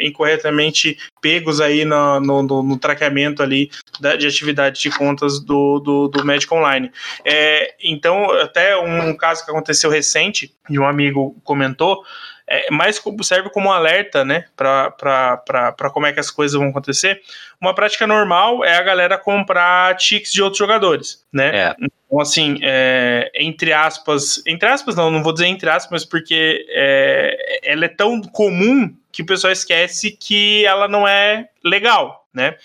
[0.00, 3.70] incorretamente pegos aí no, no, no traqueamento ali
[4.00, 6.90] da, de atividade de contas do, do, do Magic Online.
[7.24, 12.02] É, então, até um caso que aconteceu recente, e um amigo comentou,
[12.46, 17.20] é, mais serve como um alerta, né, para como é que as coisas vão acontecer.
[17.60, 21.50] Uma prática normal é a galera comprar tickets de outros jogadores, né?
[21.54, 21.76] É.
[21.80, 27.60] Então, assim, é, entre aspas, entre aspas não, não vou dizer entre aspas, porque é,
[27.64, 32.56] ela é tão comum que o pessoal esquece que ela não é legal, né?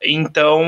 [0.00, 0.62] Então.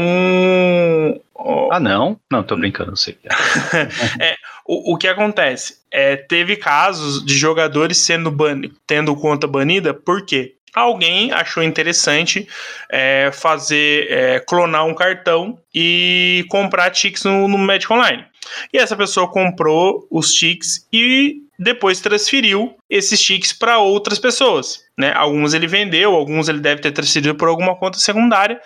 [1.71, 2.19] Ah, não?
[2.31, 3.17] Não, tô brincando, não sei.
[4.21, 4.37] é,
[4.67, 5.79] o, o que acontece?
[5.91, 10.57] É, teve casos de jogadores sendo ban tendo conta banida, por quê?
[10.75, 12.49] Alguém achou interessante
[12.91, 18.25] é, fazer é, clonar um cartão e comprar tics no, no Magic Online.
[18.73, 24.82] E essa pessoa comprou os tics e depois transferiu esses tics para outras pessoas.
[24.99, 25.13] Né?
[25.15, 28.61] Alguns ele vendeu, alguns ele deve ter transferido por alguma conta secundária.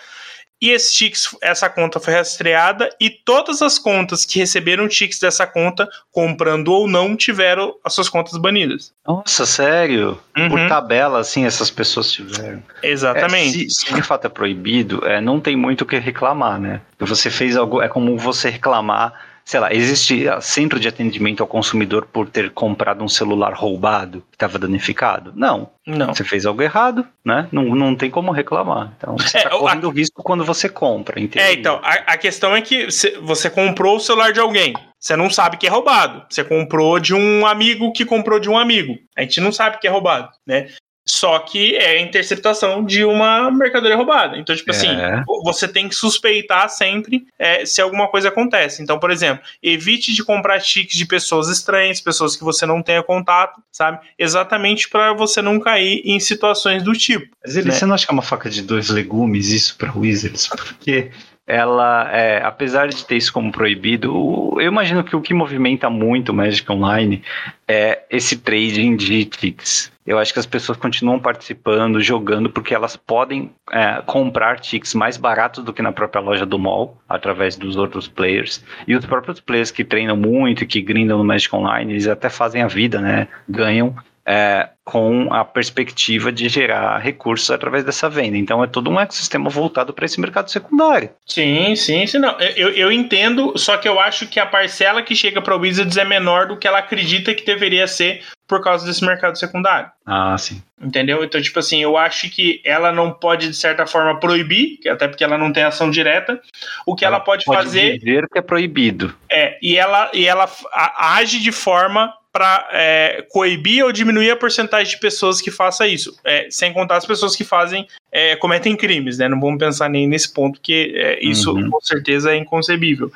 [0.59, 5.45] E esse Tix, essa conta foi rastreada e todas as contas que receberam Tix dessa
[5.45, 8.91] conta, comprando ou não, tiveram as suas contas banidas.
[9.07, 10.19] Nossa, sério?
[10.35, 10.49] Uhum.
[10.49, 12.63] Por tabela, assim, essas pessoas tiveram.
[12.81, 13.65] Exatamente.
[13.65, 16.81] É, se, se, de fato é proibido, é, não tem muito o que reclamar, né?
[16.99, 22.05] Você fez algo, é como você reclamar sei lá, existe centro de atendimento ao consumidor
[22.11, 25.31] por ter comprado um celular roubado que estava danificado?
[25.33, 25.69] Não.
[25.85, 26.13] Não.
[26.13, 27.47] Você fez algo errado, né?
[27.49, 28.91] Não, não tem como reclamar.
[28.97, 29.93] Então, você está é, correndo a...
[29.93, 31.17] risco quando você compra.
[31.37, 32.87] É, então, a, a questão é que
[33.21, 34.73] você comprou o celular de alguém.
[34.99, 36.25] Você não sabe que é roubado.
[36.29, 38.97] Você comprou de um amigo que comprou de um amigo.
[39.15, 40.67] A gente não sabe que é roubado, né?
[41.09, 44.37] Só que é a interceptação de uma mercadoria roubada.
[44.37, 45.13] Então, tipo assim, é.
[45.15, 48.83] assim, você tem que suspeitar sempre é, se alguma coisa acontece.
[48.83, 53.01] Então, por exemplo, evite de comprar tickets de pessoas estranhas, pessoas que você não tenha
[53.01, 53.99] contato, sabe?
[54.19, 57.27] Exatamente para você não cair em situações do tipo.
[57.43, 57.73] Mas ele, né?
[57.73, 60.47] você não acha que é uma faca de dois legumes isso para Wizards?
[60.47, 61.11] Porque
[61.47, 66.29] ela, é, apesar de ter isso como proibido, eu imagino que o que movimenta muito
[66.29, 67.23] o Magic Online
[67.65, 69.89] é esse trading de ticks.
[70.05, 75.15] Eu acho que as pessoas continuam participando, jogando, porque elas podem é, comprar ticks mais
[75.15, 78.63] baratos do que na própria loja do mall, através dos outros players.
[78.87, 82.29] E os próprios players que treinam muito e que grindam no Magic Online, eles até
[82.29, 83.27] fazem a vida, né?
[83.47, 83.95] Ganham
[84.27, 88.37] é, com a perspectiva de gerar recursos através dessa venda.
[88.37, 91.09] Então é todo um ecossistema voltado para esse mercado secundário.
[91.25, 92.19] Sim, sim, sim.
[92.19, 92.37] Não.
[92.39, 95.95] Eu, eu entendo, só que eu acho que a parcela que chega para o Wizards
[95.95, 99.89] é menor do que ela acredita que deveria ser por causa desse mercado secundário.
[100.05, 100.61] Ah, sim.
[100.81, 101.23] Entendeu?
[101.23, 105.23] Então, tipo assim, eu acho que ela não pode, de certa forma, proibir, até porque
[105.23, 106.39] ela não tem ação direta.
[106.85, 107.97] O que ela, ela pode, pode fazer.
[107.97, 109.13] dizer que é proibido.
[109.29, 110.49] É, e ela, e ela
[110.97, 116.15] age de forma para é, coibir ou diminuir a porcentagem de pessoas que faça isso,
[116.23, 119.27] é, sem contar as pessoas que fazem é, cometem crimes, né?
[119.27, 121.67] Não vamos pensar nem nesse ponto que é, isso uhum.
[121.71, 123.11] com certeza é inconcebível.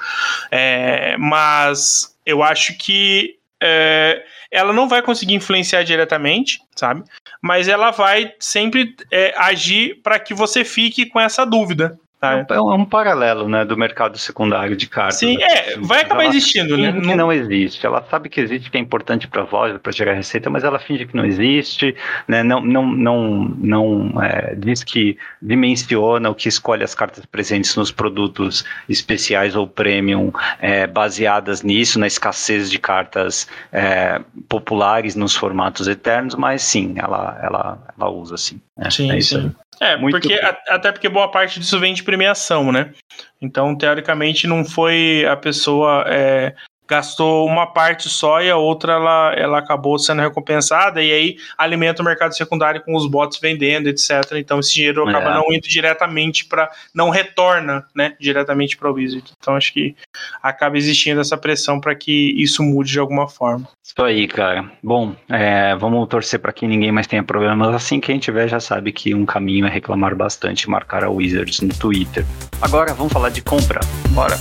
[0.49, 7.03] É, mas eu acho que é, ela não vai conseguir influenciar diretamente, sabe?
[7.39, 8.95] Mas ela vai sempre
[9.37, 12.45] agir para que você fique com essa dúvida, Tá.
[12.51, 15.17] É, um, é um paralelo, né, do mercado secundário de cartas.
[15.17, 15.43] Sim, né?
[15.43, 16.91] é, vai acabar ela existindo, né?
[16.93, 17.83] Que não existe.
[17.83, 20.77] Ela sabe que existe, que é importante para a loja, para gerar receita, mas ela
[20.77, 21.95] finge que não existe,
[22.27, 22.43] né?
[22.43, 27.91] Não, não, não, não é, diz que dimensiona o que escolhe as cartas presentes nos
[27.91, 35.87] produtos especiais ou premium, é, baseadas nisso, na escassez de cartas é, populares nos formatos
[35.87, 38.61] eternos, mas sim, ela, ela, ela usa sim.
[38.77, 38.91] Né?
[38.91, 39.51] Sim, é sim.
[39.81, 42.93] É, Muito porque, até porque boa parte disso vem de premiação, né?
[43.41, 46.53] Então, teoricamente, não foi a pessoa é,
[46.91, 52.01] gastou uma parte só e a outra ela, ela acabou sendo recompensada e aí alimenta
[52.01, 54.33] o mercado secundário com os bots vendendo, etc.
[54.33, 55.33] Então esse dinheiro acaba é.
[55.35, 59.23] não indo diretamente para não retorna, né, diretamente para o Wizard.
[59.39, 59.95] Então acho que
[60.43, 63.69] acaba existindo essa pressão para que isso mude de alguma forma.
[63.81, 64.69] Isso aí, cara.
[64.83, 68.01] Bom, é, vamos torcer para que ninguém mais tenha problemas assim.
[68.01, 71.73] Quem tiver já sabe que um caminho é reclamar bastante e marcar a Wizards no
[71.73, 72.25] Twitter.
[72.61, 73.79] Agora vamos falar de compra.
[74.09, 74.35] Bora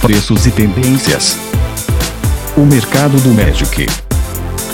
[0.00, 1.36] preços e tendências.
[2.56, 3.86] O mercado do Magic.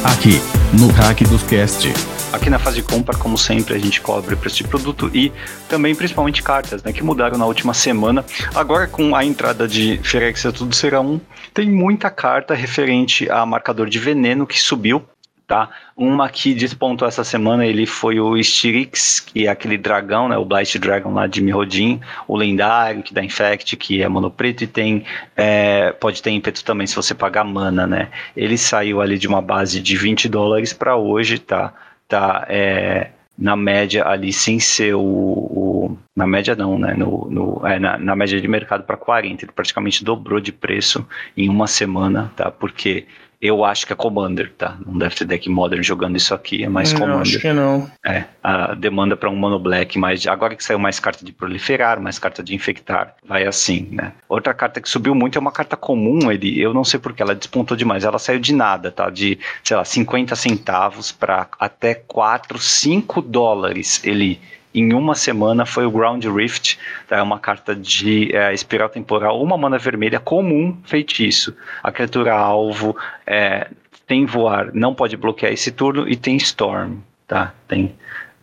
[0.05, 0.41] Aqui,
[0.79, 1.93] no Hack dos Cast.
[2.33, 5.33] Aqui na fase de compra, como sempre, a gente cobre preço de produto e
[5.69, 8.25] também principalmente cartas, né, que mudaram na última semana.
[8.55, 11.21] Agora com a entrada de Ferex Tudo Será Um,
[11.55, 15.05] tem muita carta referente a marcador de veneno que subiu
[15.47, 15.71] tá?
[15.97, 20.37] Uma que despontou essa semana, ele foi o Styrix, que é aquele dragão, né?
[20.37, 24.65] O Blight Dragon lá de Mirrodin, o lendário, que dá Infect, que é mono preto
[24.65, 25.05] e tem,
[25.37, 28.09] é, pode ter ímpeto também se você pagar mana, né?
[28.37, 31.73] Ele saiu ali de uma base de 20 dólares para hoje, tá?
[32.09, 37.67] Tá, é, na média ali sem ser o, o, na média não, né, no, no
[37.67, 41.67] é, na, na, média de mercado para 40, ele praticamente dobrou de preço em uma
[41.67, 42.51] semana, tá?
[42.51, 43.07] Porque
[43.41, 44.77] eu acho que é Commander, tá?
[44.87, 47.23] Não deve ter deck Modern jogando isso aqui, é mais não, Commander.
[47.23, 47.91] Acho que não.
[48.05, 52.01] É, a demanda para um Mono Black, mas agora que saiu mais carta de proliferar,
[52.01, 54.13] mais carta de infectar, vai assim, né?
[54.29, 57.35] Outra carta que subiu muito é uma carta comum, ele, eu não sei porque ela
[57.35, 59.11] despontou demais, ela saiu de nada, tá?
[59.11, 64.41] De, sei lá, 50 centavos para até 4, 5 dólares ele
[64.75, 67.19] em uma semana foi o Ground Rift, tá?
[67.19, 71.57] é uma carta de é, espiral temporal, uma mana vermelha comum feitiço.
[71.83, 72.97] A criatura alvo
[73.27, 73.69] é,
[74.07, 77.55] tem voar, não pode bloquear esse turno e tem Storm, tá?
[77.69, 77.95] Tem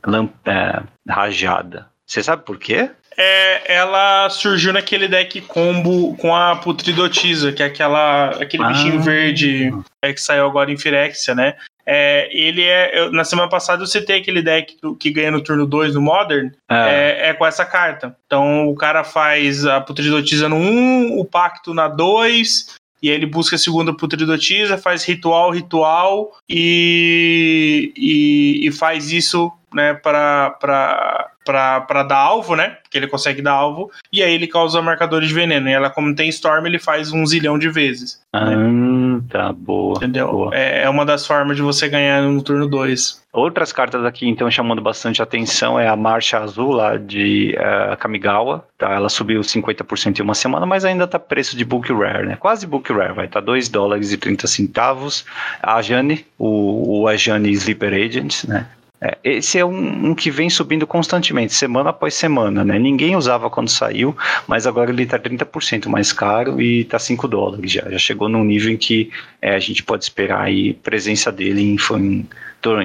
[0.06, 1.88] lamp, é, rajada.
[2.06, 2.90] Você sabe por quê?
[3.18, 8.68] É, ela surgiu naquele deck combo com a Putridotisa, que é aquela, aquele ah.
[8.68, 9.72] bichinho verde
[10.02, 11.56] é, que saiu agora em Firexia, né?
[11.94, 12.98] É, ele é.
[12.98, 16.50] Eu, na semana passada eu citei aquele deck que ganha no turno 2 do Modern.
[16.70, 16.76] É.
[16.76, 17.30] é.
[17.30, 18.16] É, com essa carta.
[18.26, 22.76] Então o cara faz a Putridotisa no 1, um, o Pacto na 2.
[23.04, 29.52] E aí ele busca a segunda Putridotisa, faz ritual, ritual e, e, e faz isso
[29.74, 32.78] né, para para dar alvo, né?
[32.84, 35.70] Porque ele consegue dar alvo, e aí ele causa marcadores de veneno.
[35.70, 38.22] E ela, como tem Storm, ele faz um zilhão de vezes.
[38.34, 39.22] Ah, né?
[39.30, 39.98] tá, boa.
[39.98, 40.32] Entendeu?
[40.32, 40.56] Boa.
[40.56, 43.22] É, é uma das formas de você ganhar no turno 2.
[43.34, 48.66] Outras cartas aqui, então, chamando bastante atenção é a Marcha Azul lá de uh, Kamigawa.
[48.78, 48.92] Tá?
[48.92, 52.36] Ela subiu 50% em uma semana, mas ainda tá preço de Book Rare, né?
[52.36, 55.26] Quase Book Rare, vai estar tá 2 dólares e 30 centavos.
[55.64, 58.68] A Jane, o, o Ajane Sleeper Agent, né?
[59.04, 62.78] É, esse é um, um, que vem subindo constantemente, semana após semana, né?
[62.78, 64.16] Ninguém usava quando saiu,
[64.48, 67.90] mas agora ele está 30% mais caro e está 5 dólares já.
[67.90, 69.10] Já chegou num nível em que
[69.42, 72.28] é, a gente pode esperar aí presença dele em, em,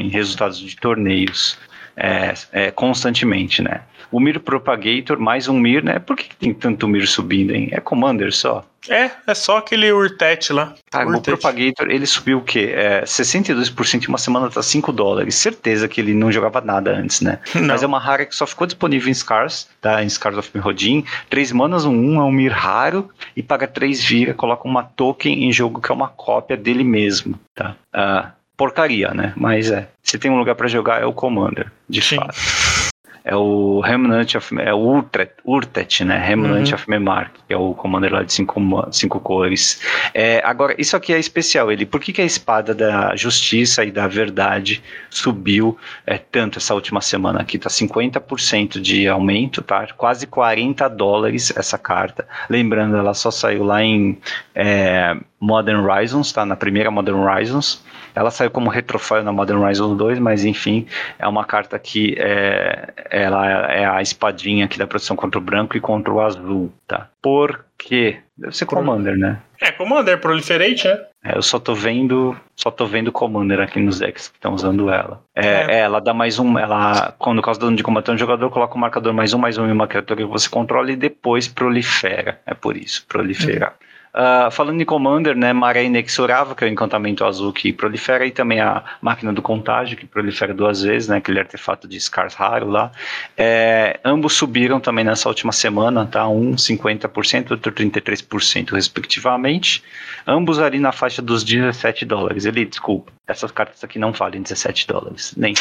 [0.01, 1.59] em resultados de torneios
[1.95, 3.83] é, é, constantemente, né?
[4.11, 5.99] O Mir Propagator, mais um Mir, né?
[5.99, 7.69] Por que, que tem tanto Mir subindo, hein?
[7.73, 8.65] É Commander só?
[8.89, 10.75] É, é só aquele Urtet lá.
[10.93, 12.73] Ah, o Propagator, ele subiu o quê?
[12.73, 15.35] É, 62% em uma semana tá 5 dólares.
[15.35, 17.41] Certeza que ele não jogava nada antes, né?
[17.55, 17.67] Não.
[17.67, 20.03] Mas é uma rara que só ficou disponível em Scars, tá?
[20.03, 21.05] Em Scars of Mirrodin.
[21.29, 24.85] 3 manas, um 1 um, é um Mir raro e paga 3 vira, coloca uma
[24.85, 27.75] token em jogo que é uma cópia dele mesmo, tá?
[27.95, 29.33] Uh, porcaria, né?
[29.37, 29.89] Mas é.
[30.03, 32.17] Se tem um lugar para jogar, é o Commander, de Sim.
[32.17, 32.37] fato
[33.27, 36.17] é o Remnant of é o Urtet, Urtet né?
[36.17, 36.75] Remnant uhum.
[36.77, 38.61] of Memark, que é o commander lá de cinco,
[38.93, 39.83] cinco cores.
[40.15, 41.73] É, agora, isso aqui é especial.
[41.73, 46.73] Ele, por que, que a espada da justiça e da verdade subiu é, tanto essa
[46.73, 47.59] última semana aqui?
[47.59, 49.89] Tá 50% de aumento, tá?
[49.97, 52.29] Quase 40 dólares essa carta.
[52.49, 54.19] Lembrando, ela só saiu lá em
[54.55, 56.47] é, Modern Horizons, tá?
[56.47, 57.85] Na primeira Modern Horizons.
[58.17, 60.87] Ela saiu como retrofile na Modern Horizon 2, mas enfim,
[61.19, 65.77] é uma carta que é, ela é a espadinha aqui da proteção contra o branco
[65.77, 67.11] e contra o azul, tá?
[67.21, 68.21] Por quê?
[68.35, 69.39] Deve ser Commander, né?
[69.61, 70.99] É, Commander, Proliferate, né?
[71.23, 74.89] É, eu só tô vendo, só tô vendo Commander aqui nos decks que estão usando
[74.89, 75.23] ela.
[75.35, 75.67] É, é.
[75.73, 78.79] é, ela dá mais um, ela, quando causa dano de combate um jogador, coloca o
[78.79, 82.41] um marcador mais um, mais um em uma criatura que você controla e depois prolifera.
[82.47, 83.73] É por isso, proliferar.
[83.79, 83.86] Uhum.
[84.17, 88.31] Uh, falando em Commander, né, Maré Inexorável, que é o encantamento azul que prolifera, e
[88.31, 92.67] também a Máquina do Contágio, que prolifera duas vezes, né, aquele artefato de Scars raro
[92.71, 92.91] lá.
[93.37, 96.27] É, ambos subiram também nessa última semana, tá?
[96.27, 99.85] Um 50%, outro 33%, respectivamente.
[100.27, 102.47] Ambos ali na faixa dos 17 dólares.
[102.47, 105.53] Ele, desculpa, essas cartas aqui não valem 17 dólares, nem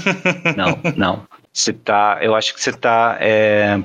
[0.54, 1.26] Não, não.
[1.50, 3.16] Você tá, eu acho que você tá.
[3.20, 3.80] É,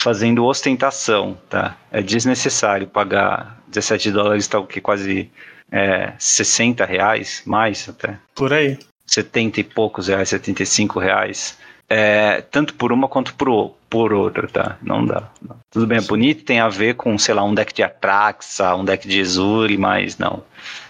[0.00, 1.76] fazendo ostentação, tá?
[1.92, 5.30] É desnecessário pagar 17 dólares, tá o que quase
[5.70, 8.18] é, 60 reais, mais até.
[8.34, 8.78] Por aí.
[9.06, 11.58] 70 e poucos reais, 75 reais.
[11.88, 14.78] É, tanto por uma quanto por, por outra, tá?
[14.80, 15.28] Não dá.
[15.42, 15.56] Não.
[15.70, 18.84] Tudo bem, é bonito, tem a ver com, sei lá, um deck de Atraxa, um
[18.84, 20.44] deck de Ezuri, mas não.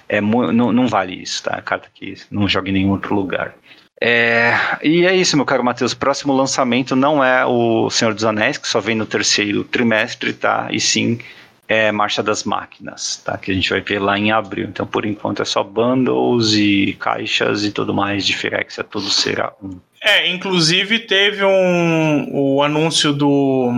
[0.08, 1.60] É, não, não vale isso, tá?
[1.62, 3.54] Carta que não joga em nenhum outro lugar.
[4.02, 5.92] É, e é isso, meu caro Matheus.
[5.92, 10.68] Próximo lançamento não é o Senhor dos Anéis, que só vem no terceiro trimestre, tá?
[10.70, 11.18] E sim
[11.68, 13.36] é Marcha das Máquinas, tá?
[13.36, 14.66] Que a gente vai ver lá em abril.
[14.66, 19.52] Então, por enquanto, é só bundles e caixas e tudo mais de Firexia, tudo será
[19.62, 19.78] um.
[20.02, 23.70] É, inclusive teve um o anúncio do.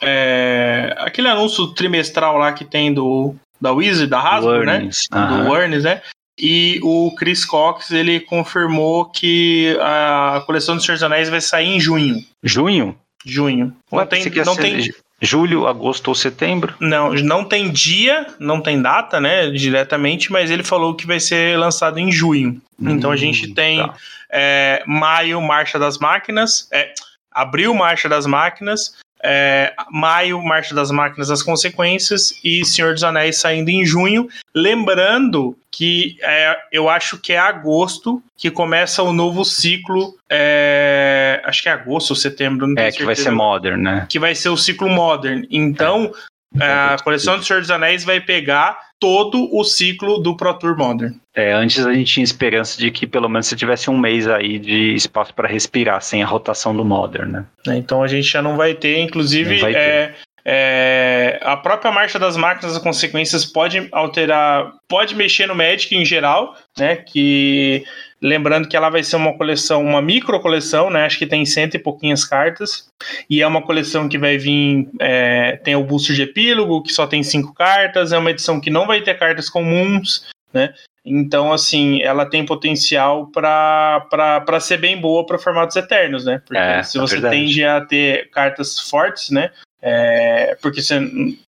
[0.00, 4.88] É, aquele anúncio trimestral lá que tem do da Wizard, da Hasbro, né?
[5.10, 6.00] Do Warnes, né?
[6.38, 11.68] E o Chris Cox ele confirmou que a coleção dos Senhor dos Anéis vai sair
[11.68, 12.22] em junho.
[12.42, 12.96] Junho?
[13.24, 13.74] Junho.
[13.90, 16.74] Não Ué, tem, não tem julho, agosto ou setembro?
[16.78, 21.58] Não, não tem dia, não tem data, né, diretamente, mas ele falou que vai ser
[21.58, 22.60] lançado em junho.
[22.78, 23.94] Hum, então a gente tem tá.
[24.30, 26.92] é, maio, Marcha das Máquinas, é,
[27.32, 33.38] abril, Marcha das Máquinas, é, maio, Marcha das Máquinas, as consequências, e Senhor dos Anéis
[33.38, 34.28] saindo em junho.
[34.54, 40.14] Lembrando que é, eu acho que é agosto que começa o novo ciclo.
[40.30, 44.06] É, acho que é agosto ou setembro, não É, que vai ser Modern, né?
[44.08, 45.46] Que vai ser o ciclo Modern.
[45.50, 46.12] Então.
[46.60, 51.14] A coleção do Senhor dos Anéis vai pegar todo o ciclo do Pro Tour Modern.
[51.34, 54.58] É, antes a gente tinha esperança de que pelo menos você tivesse um mês aí
[54.58, 57.44] de espaço para respirar sem a rotação do Modern, né?
[57.68, 59.78] É, então a gente já não vai ter, inclusive vai ter.
[59.78, 60.14] É,
[60.48, 66.04] é, a própria marcha das máquinas, as consequências pode alterar, pode mexer no Magic em
[66.04, 66.96] geral, né?
[66.96, 67.84] Que
[68.20, 71.04] Lembrando que ela vai ser uma coleção, uma micro coleção, né?
[71.04, 72.88] Acho que tem cento e pouquinhas cartas.
[73.28, 74.88] E é uma coleção que vai vir.
[74.98, 78.12] É, tem o booster de epílogo, que só tem cinco cartas.
[78.12, 80.72] É uma edição que não vai ter cartas comuns, né?
[81.04, 86.42] Então, assim, ela tem potencial para ser bem boa para formatos eternos, né?
[86.44, 89.50] Porque é, se é você é tende a ter cartas fortes, né?
[89.80, 90.98] É, porque você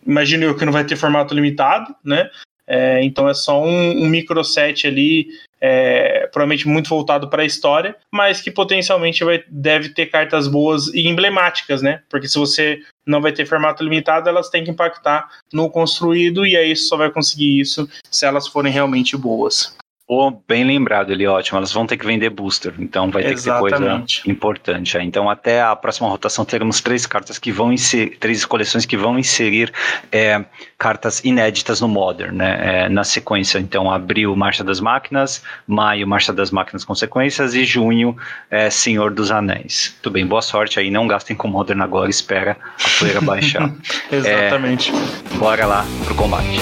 [0.06, 2.30] imagina eu que não vai ter formato limitado, né?
[2.68, 5.28] É, então é só um, um micro set ali
[5.60, 10.88] é, provavelmente muito voltado para a história, mas que potencialmente vai, deve ter cartas boas
[10.94, 12.02] e emblemáticas, né?
[12.10, 16.56] Porque se você não vai ter formato limitado, elas têm que impactar no construído, e
[16.56, 19.76] aí só vai conseguir isso se elas forem realmente boas.
[20.10, 21.58] Oh, bem lembrado, ele ótimo.
[21.58, 23.66] Elas vão ter que vender booster, então vai ter Exatamente.
[23.66, 24.98] que ter coisa importante.
[25.00, 29.20] Então, até a próxima rotação teremos três cartas que vão inserir, três coleções que vão
[29.20, 29.70] inserir
[30.10, 30.46] é,
[30.78, 32.86] cartas inéditas no Modern, né?
[32.86, 38.16] É, na sequência, então, abril, Marcha das Máquinas, maio, Marcha das Máquinas Consequências e junho,
[38.50, 39.94] é, Senhor dos Anéis.
[40.02, 40.90] Tudo bem, boa sorte aí.
[40.90, 43.70] Não gastem com Modern agora, espera a poeira baixar.
[44.10, 44.90] Exatamente.
[44.90, 46.62] É, bora lá pro combate.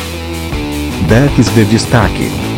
[1.08, 2.55] Decks de destaque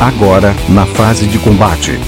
[0.00, 2.00] agora na fase de combate.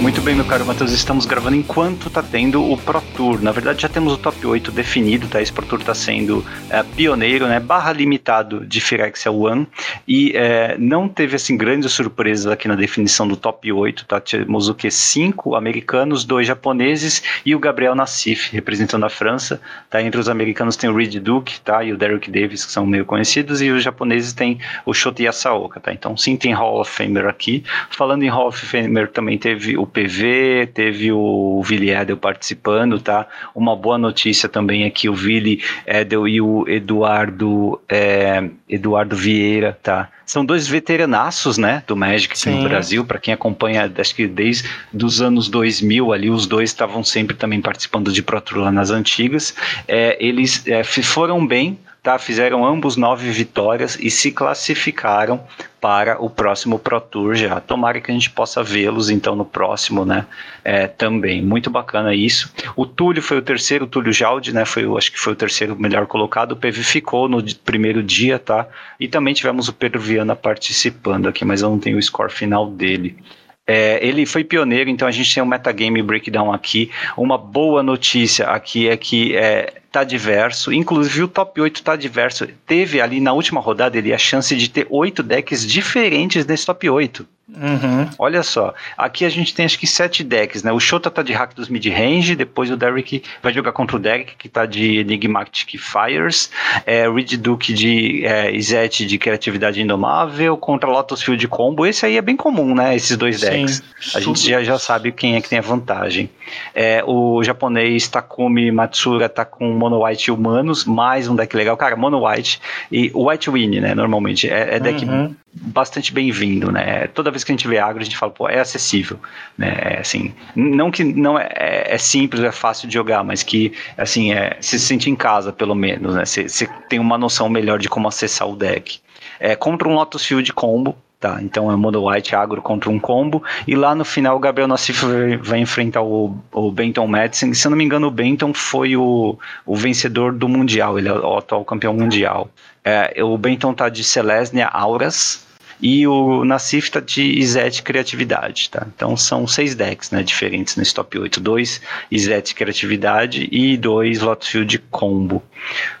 [0.00, 3.42] Muito bem, meu caro Matheus, estamos gravando enquanto tá tendo o Pro Tour.
[3.42, 5.42] Na verdade, já temos o top 8 definido, tá?
[5.42, 7.58] Esse Pro Tour tá sendo é, pioneiro, né?
[7.58, 9.66] Barra limitado de Phyrexia One.
[10.06, 14.22] E é, não teve, assim, grandes surpresas aqui na definição do top 8, tá?
[14.48, 14.88] O que?
[14.88, 20.00] Cinco americanos, dois japoneses e o Gabriel Nassif, representando a França, tá?
[20.00, 21.82] Entre os americanos tem o Reed Duke, tá?
[21.82, 25.80] E o Derek Davis, que são meio conhecidos, e os japoneses tem o Shota Yasaoka,
[25.80, 25.92] tá?
[25.92, 27.64] Então, sim, tem Hall of Famer aqui.
[27.90, 33.26] Falando em Hall of Famer, também teve o PV, teve o Vili Edel participando, tá?
[33.54, 39.78] Uma boa notícia também é que o Vili Edel e o Eduardo, é, Eduardo Vieira,
[39.82, 40.08] tá?
[40.26, 44.68] São dois veteranaços, né, do Magic aqui no Brasil, para quem acompanha, acho que desde
[44.92, 49.54] os anos 2000 ali, os dois estavam sempre também participando de Pro Tour nas antigas.
[49.88, 51.78] É, eles é, foram bem,
[52.08, 52.18] tá?
[52.18, 55.44] Fizeram ambos nove vitórias e se classificaram
[55.78, 57.60] para o próximo Pro Tour já.
[57.60, 60.24] Tomara que a gente possa vê-los então no próximo, né?
[60.64, 61.42] É, também.
[61.42, 62.50] Muito bacana isso.
[62.74, 64.64] O Túlio foi o terceiro, o Túlio Jaldi, né?
[64.64, 66.52] Foi, acho que foi o terceiro melhor colocado.
[66.52, 68.66] O PV ficou no primeiro dia, tá?
[68.98, 72.70] E também tivemos o Pedro Viana participando aqui, mas eu não tenho o score final
[72.70, 73.18] dele.
[73.66, 76.90] É, ele foi pioneiro, então a gente tem um metagame breakdown aqui.
[77.18, 82.46] Uma boa notícia aqui é que é, tá diverso, inclusive o top 8 tá diverso.
[82.66, 86.88] Teve ali na última rodada ele a chance de ter oito decks diferentes nesse top
[86.88, 87.26] 8.
[87.48, 88.08] Uhum.
[88.18, 90.70] Olha só, aqui a gente tem acho que sete decks, né?
[90.70, 94.36] O Shota tá de hack dos mid-range, depois o Derek vai jogar contra o Derek,
[94.36, 96.50] que tá de Enigmatic Fires,
[96.84, 101.86] é, Reed Duke de é, Izete de Criatividade Indomável, contra Lotus Field Combo.
[101.86, 102.94] Esse aí é bem comum, né?
[102.94, 103.82] Esses dois decks.
[104.00, 104.18] Sim.
[104.18, 106.28] A gente já, já sabe quem é que tem a vantagem.
[106.74, 111.76] É, o japonês Takumi Matsura tá com Mono White Humanos, mais um deck legal.
[111.76, 112.60] Cara, Mono White
[112.92, 113.94] e White Win, né?
[113.94, 114.48] Normalmente.
[114.48, 115.34] É, é deck uhum.
[115.52, 117.06] bastante bem-vindo, né?
[117.08, 119.18] Toda vez que a gente vê agro, a gente fala, pô, é acessível,
[119.56, 119.76] né?
[119.78, 123.72] É, assim, não que não é, é, é, simples, é fácil de jogar, mas que,
[123.96, 126.24] assim, é, se sente em casa, pelo menos, né?
[126.24, 129.00] Você tem uma noção melhor de como acessar o deck.
[129.40, 133.42] É, contra um Lotus Field combo, Tá, então é Mono White agro contra um combo.
[133.66, 135.04] E lá no final o Gabriel Nassif
[135.42, 137.52] vai, enfrentar o, o Benton Madison.
[137.52, 139.36] Se eu não me engano, o Benton foi o,
[139.66, 140.96] o vencedor do Mundial.
[140.96, 142.48] Ele é o atual campeão mundial.
[142.84, 145.44] É, o Benton tá de Celestia Auras
[145.80, 148.86] e o Nassif tá de Izete Criatividade, tá?
[148.94, 151.40] Então são seis decks, né, diferentes nesse top 8.
[151.40, 155.42] Dois Izete Criatividade e dois Lotfield Combo.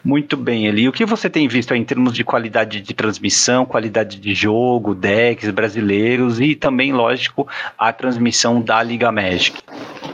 [0.04, 0.88] Muito bem, Eli.
[0.88, 5.50] O que você tem visto em termos de qualidade de transmissão, qualidade de jogo, decks
[5.50, 9.58] brasileiros e também, lógico, a transmissão da Liga Magic?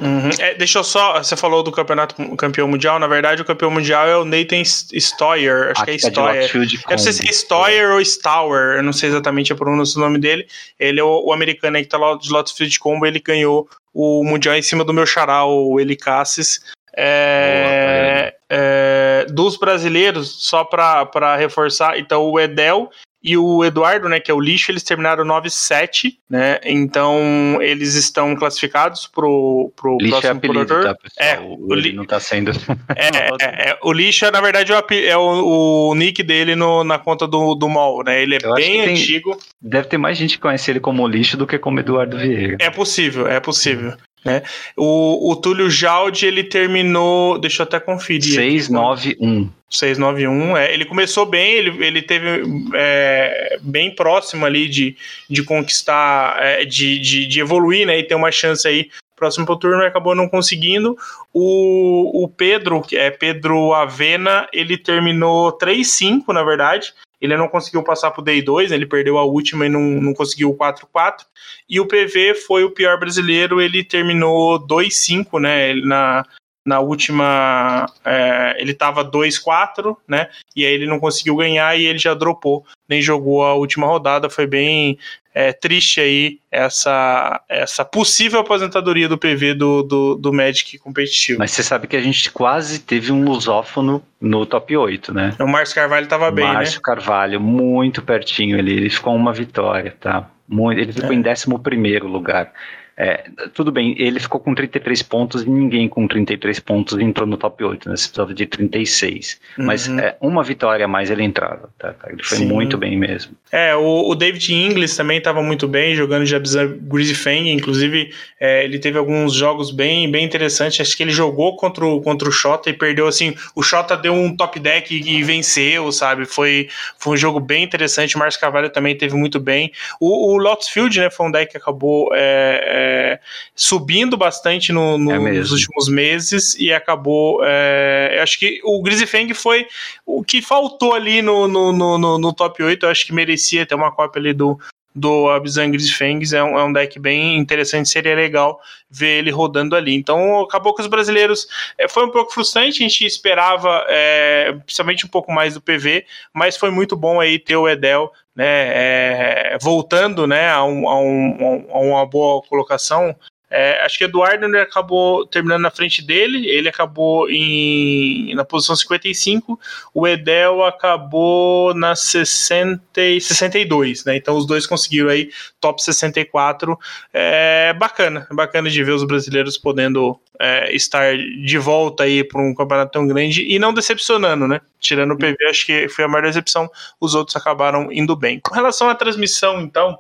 [0.01, 0.31] Uhum.
[0.39, 1.23] É, deixa eu só.
[1.23, 2.99] Você falou do campeonato campeão mundial.
[2.99, 5.73] Na verdade, o campeão mundial é o Nathan Stoyer.
[5.75, 6.51] Acho que é Stoyer.
[6.55, 8.77] Eu não sei se é Stoyer ou Stower.
[8.77, 10.47] Eu não sei exatamente a pronúncia do nome dele.
[10.79, 13.07] Ele é o, o americano aí que tá lá de Lotus Field Combo.
[13.07, 16.61] Ele ganhou o mundial em cima do meu xará, o Eli Cassis.
[16.97, 22.89] É, é, é, dos brasileiros, só para reforçar, então o Edel
[23.25, 26.61] e o Eduardo, né, que é o lixo, eles terminaram 9-7, né?
[26.63, 30.95] Então eles estão classificados pro, pro lixo próximo é apelido, produtor.
[30.95, 31.93] tá, é, o li...
[31.97, 32.51] não tá sendo.
[32.95, 33.07] É,
[33.41, 37.55] é, é, o lixo, na verdade, é o, o nick dele no, na conta do,
[37.55, 38.23] do MOL, né?
[38.23, 39.31] Ele é Eu bem antigo.
[39.31, 42.59] Tem, deve ter mais gente que conhece ele como lixo do que como Eduardo Vieira.
[42.61, 43.95] É possível, é possível.
[44.25, 44.43] Né?
[44.77, 47.39] O, o Túlio Jaldi, ele terminou.
[47.39, 48.23] Deixa eu até conferir.
[48.23, 49.51] 691.
[49.69, 50.57] 691.
[50.57, 52.43] É, ele começou bem, ele, ele teve
[52.75, 54.97] é, bem próximo ali de,
[55.29, 57.99] de conquistar, é, de, de, de, evoluir, né?
[57.99, 60.97] E ter uma chance aí próximo pro turno acabou não conseguindo.
[61.33, 66.95] O, o Pedro, que é Pedro Avena, ele terminou 3-5, na verdade.
[67.25, 70.51] Ele não conseguiu passar pro Day 2, ele perdeu a última e não, não conseguiu
[70.51, 71.25] o 4-4.
[71.67, 75.75] E o PV foi o pior brasileiro, ele terminou 2-5, né?
[75.77, 76.27] Na,
[76.67, 77.87] na última.
[78.05, 80.29] É, ele tava 2-4, né?
[80.55, 84.29] E aí ele não conseguiu ganhar e ele já dropou, nem jogou a última rodada.
[84.29, 84.99] Foi bem
[85.35, 91.41] é, triste aí essa, essa possível aposentadoria do PV do, do, do Magic competitivo.
[91.41, 95.35] Mas você sabe que a gente quase teve um lusófono no top 8, né?
[95.41, 96.61] O Márcio Carvalho tava bem, Márcio né?
[96.61, 98.75] Márcio Carvalho, muito pertinho ali.
[98.75, 100.31] Ele ficou uma vitória, tá?
[100.49, 101.15] Muito, ele ficou é.
[101.15, 102.53] em 11 primeiro lugar.
[102.97, 107.37] É, tudo bem, ele ficou com 33 pontos e ninguém com 33 pontos entrou no
[107.37, 107.97] top 8, né?
[107.97, 109.41] Você precisava de 36.
[109.59, 109.67] Uhum.
[109.67, 111.95] Mas é, uma vitória a mais ele entrava, tá?
[112.07, 112.47] Ele foi Sim.
[112.47, 113.33] muito bem mesmo.
[113.51, 116.35] É, o, o David Inglis também estava muito bem, jogando de
[116.83, 120.81] Greasy Fang, inclusive é, ele teve alguns jogos bem, bem interessantes.
[120.81, 123.35] Acho que ele jogou contra o, contra o Shota e perdeu assim.
[123.57, 126.27] O Shota deu um top deck e, e venceu, sabe?
[126.27, 128.15] Foi, foi um jogo bem interessante.
[128.15, 129.73] O Marcos Cavalho também teve muito bem.
[129.99, 131.11] O, o Lotsfield, né?
[131.11, 132.11] Foi um deck que acabou.
[132.13, 133.21] É, é,
[133.55, 137.41] subindo bastante no, no, é nos últimos meses e acabou.
[137.43, 139.67] É, acho que o Grisifeng foi
[140.05, 142.85] o que faltou ali no, no, no, no, top 8.
[142.85, 144.59] Eu acho que merecia ter uma cópia ali do,
[144.95, 149.75] do Abzan Grisfangs é um, é um deck bem interessante, seria legal ver ele rodando
[149.75, 149.95] ali.
[149.95, 155.05] Então acabou que os brasileiros é, foi um pouco frustrante, a gente esperava é, principalmente
[155.05, 159.59] um pouco mais do PV, mas foi muito bom aí ter o Edel né, é,
[159.61, 163.15] voltando né, a, um, a, um, a, uma boa colocação.
[163.51, 169.61] É, acho que Eduardo acabou terminando na frente dele, ele acabou em, na posição 55,
[169.93, 172.81] o Edel acabou na 60,
[173.21, 174.17] 62, né?
[174.17, 175.31] Então os dois conseguiram aí
[175.61, 176.77] top 64.
[177.13, 182.55] É bacana, bacana de ver os brasileiros podendo é, estar de volta aí para um
[182.55, 184.61] campeonato tão grande e não decepcionando, né?
[184.81, 186.69] Tirando o PV, acho que foi a maior decepção,
[187.01, 188.41] os outros acabaram indo bem.
[188.41, 189.99] Com relação à transmissão, então,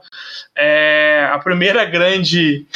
[0.57, 2.67] é, a primeira grande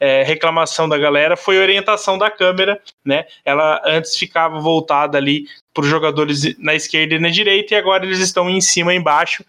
[0.00, 3.24] é, reclamação da galera foi orientação da câmera, né?
[3.44, 8.04] Ela antes ficava voltada ali para os jogadores na esquerda e na direita, e agora
[8.04, 9.44] eles estão em cima e embaixo.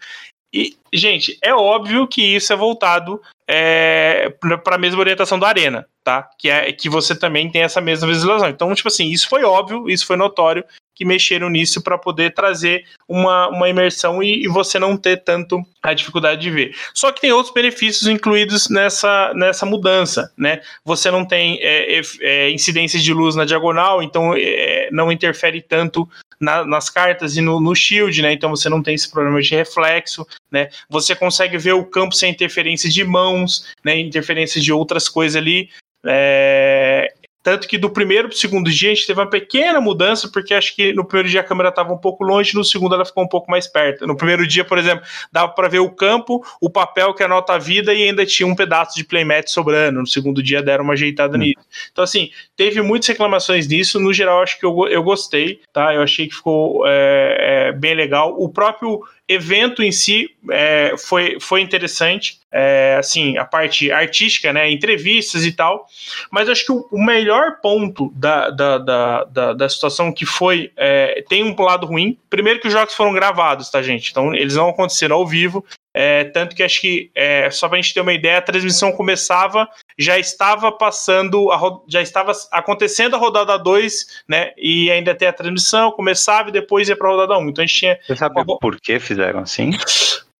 [0.52, 4.32] E, gente, é óbvio que isso é voltado é,
[4.64, 6.28] para a mesma orientação da arena, tá?
[6.36, 8.48] Que é que você também tem essa mesma visualização.
[8.48, 12.84] Então, tipo assim, isso foi óbvio, isso foi notório, que mexeram nisso para poder trazer
[13.08, 16.74] uma, uma imersão e, e, você não ter tanto a dificuldade de ver.
[16.92, 20.60] Só que tem outros benefícios incluídos nessa, nessa mudança, né?
[20.84, 26.06] Você não tem é, é, incidência de luz na diagonal, então é, não interfere tanto
[26.38, 28.32] na, nas cartas e no, no, shield, né?
[28.32, 30.68] Então você não tem esse problema de reflexo, né?
[30.90, 33.98] Você consegue ver o campo sem interferência de mãos, né?
[33.98, 35.70] Interferência de outras coisas ali.
[36.06, 37.12] É,
[37.42, 40.52] tanto que do primeiro para o segundo dia a gente teve uma pequena mudança, porque
[40.52, 43.24] acho que no primeiro dia a câmera estava um pouco longe, no segundo ela ficou
[43.24, 44.06] um pouco mais perto.
[44.06, 47.58] No primeiro dia, por exemplo, dava para ver o campo, o papel que anota a
[47.58, 50.00] vida e ainda tinha um pedaço de playmat sobrando.
[50.00, 51.40] No segundo dia deram uma ajeitada hum.
[51.40, 51.64] nisso.
[51.90, 53.98] Então, assim, teve muitas reclamações nisso.
[53.98, 55.94] No geral, acho que eu, eu gostei, tá?
[55.94, 58.34] Eu achei que ficou é, é, bem legal.
[58.38, 59.00] O próprio
[59.30, 65.52] evento em si é, foi, foi interessante, é, assim, a parte artística, né, entrevistas e
[65.52, 65.86] tal,
[66.32, 71.22] mas acho que o, melhor ponto da, da, da, da, da situação que foi, é,
[71.28, 74.68] tem um lado ruim, primeiro que os jogos foram gravados, tá, gente, então eles não
[74.68, 78.12] aconteceram ao vivo, é, tanto que acho que, é, só para a gente ter uma
[78.12, 79.68] ideia, a transmissão começava,
[79.98, 81.48] já estava passando,
[81.88, 84.52] já estava acontecendo a rodada 2, né?
[84.56, 87.40] E ainda tem a transmissão, começava e depois ia para a rodada 1.
[87.40, 87.48] Um.
[87.48, 87.98] Então a gente tinha.
[88.06, 89.70] Você sabe por que fizeram assim?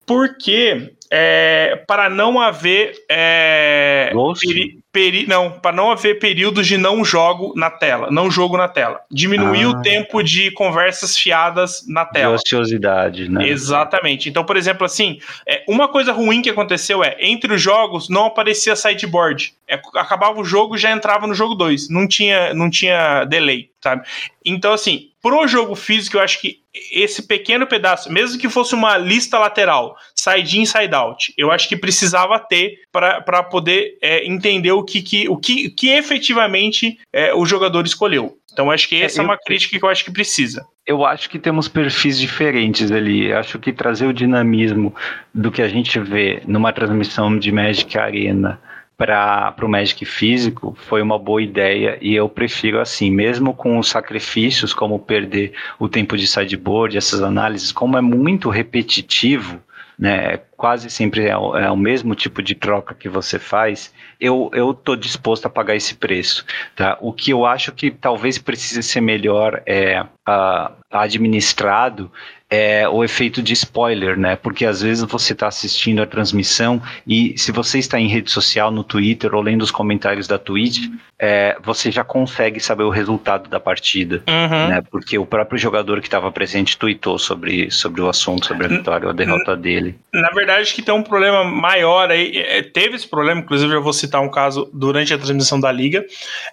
[0.07, 7.05] Porque é, para não haver é, peri, peri, não para não haver períodos de não
[7.05, 9.69] jogo na tela, não jogo na tela, diminuir ah.
[9.71, 12.37] o tempo de conversas fiadas na tela.
[12.37, 13.49] De ociosidade, né?
[13.49, 14.29] Exatamente.
[14.29, 18.27] Então, por exemplo, assim, é, uma coisa ruim que aconteceu é entre os jogos não
[18.27, 19.55] aparecia sideboard.
[19.69, 24.07] É, acabava o jogo já entrava no jogo 2, não tinha não tinha delay, sabe?
[24.45, 26.61] Então, assim, pro jogo físico, eu acho que
[26.93, 31.69] esse pequeno pedaço, mesmo que fosse uma lista lateral, side in, side out, eu acho
[31.69, 37.35] que precisava ter para poder é, entender o que, que, o que, que efetivamente é,
[37.35, 38.37] o jogador escolheu.
[38.53, 40.67] Então acho que essa é, eu, é uma crítica que eu acho que precisa.
[40.87, 43.33] Eu acho que temos perfis diferentes ali.
[43.33, 44.95] Acho que trazer o dinamismo
[45.33, 48.61] do que a gente vê numa transmissão de Magic Arena
[49.01, 53.89] para o Magic físico foi uma boa ideia e eu prefiro assim, mesmo com os
[53.89, 59.59] sacrifícios como perder o tempo de sideboard, essas análises, como é muito repetitivo,
[59.99, 64.51] né, quase sempre é o, é o, mesmo tipo de troca que você faz, eu
[64.53, 66.45] eu tô disposto a pagar esse preço,
[66.77, 66.99] tá?
[67.01, 72.11] O que eu acho que talvez precise ser melhor é uh, administrado
[72.51, 74.35] é o efeito de spoiler, né?
[74.35, 78.73] Porque às vezes você está assistindo a transmissão e se você está em rede social,
[78.73, 83.49] no Twitter ou lendo os comentários da Twitch, é, você já consegue saber o resultado
[83.49, 84.69] da partida, uhum.
[84.69, 84.83] né?
[84.91, 89.07] Porque o próprio jogador que estava presente tweetou sobre, sobre o assunto, sobre a vitória
[89.07, 89.97] ou a derrota dele.
[90.13, 93.93] Na verdade, que tem um problema maior aí, é, teve esse problema, inclusive eu vou
[93.93, 96.05] citar um caso durante a transmissão da liga.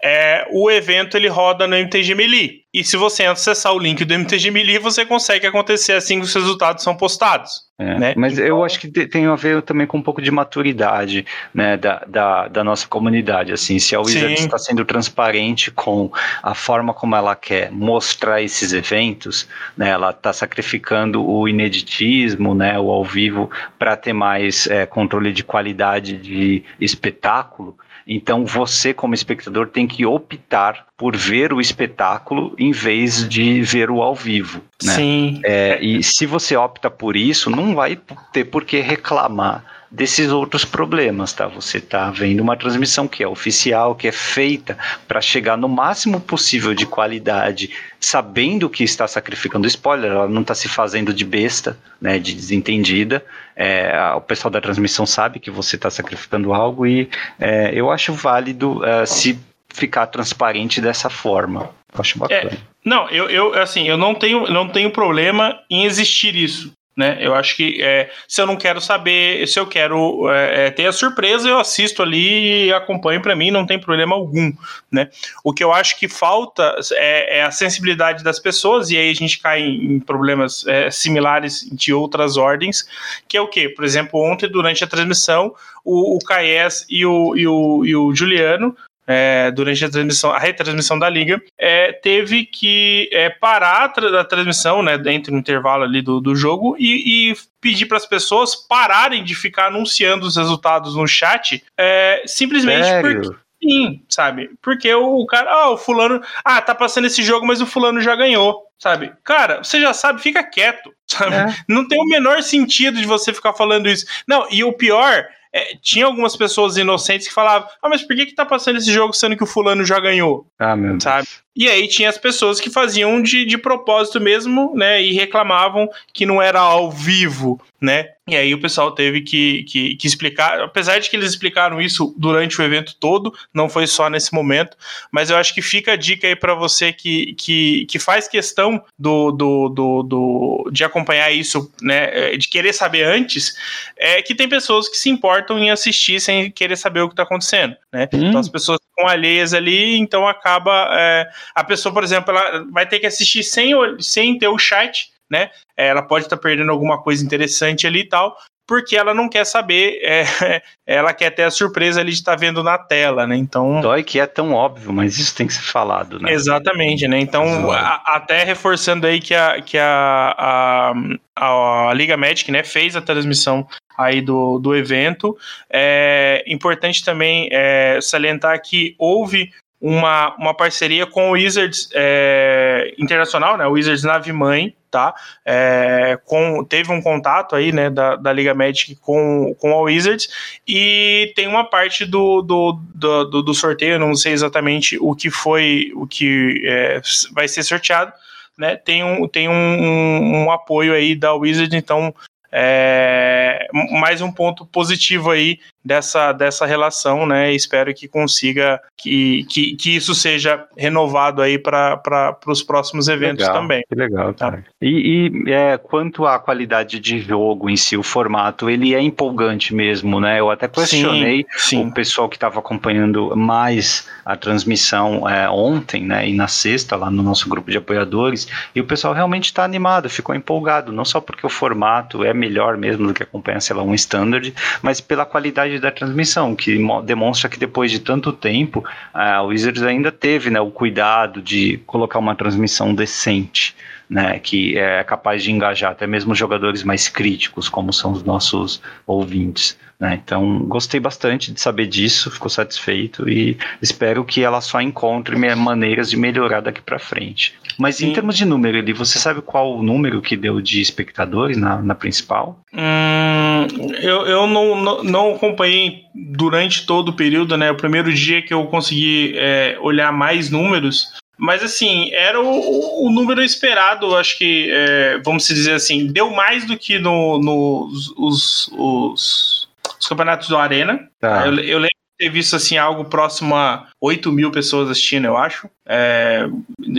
[0.03, 2.66] É, o evento ele roda no MTG Melee.
[2.73, 6.33] E se você acessar o link do MTG Melee, você consegue acontecer assim que os
[6.33, 7.67] resultados são postados.
[7.79, 8.13] É, né?
[8.17, 8.45] Mas então...
[8.45, 12.47] eu acho que tem a ver também com um pouco de maturidade né, da, da,
[12.47, 13.53] da nossa comunidade.
[13.53, 16.11] Assim, se a Wizards está sendo transparente com
[16.43, 22.77] a forma como ela quer mostrar esses eventos, né, ela está sacrificando o ineditismo, né,
[22.77, 23.49] o ao vivo,
[23.79, 27.77] para ter mais é, controle de qualidade de espetáculo.
[28.07, 33.91] Então você, como espectador, tem que optar por ver o espetáculo em vez de ver
[33.91, 34.61] o ao vivo.
[34.83, 34.93] Né?
[34.93, 35.41] Sim.
[35.43, 37.99] É, e se você opta por isso, não vai
[38.31, 41.47] ter por que reclamar desses outros problemas, tá?
[41.47, 44.77] Você está vendo uma transmissão que é oficial, que é feita
[45.07, 47.69] para chegar no máximo possível de qualidade,
[47.99, 53.23] sabendo que está sacrificando spoiler, ela não está se fazendo de besta, né, de desentendida.
[53.55, 57.09] É, o pessoal da transmissão sabe que você está sacrificando algo e
[57.39, 59.39] é, eu acho válido é, se
[59.69, 61.69] ficar transparente dessa forma.
[61.93, 62.51] Eu acho bacana.
[62.51, 67.19] É, não, eu, eu assim, eu não tenho, não tenho problema em existir isso né?
[67.21, 70.87] Eu acho que é, se eu não quero saber, se eu quero é, é ter
[70.87, 74.51] a surpresa, eu assisto ali e acompanho para mim, não tem problema algum,
[74.91, 75.07] né?
[75.43, 79.13] O que eu acho que falta é, é a sensibilidade das pessoas, e aí a
[79.13, 82.87] gente cai em, problemas é, similares de outras ordens,
[83.27, 83.69] que é o que?
[83.69, 85.53] Por exemplo, ontem, durante a transmissão,
[85.85, 88.75] o, o Caes e o, e, o, e o Juliano
[89.07, 94.21] é, durante a transmissão, a retransmissão da liga, é, teve que é, parar a, tra
[94.21, 98.05] a, transmissão, né, dentro do intervalo ali do, do jogo e, e pedir para as
[98.05, 103.21] pessoas pararem de ficar anunciando os resultados no chat, é, simplesmente Sério?
[103.21, 104.51] porque Sim, sabe?
[104.61, 108.15] Porque o, cara, ah, o fulano, ah, tá passando esse jogo, mas o fulano já
[108.15, 109.11] ganhou, sabe?
[109.23, 111.35] Cara, você já sabe, fica quieto, sabe?
[111.35, 111.55] É.
[111.67, 114.05] Não tem o menor sentido de você ficar falando isso.
[114.27, 118.25] Não, e o pior é, tinha algumas pessoas inocentes que falavam: Ah, mas por que,
[118.25, 120.47] que tá passando esse jogo sendo que o fulano já ganhou?
[120.59, 121.27] Ah, meu sabe?
[121.57, 125.01] E aí tinha as pessoas que faziam de, de propósito mesmo, né?
[125.01, 128.09] E reclamavam que não era ao vivo, né?
[128.27, 132.13] E aí o pessoal teve que, que, que, explicar, apesar de que eles explicaram isso
[132.17, 134.75] durante o evento todo, não foi só nesse momento,
[135.09, 138.83] mas eu acho que fica a dica aí para você que, que, que faz questão
[138.99, 143.55] do, do, do, do, de acompanhar isso, né, de querer saber antes,
[143.95, 147.23] é que tem pessoas que se importam em assistir sem querer saber o que está
[147.23, 148.09] acontecendo, né?
[148.13, 148.27] Hum.
[148.27, 152.87] Então as pessoas ficam alheias ali, então acaba, é, a pessoa, por exemplo, ela vai
[152.87, 155.49] ter que assistir sem, sem ter o chat, né?
[155.75, 158.37] Ela pode estar tá perdendo alguma coisa interessante ali e tal,
[158.67, 160.25] porque ela não quer saber, é,
[160.85, 163.35] ela quer ter a surpresa ali de estar tá vendo na tela, né?
[163.35, 163.79] Então.
[163.79, 166.31] Dói que é tão óbvio, mas isso tem que ser falado, né?
[166.31, 167.19] Exatamente, né?
[167.19, 170.93] Então, a, até reforçando aí que a, que a,
[171.37, 173.65] a, a Liga Magic né, fez a transmissão
[173.97, 175.35] aí do, do evento.
[175.69, 183.57] É importante também é, salientar que houve uma, uma parceria com o Wizards é, Internacional,
[183.57, 185.13] né, o Wizards Nave Mãe, tá?
[185.45, 190.29] É, com, teve um contato aí, né, da, da Liga Magic com, com a Wizards
[190.67, 195.91] e tem uma parte do, do, do, do sorteio, não sei exatamente o que foi,
[195.95, 197.01] o que é,
[197.33, 198.11] vai ser sorteado,
[198.57, 198.75] né?
[198.75, 202.13] Tem um, tem um, um, um apoio aí da Wizards, então
[202.51, 207.53] é, mais um ponto positivo aí dessa, dessa relação, né?
[207.53, 213.61] Espero que consiga que, que, que isso seja renovado aí para os próximos eventos legal,
[213.61, 213.83] também.
[213.87, 214.59] Que legal, tá?
[214.81, 219.73] E, e é, quanto à qualidade de jogo em si, o formato, ele é empolgante
[219.73, 220.39] mesmo, né?
[220.39, 221.87] Eu até questionei sim, sim.
[221.87, 226.27] o pessoal que estava acompanhando mais a transmissão é, ontem, né?
[226.27, 230.09] E na sexta, lá no nosso grupo de apoiadores, e o pessoal realmente está animado,
[230.09, 233.83] ficou empolgado, não só porque o formato é melhor mesmo do que acompanha, sei lá,
[233.83, 238.83] um standard, mas pela qualidade da transmissão, que demonstra que depois de tanto tempo,
[239.13, 243.75] a Wizards ainda teve né, o cuidado de colocar uma transmissão decente
[244.09, 248.81] né, que é capaz de engajar até mesmo jogadores mais críticos, como são os nossos
[249.05, 249.77] ouvintes.
[249.99, 250.19] Né?
[250.23, 256.09] Então, gostei bastante de saber disso, ficou satisfeito e espero que ela só encontre maneiras
[256.09, 257.53] de melhorar daqui para frente.
[257.77, 258.09] Mas Sim.
[258.09, 261.81] em termos de número ali, você sabe qual o número que deu de espectadores na,
[261.81, 262.59] na principal?
[262.73, 263.67] Hum,
[264.01, 267.71] eu eu não, não, não, acompanhei durante todo o período, né?
[267.71, 273.11] O primeiro dia que eu consegui é, olhar mais números mas assim, era o, o
[273.11, 277.87] número esperado, acho que, é, vamos dizer assim, deu mais do que no, no
[278.17, 279.67] os, os,
[279.99, 281.07] os, campeonatos do Arena.
[281.19, 281.45] Tá.
[281.45, 285.69] Eu, eu, lembro ter visto assim, algo próximo a 8 mil pessoas assistindo, eu acho.
[285.85, 286.47] É,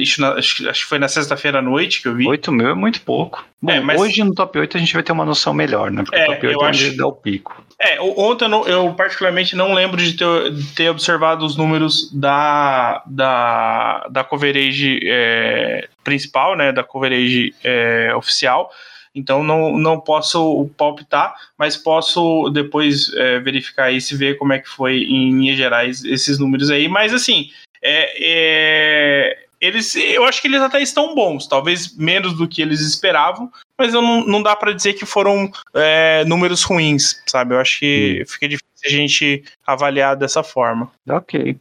[0.00, 2.26] acho, acho que foi na sexta-feira à noite que eu vi.
[2.26, 3.44] 8 mil é muito pouco.
[3.60, 4.00] Bom, é, mas...
[4.00, 6.04] Hoje no top 8 a gente vai ter uma noção melhor, né?
[6.04, 6.96] Porque é, o top 8 eu é onde acho...
[6.96, 7.64] dá o pico.
[7.80, 12.12] É, ontem eu, não, eu, particularmente não lembro de ter, de ter, observado os números
[12.12, 18.70] da, da, da coverage é, principal, né, da coverage é, oficial,
[19.18, 24.58] então não, não posso palpitar, mas posso depois é, verificar e se ver como é
[24.58, 27.50] que foi em linhas gerais esses números aí, mas assim,
[27.82, 32.80] é, é eles, eu acho que eles até estão bons, talvez menos do que eles
[32.80, 37.54] esperavam, mas eu não, não dá para dizer que foram é, números ruins, sabe?
[37.54, 38.26] Eu acho que hum.
[38.28, 40.90] fica difícil a gente avaliar dessa forma.
[41.08, 41.56] Ok.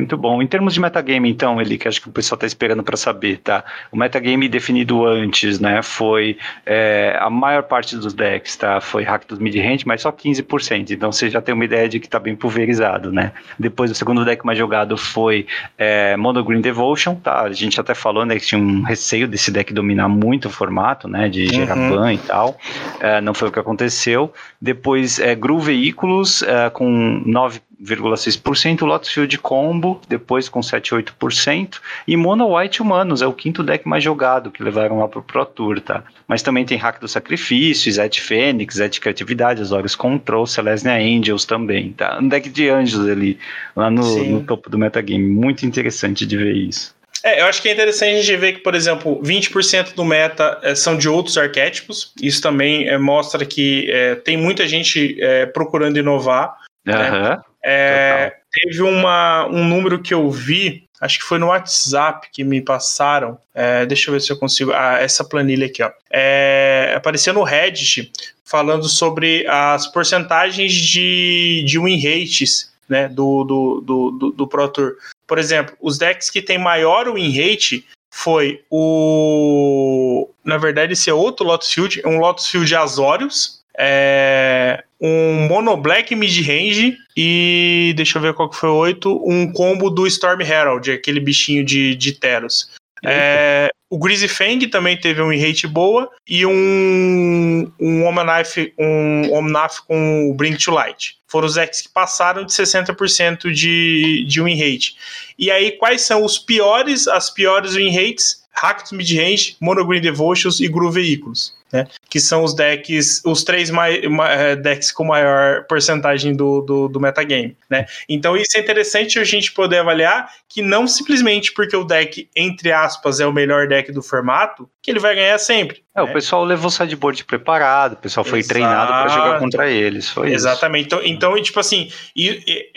[0.00, 0.40] Muito bom.
[0.40, 3.38] Em termos de metagame, então, ele que acho que o pessoal está esperando para saber,
[3.38, 3.62] tá?
[3.92, 8.80] O metagame definido antes, né, foi é, a maior parte dos decks, tá?
[8.80, 10.90] Foi hack dos mid-range, mas só 15%.
[10.90, 13.32] Então você já tem uma ideia de que está bem pulverizado, né?
[13.58, 15.46] Depois o segundo deck mais jogado foi
[15.76, 17.42] é, Mono Green Devotion, tá?
[17.42, 21.06] A gente até falou, né, que tinha um receio desse deck dominar muito o formato,
[21.08, 21.90] né, de gerar uhum.
[21.90, 22.58] ban e tal.
[23.00, 24.32] É, não foi o que aconteceu.
[24.60, 32.16] Depois é, Gru Veículos é, com 9 0,6%, Lotus Field Combo, depois com 7,8%, e
[32.16, 35.80] Mono White Humanos, é o quinto deck mais jogado que levaram lá pro Pro Tour,
[35.80, 36.04] tá?
[36.28, 41.92] Mas também tem Hack do Sacrifício, Zet Fênix, Zet Criatividade, Azorius Control, Celestia Angels também,
[41.92, 42.18] tá?
[42.20, 43.38] Um deck de anjos ali,
[43.74, 46.94] lá no, no topo do metagame, muito interessante de ver isso.
[47.22, 50.58] É, eu acho que é interessante a gente ver que, por exemplo, 20% do meta
[50.62, 52.12] é, são de outros arquétipos.
[52.20, 55.18] Isso também é, mostra que é, tem muita gente
[55.52, 56.56] procurando inovar.
[56.86, 56.94] Uhum.
[56.94, 57.40] Né?
[57.62, 62.60] É, teve uma, um número que eu vi, acho que foi no WhatsApp que me
[62.60, 63.38] passaram.
[63.54, 64.72] É, deixa eu ver se eu consigo.
[64.72, 65.90] Ah, essa planilha aqui, ó.
[66.10, 68.10] É, apareceu no Reddit
[68.44, 74.68] falando sobre as porcentagens de, de win rates né, do, do, do, do, do Pro
[74.68, 74.96] Tour.
[75.26, 80.28] Por exemplo, os decks que tem maior win rate foi o.
[80.44, 83.60] Na verdade, esse é outro Lotus Field, um Lotus Field Azorius.
[83.78, 89.50] É, um Mono Black mid-range e deixa eu ver qual que foi o 8, um
[89.52, 92.70] combo do Storm Herald, aquele bichinho de, de Teros.
[93.02, 99.78] É, o Greasy Fang também teve um rate boa e um um Omnath um Omnath
[99.86, 101.16] com o Bring to Light.
[101.26, 104.96] Foram os decks que passaram de 60% de, de win rate.
[105.38, 108.39] E aí, quais são os piores, as piores win rates?
[108.60, 111.86] Hacked Midrange, Mono Green Devotions e Groove Veículos né?
[112.08, 117.00] Que são os decks, os três mai, eh, decks com maior porcentagem do, do, do,
[117.00, 117.86] metagame, né?
[118.08, 122.72] Então isso é interessante a gente poder avaliar que não simplesmente porque o deck, entre
[122.72, 125.82] aspas, é o melhor deck do formato, que ele vai ganhar sempre.
[125.94, 126.10] É, né?
[126.10, 128.54] o pessoal levou o sideboard preparado, o pessoal foi Exato.
[128.54, 130.88] treinado para jogar contra eles, foi Exatamente.
[130.88, 130.96] Isso.
[130.96, 132.70] Então, então, tipo assim, e, e,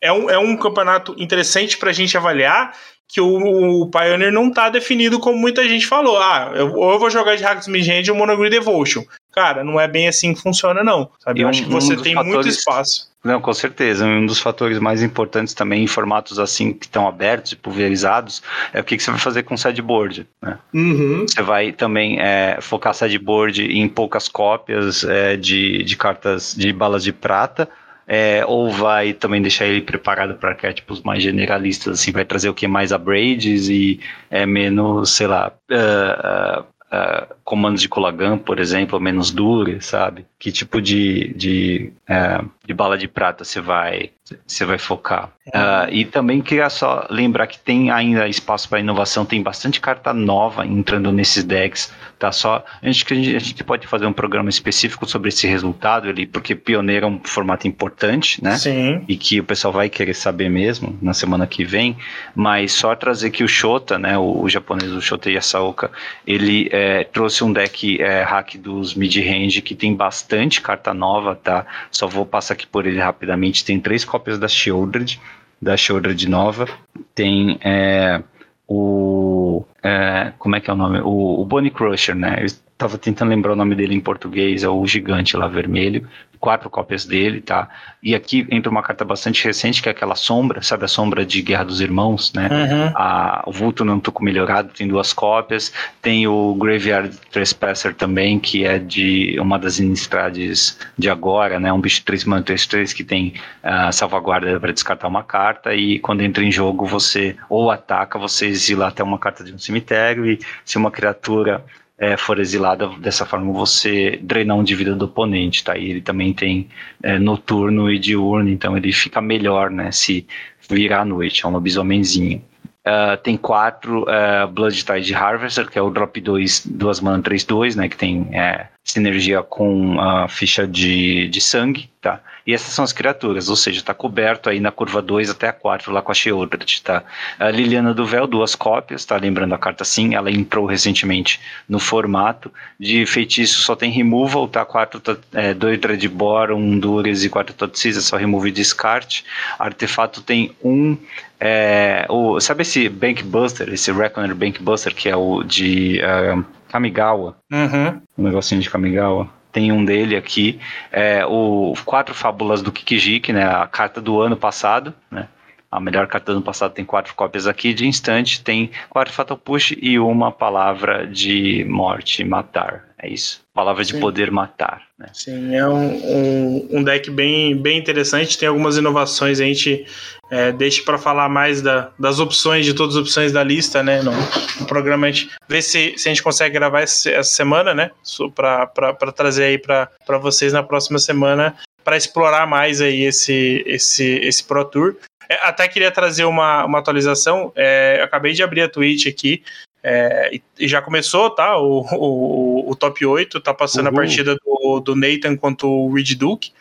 [0.00, 2.74] é, um, é um campeonato interessante para a gente avaliar
[3.12, 6.16] que o, o Pioneer não tá definido como muita gente falou.
[6.18, 9.04] Ah, eu, ou eu vou jogar de Hacks Midrange ou Monogrid Devotion.
[9.30, 11.10] Cara, não é bem assim que funciona, não.
[11.20, 11.42] Sabe?
[11.42, 12.34] Eu um, acho que você um tem fatores...
[12.34, 13.12] muito espaço.
[13.22, 14.06] Não, com certeza.
[14.06, 18.80] Um dos fatores mais importantes também em formatos assim que estão abertos e pulverizados é
[18.80, 20.26] o que, que você vai fazer com o sideboard.
[20.40, 20.58] Né?
[20.72, 21.26] Uhum.
[21.28, 27.04] Você vai também é, focar sideboard em poucas cópias é, de, de cartas de balas
[27.04, 27.68] de prata
[28.14, 32.54] é, ou vai também deixar ele preparado para arquétipos mais generalistas, assim, vai trazer o
[32.54, 36.62] que mais abrades e é menos, sei lá, uh, uh,
[36.94, 40.26] uh, comandos de Kulagan, por exemplo, menos dura, sabe?
[40.38, 44.10] Que tipo de, de, é, de bala de prata você vai,
[44.46, 45.30] você vai focar.
[45.48, 50.12] Uh, e também queria só lembrar que tem ainda espaço para inovação, tem bastante carta
[50.14, 52.32] nova entrando nesses decks, tá?
[52.32, 56.54] Só a gente, a gente pode fazer um programa específico sobre esse resultado ali, porque
[56.54, 58.56] pioneiro é um formato importante, né?
[58.56, 59.04] Sim.
[59.06, 61.96] E que o pessoal vai querer saber mesmo na semana que vem,
[62.34, 65.90] mas só trazer que o Shota, né, o, o japonês, o Shota Yasaoka,
[66.26, 71.66] ele é, trouxe um deck é, hack dos mid-range que tem bastante carta nova, tá?
[71.90, 73.64] Só vou passar aqui por ele rapidamente.
[73.64, 75.20] Tem três cópias da Shieldred,
[75.60, 76.66] da Shieldred nova.
[77.14, 78.22] Tem é,
[78.68, 79.64] o.
[79.82, 81.00] É, como é que é o nome?
[81.00, 82.38] O, o Bonnie Crusher, né?
[82.40, 86.08] Eu estava tentando lembrar o nome dele em português, é o gigante lá vermelho
[86.42, 87.68] quatro cópias dele, tá?
[88.02, 91.40] E aqui entra uma carta bastante recente, que é aquela sombra, sabe a sombra de
[91.40, 92.48] Guerra dos Irmãos, né?
[92.50, 92.92] Uhum.
[92.96, 95.72] A, o Vulto não Tuco melhorado tem duas cópias.
[96.02, 101.72] Tem o Graveyard Trespasser também, que é de uma das Innistrades de agora, né?
[101.72, 106.00] Um bicho 3 mana 3 3 que tem uh, salvaguarda para descartar uma carta e
[106.00, 110.26] quando entra em jogo você ou ataca, você exila até uma carta de um cemitério
[110.26, 111.64] e se uma criatura
[112.02, 115.78] é, for exilada, dessa forma você drenar um de vida do oponente, tá?
[115.78, 116.68] E ele também tem
[117.00, 119.92] é, noturno e diurno, então ele fica melhor, né?
[119.92, 120.26] Se
[120.68, 122.42] virar à noite, é um lobisomemzinho.
[122.84, 127.76] Uh, tem quatro uh, Blood Tide Harvester, que é o drop 2, duas mana 3-2,
[127.76, 127.88] né?
[127.88, 132.20] Que tem é, sinergia com a ficha de, de sangue, tá?
[132.46, 135.52] E essas são as criaturas, ou seja, está coberto aí na curva 2 até a
[135.52, 137.02] 4 lá com a Sheoldred, tá?
[137.38, 139.16] A Liliana do Véu, duas cópias, tá?
[139.16, 142.52] Lembrando a carta sim, ela entrou recentemente no formato.
[142.78, 144.64] De feitiço só tem removal, tá?
[144.64, 145.00] 4,
[145.34, 149.24] é, 2 Dreadbore, 1 um Dures e 4 Totsis, é só remove e descarte.
[149.58, 150.96] Artefato tem um
[151.44, 156.44] é, o, sabe esse Bank Buster, esse Reckoner Bank Buster, que é o de uh,
[156.68, 157.36] Kamigawa?
[157.50, 158.00] Uhum.
[158.16, 160.58] Um negocinho de Kamigawa tem um dele aqui,
[160.90, 165.28] é, o Quatro Fábulas do Kikijiki, né, a carta do ano passado, né,
[165.70, 169.36] a melhor carta do ano passado tem quatro cópias aqui, de instante tem quatro Fatal
[169.36, 173.42] Push e uma palavra de morte, matar, é isso.
[173.52, 174.00] Palavra de Sim.
[174.00, 174.82] poder matar.
[174.96, 175.08] Né?
[175.12, 179.84] Sim, é um, um, um, deck bem, bem interessante, tem algumas inovações, a gente
[180.30, 184.00] é, deixa para falar mais da, das opções, de todas as opções da lista, né?
[184.02, 187.74] No, no programa a gente vê se, se a gente consegue gravar essa, essa semana,
[187.74, 187.90] né?
[188.34, 194.44] Para trazer aí para vocês na próxima semana para explorar mais aí esse, esse, esse
[194.44, 194.96] Pro Tour.
[195.28, 197.52] É, até queria trazer uma, uma atualização.
[197.56, 199.42] É, eu acabei de abrir a Twitch aqui.
[199.84, 201.58] É, e já começou, tá?
[201.58, 203.94] O, o, o top 8 tá passando Uhul.
[203.94, 206.52] a partida do, do Nathan contra o Reed Duke.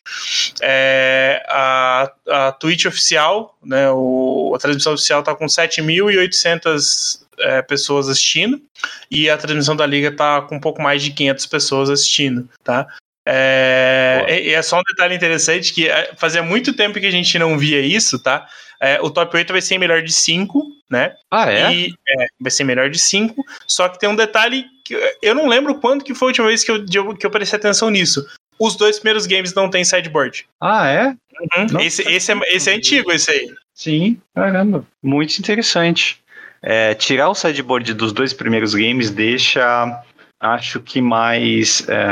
[0.62, 3.92] É, a, a Twitch oficial, né?
[3.92, 8.62] O, a transmissão oficial tá com 7.800 é, pessoas assistindo
[9.10, 12.88] e a transmissão da liga tá com um pouco mais de 500 pessoas assistindo, tá?
[13.24, 17.38] É, e é só um detalhe interessante que é, fazia muito tempo que a gente
[17.38, 18.48] não via isso, tá?
[18.82, 21.14] É, o top 8 vai ser melhor de 5, né?
[21.30, 21.72] Ah, é?
[21.72, 23.44] E, é, vai ser melhor de 5.
[23.68, 26.64] Só que tem um detalhe que eu não lembro quando que foi a última vez
[26.64, 28.26] que eu, que eu prestei atenção nisso.
[28.60, 30.48] Os dois primeiros games não tem sideboard.
[30.60, 31.16] Ah, é?
[31.58, 31.80] Uhum.
[31.80, 33.54] Esse, esse, é, esse é antigo, esse aí.
[33.74, 34.86] Sim, caramba.
[35.02, 36.20] Muito interessante.
[36.62, 40.04] É, tirar o sideboard dos dois primeiros games deixa
[40.40, 42.06] acho que mais, é,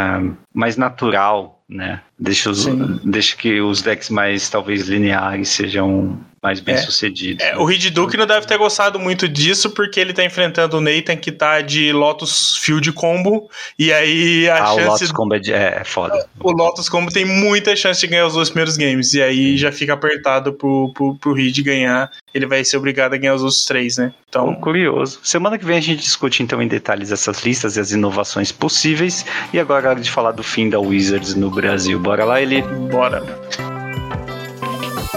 [0.54, 2.02] mais natural, né?
[2.20, 2.66] Deixa, os,
[3.04, 6.78] deixa que os decks mais talvez lineares sejam mais bem é.
[6.78, 7.44] sucedidos.
[7.46, 10.82] É, o Reed Duke não deve ter gostado muito disso, porque ele tá enfrentando o
[10.82, 14.82] Nathan que tá de Lotus Field Combo, e aí a ah, chance.
[14.82, 16.28] O Lotus Combo é, de, é, é, foda.
[16.40, 19.72] O Lotus Combo tem muita chance de ganhar os dois primeiros games, e aí já
[19.72, 22.10] fica apertado pro, pro, pro Reed ganhar.
[22.34, 24.14] Ele vai ser obrigado a ganhar os outros três, né?
[24.30, 24.54] Então.
[24.56, 25.20] curioso.
[25.24, 29.26] Semana que vem a gente discute então em detalhes essas listas e as inovações possíveis.
[29.52, 32.00] E agora é hora de falar do fim da Wizards no Brasil.
[32.10, 32.64] Bora lá, ele.
[32.64, 33.22] Bora.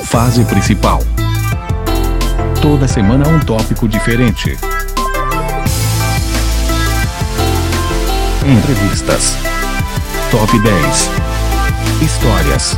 [0.04, 0.98] Fase principal.
[2.60, 4.58] Toda semana um tópico diferente.
[8.46, 9.34] Entrevistas.
[10.30, 11.10] Top 10.
[12.02, 12.76] Histórias.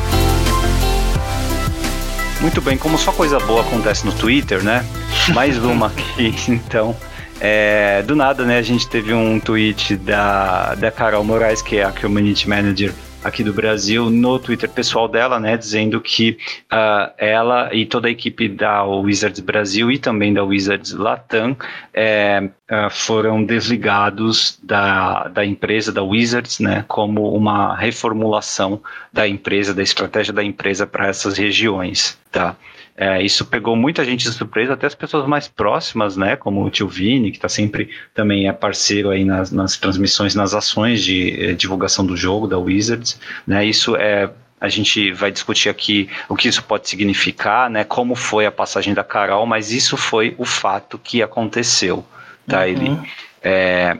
[2.40, 4.86] Muito bem, como só coisa boa acontece no Twitter, né?
[5.34, 6.94] Mais uma aqui, então.
[7.40, 8.58] É, do nada, né?
[8.58, 12.94] A gente teve um tweet da, da Carol Moraes, que é a Community Manager
[13.24, 16.36] aqui do Brasil no Twitter pessoal dela, né, dizendo que
[16.70, 21.56] uh, ela e toda a equipe da Wizards Brasil e também da Wizards Latam
[21.92, 28.80] é, uh, foram desligados da, da empresa, da Wizards, né, como uma reformulação
[29.10, 32.54] da empresa, da estratégia da empresa para essas regiões, tá?
[32.96, 36.36] É, isso pegou muita gente de surpresa, até as pessoas mais próximas, né?
[36.36, 40.54] Como o tio Vini, que está sempre também é parceiro aí nas, nas transmissões, nas
[40.54, 43.64] ações de eh, divulgação do jogo da Wizards, né?
[43.66, 44.30] Isso é
[44.60, 47.84] a gente vai discutir aqui o que isso pode significar, né?
[47.84, 52.04] Como foi a passagem da Carol, mas isso foi o fato que aconteceu,
[52.46, 52.60] tá?
[52.60, 52.64] Uhum.
[52.64, 52.98] Ele,
[53.42, 53.98] é,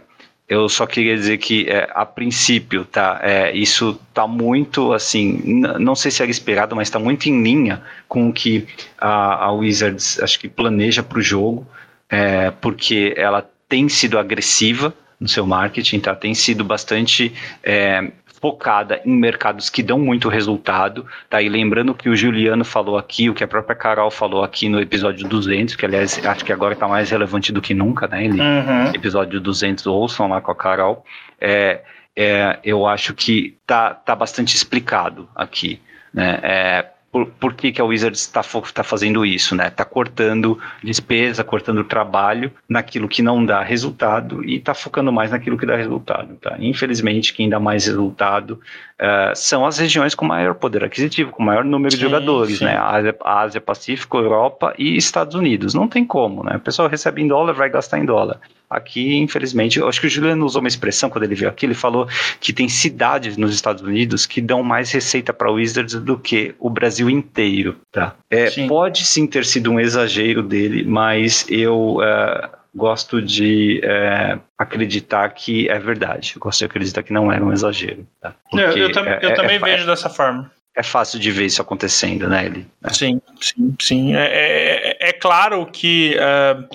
[0.48, 5.40] eu só queria dizer que, é, a princípio, tá, é, isso tá muito, assim,
[5.78, 8.66] não sei se era esperado, mas está muito em linha com o que
[8.98, 11.66] a, a Wizards, acho que planeja para o jogo,
[12.10, 16.14] é, porque ela tem sido agressiva no seu marketing, tá?
[16.14, 18.12] Tem sido bastante é,
[18.44, 21.40] focada em mercados que dão muito resultado, tá?
[21.40, 24.78] E lembrando que o Juliano falou aqui, o que a própria Carol falou aqui no
[24.78, 28.22] episódio 200, que aliás acho que agora está mais relevante do que nunca, né?
[28.22, 28.94] Ele, uhum.
[28.94, 31.02] Episódio 200, ouçam lá com a Carol.
[31.40, 31.80] É,
[32.14, 35.80] é, eu acho que tá, tá bastante explicado aqui,
[36.12, 36.38] né?
[36.42, 39.68] É, por, por que, que a Wizards está tá fazendo isso, né?
[39.68, 45.56] Está cortando despesa, cortando trabalho naquilo que não dá resultado e está focando mais naquilo
[45.56, 46.56] que dá resultado, tá?
[46.58, 48.58] Infelizmente, quem dá mais resultado
[49.00, 52.64] uh, são as regiões com maior poder aquisitivo, com maior número sim, de jogadores, sim.
[52.64, 52.76] né?
[52.76, 55.72] Ásia, Ásia Pacífico, Europa e Estados Unidos.
[55.72, 56.56] Não tem como, né?
[56.56, 58.40] O pessoal recebe em dólar, vai gastar em dólar.
[58.74, 61.74] Aqui, infelizmente, eu acho que o Juliano usou uma expressão quando ele veio aqui, ele
[61.74, 62.08] falou
[62.40, 66.68] que tem cidades nos Estados Unidos que dão mais receita para Wizards do que o
[66.68, 68.14] Brasil inteiro, tá?
[68.28, 68.66] É, sim.
[68.66, 75.68] Pode sim ter sido um exagero dele, mas eu uh, gosto de uh, acreditar que
[75.68, 76.32] é verdade.
[76.34, 78.34] Eu gosto de acreditar que não era um exagero, tá?
[78.52, 81.62] eu, eu, tam é, eu também é, vejo dessa forma é fácil de ver isso
[81.62, 82.66] acontecendo, né, Eli?
[82.90, 84.16] Sim, sim, sim.
[84.16, 86.68] É, é, é claro que uh,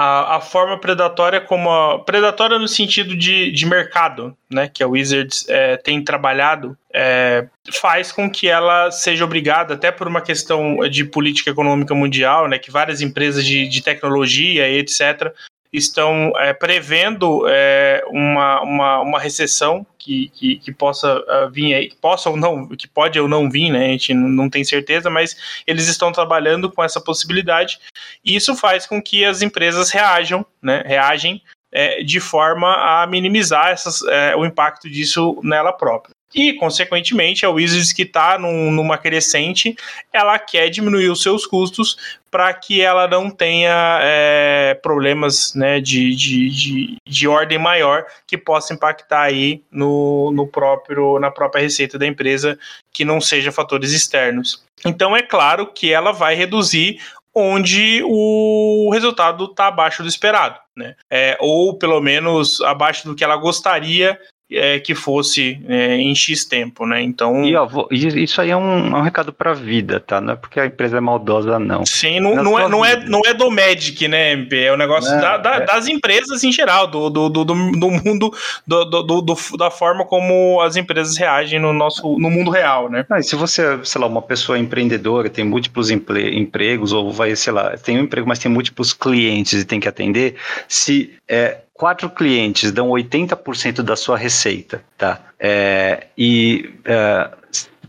[0.00, 4.86] a, a forma predatória como a, predatória no sentido de, de mercado, né, que a
[4.86, 10.88] Wizards é, tem trabalhado, é, faz com que ela seja obrigada, até por uma questão
[10.88, 15.34] de política econômica mundial, né, que várias empresas de, de tecnologia e etc
[15.72, 21.88] estão é, prevendo é, uma, uma, uma recessão que, que, que possa uh, vir aí,
[21.88, 23.86] que possa ou não, que pode ou não vir, né?
[23.86, 27.78] A gente não tem certeza, mas eles estão trabalhando com essa possibilidade.
[28.24, 30.82] E isso faz com que as empresas reajam, né?
[30.86, 36.14] Reagem é, de forma a minimizar essas, é, o impacto disso nela própria.
[36.34, 39.74] E, consequentemente, a Wizards que está num, numa crescente,
[40.12, 41.96] ela quer diminuir os seus custos
[42.30, 48.36] para que ela não tenha é, problemas né, de, de, de, de, ordem maior que
[48.36, 52.58] possa impactar aí no, no próprio, na própria receita da empresa,
[52.92, 54.62] que não seja fatores externos.
[54.84, 57.00] Então é claro que ela vai reduzir
[57.34, 60.96] onde o resultado está abaixo do esperado, né?
[61.10, 64.18] É, ou pelo menos abaixo do que ela gostaria
[64.50, 67.02] é, que fosse é, em X tempo, né?
[67.02, 67.44] Então.
[67.44, 70.20] E ó, isso aí é um, é um recado para a vida, tá?
[70.20, 71.84] Não é porque a empresa é maldosa, não.
[71.84, 74.64] Sim, não, não, é, não, é, não é do Magic, né, MP?
[74.64, 75.66] É o um negócio da, da, é.
[75.66, 78.32] das empresas em geral, do, do, do, do mundo,
[78.66, 83.04] do, do, do, da forma como as empresas reagem no nosso no mundo real, né?
[83.10, 87.76] Ah, se você, sei lá, uma pessoa empreendedora, tem múltiplos empregos, ou vai, sei lá,
[87.76, 92.72] tem um emprego, mas tem múltiplos clientes e tem que atender, se é, quatro clientes
[92.72, 95.20] dão 80% da sua receita, tá?
[95.38, 97.30] É, e é,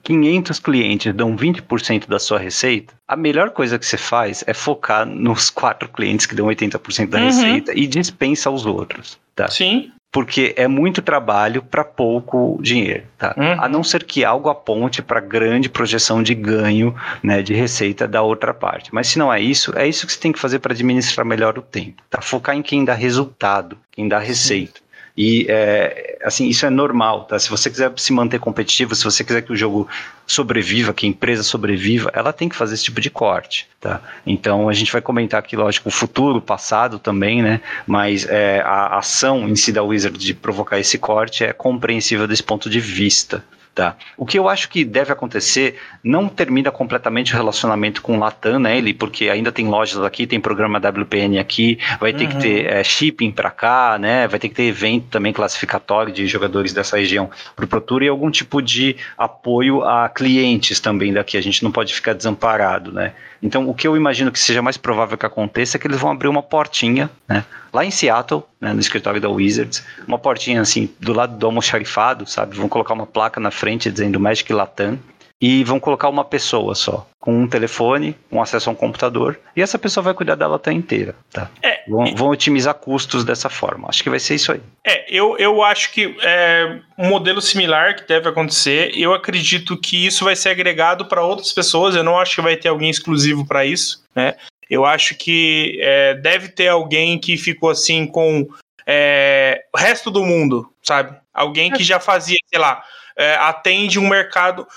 [0.04, 5.06] 500 clientes dão 20% da sua receita, a melhor coisa que você faz é focar
[5.06, 7.26] nos quatro clientes que dão 80% da uhum.
[7.26, 9.48] receita e dispensa os outros, tá?
[9.50, 13.36] Sim porque é muito trabalho para pouco dinheiro, tá?
[13.38, 13.62] Uhum.
[13.62, 18.22] A não ser que algo aponte para grande projeção de ganho, né, de receita da
[18.22, 18.90] outra parte.
[18.94, 21.58] Mas se não é isso, é isso que você tem que fazer para administrar melhor
[21.58, 22.22] o tempo, tá?
[22.22, 24.80] Focar em quem dá resultado, quem dá receita.
[25.22, 27.38] E é, assim, isso é normal, tá?
[27.38, 29.86] Se você quiser se manter competitivo, se você quiser que o jogo
[30.26, 34.02] sobreviva, que a empresa sobreviva, ela tem que fazer esse tipo de corte, tá?
[34.26, 37.60] Então a gente vai comentar aqui, lógico, o futuro, o passado também, né?
[37.86, 42.44] Mas é, a ação em si da Wizard de provocar esse corte é compreensível desse
[42.44, 43.44] ponto de vista,
[43.76, 43.96] Tá.
[44.18, 48.60] O que eu acho que deve acontecer, não termina completamente o relacionamento com o Latam,
[48.60, 52.30] né, ele, porque ainda tem lojas aqui, tem programa WPN aqui, vai ter uhum.
[52.32, 56.28] que ter é, shipping para cá, né, vai ter que ter evento também classificatório de
[56.28, 61.14] jogadores dessa região para o Pro Tour e algum tipo de apoio a clientes também
[61.14, 63.14] daqui, a gente não pode ficar desamparado, né.
[63.42, 66.12] Então, o que eu imagino que seja mais provável que aconteça é que eles vão
[66.12, 67.46] abrir uma portinha, né?
[67.74, 72.26] Lá em Seattle, né, no escritório da Wizards, uma portinha assim, do lado do almoxarifado,
[72.30, 72.56] sabe?
[72.56, 75.00] Vão colocar uma placa na frente dizendo Magic Latam
[75.42, 79.62] e vão colocar uma pessoa só, com um telefone, um acesso a um computador, e
[79.62, 81.50] essa pessoa vai cuidar da Latam inteira, tá?
[81.64, 83.88] É, vão, vão, otimizar custos dessa forma.
[83.88, 84.62] Acho que vai ser isso aí.
[84.86, 88.92] É, eu, eu acho que é um modelo similar que deve acontecer.
[88.96, 91.96] Eu acredito que isso vai ser agregado para outras pessoas.
[91.96, 94.36] Eu não acho que vai ter alguém exclusivo para isso, né?
[94.70, 98.48] Eu acho que é, deve ter alguém que ficou assim com
[98.86, 101.18] é, o resto do mundo, sabe?
[101.34, 102.84] Alguém que já fazia, sei lá,
[103.16, 104.68] é, atende um mercado.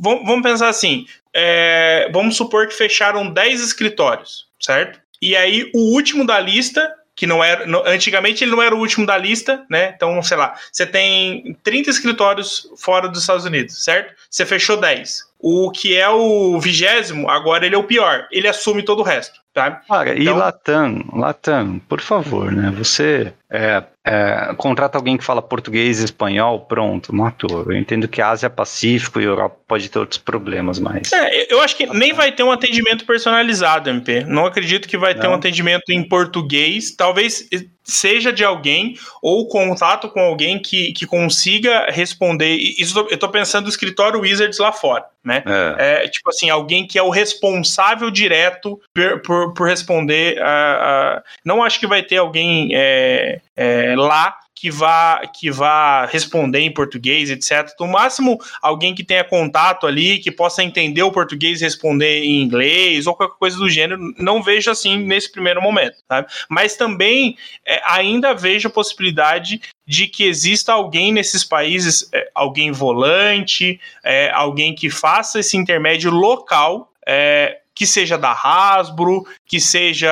[0.00, 5.00] Vamos pensar assim: é, vamos supor que fecharam 10 escritórios, certo?
[5.20, 7.64] E aí o último da lista, que não era.
[7.86, 9.92] Antigamente ele não era o último da lista, né?
[9.96, 14.14] Então, sei lá, você tem 30 escritórios fora dos Estados Unidos, certo?
[14.30, 15.25] Você fechou 10.
[15.38, 18.26] O que é o vigésimo, agora ele é o pior.
[18.30, 19.70] Ele assume todo o resto, tá?
[19.88, 20.22] Cara, então...
[20.22, 22.70] e Latam, Latam, por favor, né?
[22.76, 27.64] Você é, é, contrata alguém que fala português e espanhol, pronto, matou.
[27.66, 31.10] Eu entendo que Ásia, Pacífico e Europa pode ter outros problemas, mas.
[31.12, 34.24] É, eu acho que nem vai ter um atendimento personalizado, MP.
[34.24, 35.20] Não acredito que vai Não.
[35.20, 36.94] ter um atendimento em português.
[36.94, 37.48] Talvez
[37.86, 42.56] seja de alguém ou contato com alguém que, que consiga responder.
[42.56, 45.44] Isso eu estou pensando no escritório Wizards lá fora, né?
[45.78, 46.04] É.
[46.04, 46.08] é.
[46.08, 50.40] tipo assim, alguém que é o responsável direto por, por, por responder.
[50.42, 56.06] A, a, Não acho que vai ter alguém é, é, lá que vá que vá
[56.06, 57.72] responder em português, etc.
[57.78, 62.42] No máximo, alguém que tenha contato ali, que possa entender o português e responder em
[62.42, 64.00] inglês ou qualquer coisa do gênero.
[64.18, 66.26] Não vejo assim nesse primeiro momento, sabe?
[66.48, 67.36] Mas também
[67.66, 74.30] é, ainda vejo a possibilidade de que exista alguém nesses países, é, alguém volante, é,
[74.30, 80.10] alguém que faça esse intermédio local é, que seja da Hasbro, que seja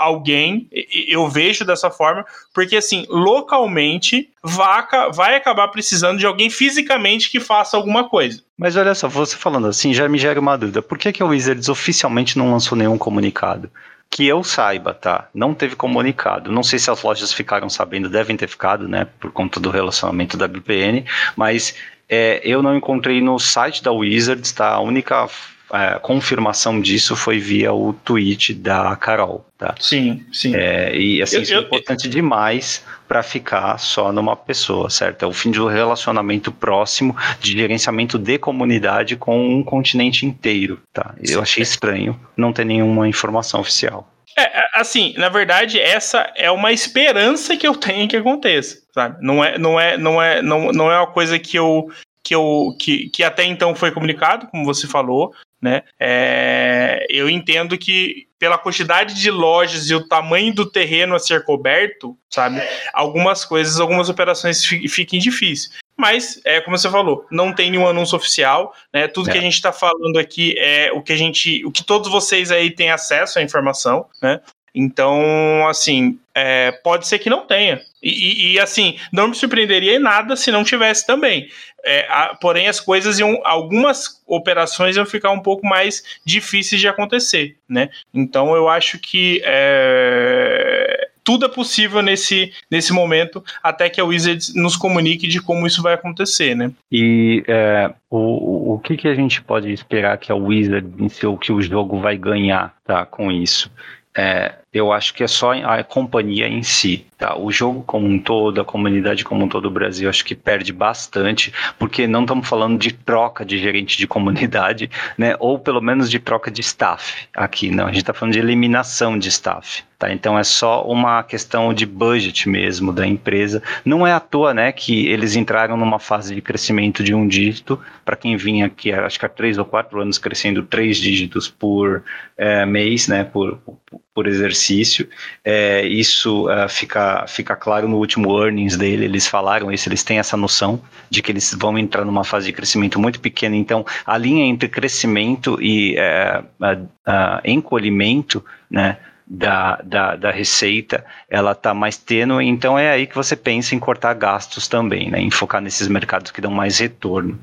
[0.00, 0.68] alguém,
[1.06, 7.38] eu vejo dessa forma, porque assim, localmente vaca vai acabar precisando de alguém fisicamente que
[7.38, 8.42] faça alguma coisa.
[8.58, 10.82] Mas olha só, você falando assim, já me gera uma dúvida.
[10.82, 13.70] Por que, que a Wizards oficialmente não lançou nenhum comunicado?
[14.10, 15.28] Que eu saiba, tá?
[15.32, 16.50] Não teve comunicado.
[16.50, 19.06] Não sei se as lojas ficaram sabendo, devem ter ficado, né?
[19.20, 21.04] Por conta do relacionamento da VPN,
[21.36, 21.76] mas
[22.08, 24.70] é, eu não encontrei no site da Wizards, tá?
[24.70, 25.28] A única
[25.70, 29.74] a confirmação disso foi via o tweet da Carol, tá?
[29.78, 30.54] Sim, sim.
[30.54, 35.24] É, e assim, eu, isso é importante eu, demais para ficar só numa pessoa, certo?
[35.24, 40.80] É o fim de um relacionamento próximo de gerenciamento de comunidade com um continente inteiro,
[40.92, 41.14] tá?
[41.22, 44.08] Eu achei estranho não ter nenhuma informação oficial.
[44.36, 49.16] É, é, assim, na verdade, essa é uma esperança que eu tenho que aconteça, sabe?
[49.20, 51.88] Não é, não é, não é, não, não é uma coisa que eu
[52.22, 55.82] que, eu, que, que até então foi comunicado, como você falou, né?
[55.98, 61.44] É, eu entendo que pela quantidade de lojas e o tamanho do terreno a ser
[61.44, 62.62] coberto, sabe,
[62.92, 65.76] algumas coisas, algumas operações fiquem difíceis.
[65.96, 69.08] Mas, é como você falou, não tem nenhum anúncio oficial, né?
[69.08, 69.32] Tudo é.
[69.32, 72.52] que a gente está falando aqui é o que a gente, o que todos vocês
[72.52, 74.40] aí têm acesso à informação, né?
[74.80, 77.80] Então, assim, é, pode ser que não tenha.
[78.00, 81.48] E, e, e, assim, não me surpreenderia em nada se não tivesse também.
[81.84, 83.40] É, a, porém, as coisas iam.
[83.44, 87.90] Algumas operações iam ficar um pouco mais difíceis de acontecer, né?
[88.14, 89.42] Então eu acho que.
[89.44, 95.66] É, tudo é possível nesse, nesse momento, até que a Wizards nos comunique de como
[95.66, 96.70] isso vai acontecer, né?
[96.90, 101.36] E é, o, o que, que a gente pode esperar que a Wizards, em seu,
[101.36, 103.70] que o jogo vai ganhar tá, com isso?
[104.16, 107.06] É, eu acho que é só a companhia em si.
[107.16, 107.36] Tá?
[107.36, 110.72] O jogo como um todo, a comunidade como um todo do Brasil, acho que perde
[110.72, 115.34] bastante, porque não estamos falando de troca de gerente de comunidade, né?
[115.40, 117.86] ou pelo menos de troca de staff aqui, não.
[117.86, 119.82] A gente está falando de eliminação de staff.
[119.98, 120.12] Tá?
[120.12, 123.60] Então é só uma questão de budget mesmo da empresa.
[123.84, 127.80] Não é à toa né, que eles entraram numa fase de crescimento de um dígito.
[128.04, 132.04] Para quem vinha aqui, acho que há três ou quatro anos crescendo três dígitos por
[132.36, 133.76] é, mês, né, por, por,
[134.18, 135.08] por exercício.
[135.44, 140.18] É, isso uh, fica, fica claro no último earnings dele, eles falaram isso, eles têm
[140.18, 143.54] essa noção de que eles vão entrar numa fase de crescimento muito pequena.
[143.54, 148.96] Então, a linha entre crescimento e uh, encolhimento, né?
[149.30, 153.78] Da, da, da, receita, ela está mais tênue, então é aí que você pensa em
[153.78, 157.38] cortar gastos também, né, em focar nesses mercados que dão mais retorno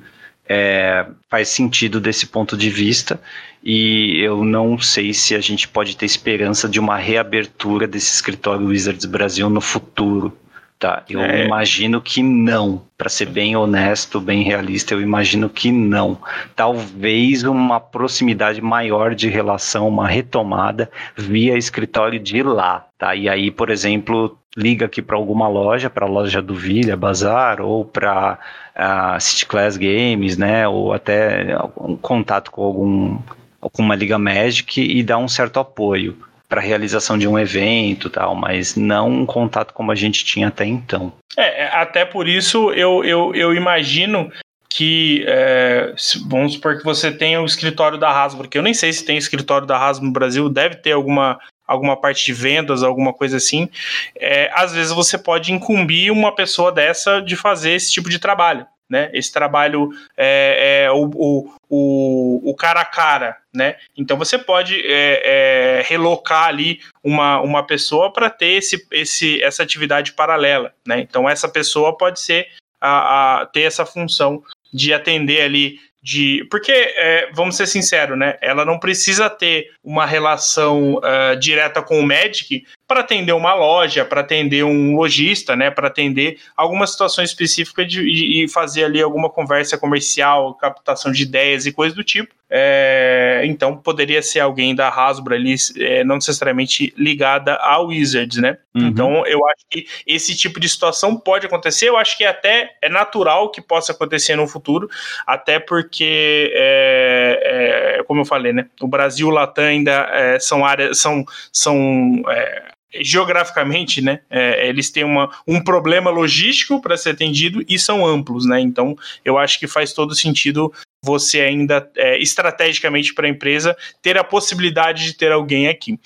[0.47, 3.19] é, faz sentido desse ponto de vista
[3.63, 8.67] e eu não sei se a gente pode ter esperança de uma reabertura desse escritório
[8.67, 10.37] Wizards Brasil no futuro.
[10.77, 11.45] Tá, eu é.
[11.45, 12.83] imagino que não.
[12.97, 16.19] Para ser bem honesto, bem realista, eu imagino que não.
[16.55, 22.85] Talvez uma proximidade maior de relação, uma retomada via escritório de lá.
[22.99, 23.15] Tá?
[23.15, 27.61] E aí, por exemplo, liga aqui para alguma loja, para a loja do Vilha Bazar
[27.61, 28.37] ou para
[28.75, 30.67] uh, City Class Games, né?
[30.67, 33.19] Ou até um contato com algum
[33.59, 36.15] com uma liga Magic e dá um certo apoio
[36.47, 40.65] para realização de um evento tal, mas não um contato como a gente tinha até
[40.65, 41.11] então.
[41.35, 44.31] É, é até por isso eu, eu, eu imagino
[44.69, 45.93] que é,
[46.27, 49.17] vamos supor que você tenha o escritório da Hasbro, que eu nem sei se tem
[49.17, 53.69] escritório da Hasbro no Brasil, deve ter alguma alguma parte de vendas, alguma coisa assim,
[54.15, 58.65] é, às vezes você pode incumbir uma pessoa dessa de fazer esse tipo de trabalho
[58.89, 59.09] né?
[59.13, 63.77] Esse trabalho é, é o, o, o, o, cara a cara, né?
[63.97, 69.63] Então você pode é, é, relocar ali uma, uma pessoa para ter esse, esse, essa
[69.63, 70.99] atividade paralela, né?
[70.99, 72.47] Então essa pessoa pode ser
[72.79, 76.45] a, a ter essa função de atender ali de.
[76.51, 78.37] Porque, é, vamos ser sinceros, né?
[78.39, 84.05] Ela não precisa ter uma relação uh, direta com o Magic para atender uma loja,
[84.05, 85.71] para atender um lojista, né?
[85.71, 91.65] Para atender alguma situação específica de, de, fazer ali alguma conversa comercial, captação de ideias
[91.65, 92.33] e coisas do tipo.
[92.47, 98.57] É, então poderia ser alguém da Hasbro ali, é, não necessariamente ligada ao Wizards, né?
[98.75, 98.87] Uhum.
[98.87, 101.89] Então eu acho que esse tipo de situação pode acontecer.
[101.89, 104.87] Eu acho que até é natural que possa acontecer no futuro,
[105.25, 108.67] até porque, é, é como eu falei, né?
[108.79, 114.67] O Brasil e o Latam ainda é, são áreas, são, são é, geograficamente, né, é,
[114.67, 118.59] eles têm uma, um problema logístico para ser atendido e são amplos, né?
[118.59, 120.71] Então, eu acho que faz todo sentido
[121.05, 125.99] você ainda é, estrategicamente para a empresa ter a possibilidade de ter alguém aqui.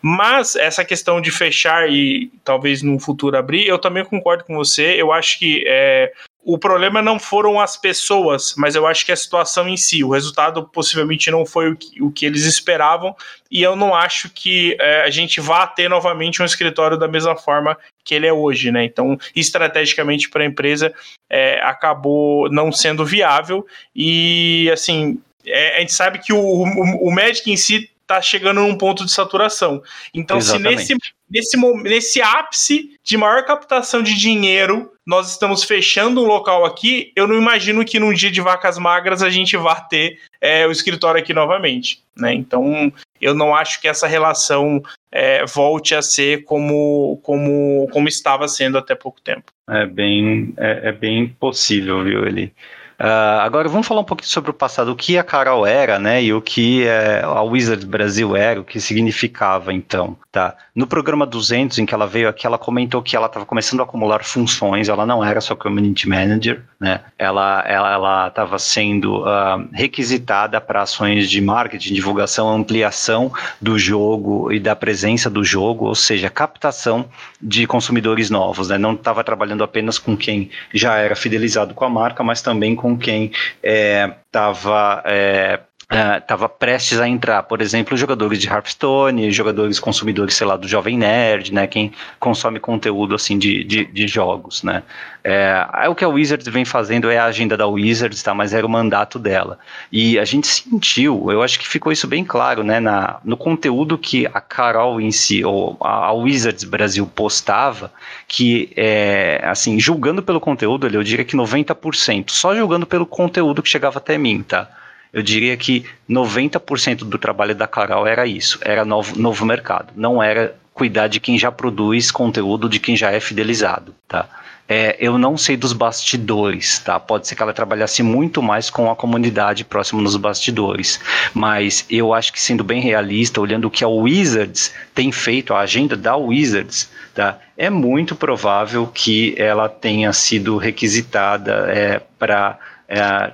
[0.00, 4.94] Mas essa questão de fechar e talvez no futuro abrir, eu também concordo com você.
[4.98, 6.10] Eu acho que é,
[6.48, 10.04] o problema não foram as pessoas, mas eu acho que a situação em si.
[10.04, 13.16] O resultado possivelmente não foi o que, o que eles esperavam,
[13.50, 17.34] e eu não acho que é, a gente vá ter novamente um escritório da mesma
[17.34, 18.84] forma que ele é hoje, né?
[18.84, 20.94] Então, estrategicamente para a empresa,
[21.28, 25.20] é, acabou não sendo viável, e assim.
[25.44, 29.04] É, a gente sabe que o, o, o Magic em si está chegando num ponto
[29.04, 29.82] de saturação.
[30.14, 30.84] Então, Exatamente.
[30.84, 36.64] se nesse, nesse, nesse ápice de maior captação de dinheiro nós estamos fechando um local
[36.64, 40.66] aqui, eu não imagino que num dia de vacas magras a gente vá ter é,
[40.66, 42.02] o escritório aqui novamente.
[42.16, 42.34] Né?
[42.34, 44.82] Então, eu não acho que essa relação
[45.12, 49.44] é, volte a ser como, como, como estava sendo até pouco tempo.
[49.70, 52.52] É bem, é, é bem possível, viu, Eli?
[52.98, 56.22] Uh, agora vamos falar um pouquinho sobre o passado, o que a Carol era, né,
[56.22, 60.54] e o que é, a Wizards Brasil era, o que significava então, tá?
[60.74, 63.82] No programa 200, em que ela veio aqui, ela comentou que ela estava começando a
[63.82, 70.58] acumular funções, ela não era só Community Manager, né, ela ela estava sendo uh, requisitada
[70.58, 76.30] para ações de marketing, divulgação, ampliação do jogo e da presença do jogo, ou seja,
[76.30, 77.04] captação
[77.42, 81.90] de consumidores novos, né, não estava trabalhando apenas com quem já era fidelizado com a
[81.90, 83.32] marca, mas também com com quem
[83.62, 90.34] estava é, é, estava uh, prestes a entrar, por exemplo, jogadores de Hearthstone, jogadores consumidores,
[90.34, 94.82] sei lá, do Jovem Nerd, né, quem consome conteúdo assim de, de, de jogos, né.
[95.22, 98.52] É, é, o que a Wizards vem fazendo é a agenda da Wizards, tá, mas
[98.52, 99.58] era o mandato dela.
[99.92, 103.96] E a gente sentiu, eu acho que ficou isso bem claro, né, na, no conteúdo
[103.96, 107.92] que a Carol em si, ou a, a Wizards Brasil postava,
[108.26, 113.68] que, é, assim, julgando pelo conteúdo, eu diria que 90%, só julgando pelo conteúdo que
[113.68, 114.68] chegava até mim, tá?
[115.12, 119.92] Eu diria que 90% do trabalho da Carol era isso, era novo, novo mercado.
[119.96, 124.28] Não era cuidar de quem já produz conteúdo, de quem já é fidelizado, tá?
[124.68, 126.98] É, eu não sei dos bastidores, tá?
[126.98, 131.00] Pode ser que ela trabalhasse muito mais com a comunidade próximo nos bastidores,
[131.32, 135.60] mas eu acho que sendo bem realista, olhando o que a Wizards tem feito, a
[135.60, 137.38] agenda da Wizards, tá?
[137.56, 142.58] É muito provável que ela tenha sido requisitada é, para
[142.88, 143.32] é,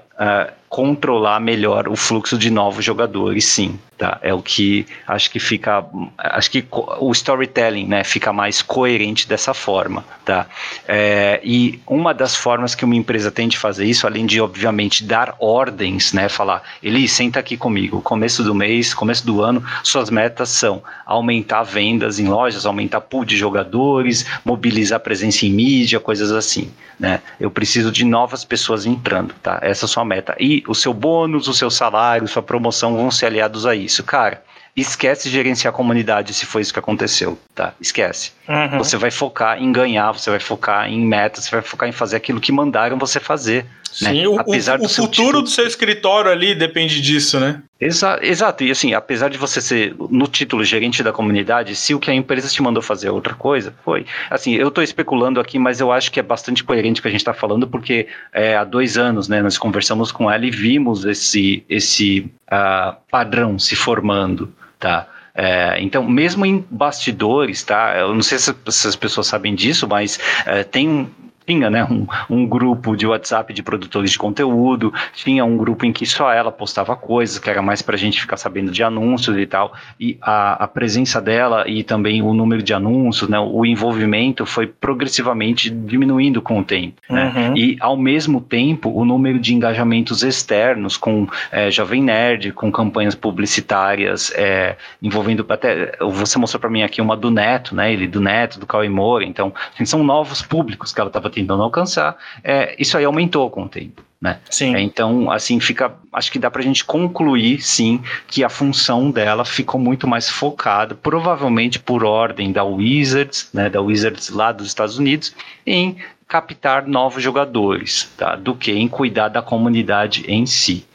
[0.72, 3.78] controlar melhor o fluxo de novos jogadores, sim.
[3.98, 4.18] Tá?
[4.22, 5.84] É o que acho que fica.
[6.16, 10.02] Acho que o storytelling né, fica mais coerente dessa forma.
[10.24, 10.46] Tá?
[10.88, 15.04] É, e uma das formas que uma empresa tem de fazer isso, além de, obviamente,
[15.04, 20.08] dar ordens, né, falar, Eli, senta aqui comigo, começo do mês, começo do ano, suas
[20.08, 26.32] metas são aumentar vendas em lojas, aumentar pool de jogadores, mobilizar presença em mídia, coisas
[26.32, 26.72] assim.
[26.98, 27.20] Né?
[27.38, 29.34] Eu preciso de novas pessoas entrando.
[29.42, 29.58] Tá?
[29.60, 30.34] Essa é a sua meta.
[30.38, 34.02] E o seu bônus, o seu salário, sua promoção vão ser aliados a isso.
[34.02, 34.42] Cara,
[34.76, 37.74] esquece de gerenciar a comunidade se foi isso que aconteceu, tá?
[37.80, 38.32] Esquece.
[38.48, 38.78] Uhum.
[38.78, 42.16] Você vai focar em ganhar, você vai focar em metas, você vai focar em fazer
[42.16, 43.66] aquilo que mandaram você fazer.
[44.00, 44.10] Né?
[44.10, 44.28] Sim, né?
[44.28, 45.42] o, apesar o, o futuro título...
[45.42, 47.62] do seu escritório ali depende disso, né?
[47.80, 51.98] Exa exato, e assim, apesar de você ser no título gerente da comunidade, se o
[51.98, 54.06] que a empresa te mandou fazer é outra coisa, foi.
[54.30, 57.10] Assim, eu estou especulando aqui, mas eu acho que é bastante coerente o que a
[57.10, 61.04] gente está falando, porque é, há dois anos, né, nós conversamos com ela e vimos
[61.04, 65.08] esse, esse uh, padrão se formando, tá?
[65.34, 67.96] É, então, mesmo em bastidores, tá?
[67.96, 71.10] Eu não sei se, se as pessoas sabem disso, mas é, tem
[71.52, 75.92] tinha né, um, um, grupo de WhatsApp de produtores de conteúdo, tinha um grupo em
[75.92, 79.36] que só ela postava coisas, que era mais para a gente ficar sabendo de anúncios
[79.36, 83.66] e tal, e a, a, presença dela e também o número de anúncios, né, o
[83.66, 87.00] envolvimento foi progressivamente diminuindo com o tempo.
[87.08, 87.32] Né?
[87.34, 87.56] Uhum.
[87.56, 93.14] E, ao mesmo tempo, o número de engajamentos externos com é, Jovem Nerd, com campanhas
[93.14, 98.20] publicitárias é, envolvendo até, você mostrou para mim aqui uma do Neto, né, ele do
[98.20, 102.74] Neto, do Cauê Moura, então assim, são novos públicos que ela estava tentando alcançar, é,
[102.78, 104.02] isso aí aumentou com o tempo.
[104.20, 104.38] Né?
[104.48, 104.76] Sim.
[104.76, 105.92] É, então, assim, fica.
[106.12, 110.28] Acho que dá para a gente concluir, sim, que a função dela ficou muito mais
[110.28, 115.34] focada, provavelmente por ordem da Wizards, né, da Wizards lá dos Estados Unidos,
[115.66, 115.96] em
[116.28, 118.36] captar novos jogadores, tá?
[118.36, 120.86] Do que em cuidar da comunidade em si.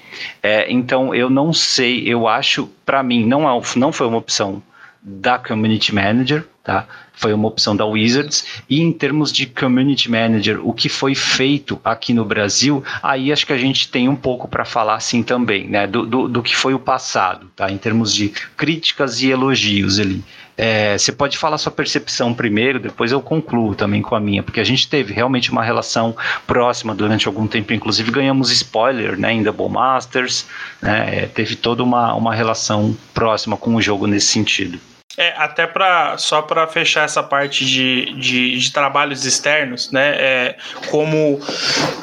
[0.41, 4.64] É, então, eu não sei, eu acho, para mim, não, é, não foi uma opção
[5.02, 6.88] da Community Manager, tá?
[7.18, 8.45] Foi uma opção da Wizards.
[8.69, 13.45] E em termos de Community Manager, o que foi feito aqui no Brasil, aí acho
[13.45, 15.88] que a gente tem um pouco para falar assim também, né?
[15.88, 17.72] Do, do, do, que foi o passado, tá?
[17.72, 20.23] Em termos de críticas e elogios ali.
[20.56, 24.60] É, você pode falar sua percepção primeiro, depois eu concluo também com a minha, porque
[24.60, 26.15] a gente teve realmente uma relação
[26.48, 30.48] próxima durante algum tempo, inclusive ganhamos spoiler né, em Double Masters,
[30.81, 34.80] né, teve toda uma, uma relação próxima com o jogo nesse sentido.
[35.19, 40.15] É, até para só para fechar essa parte de, de, de, trabalhos externos, né?
[40.15, 40.57] É,
[40.91, 41.39] como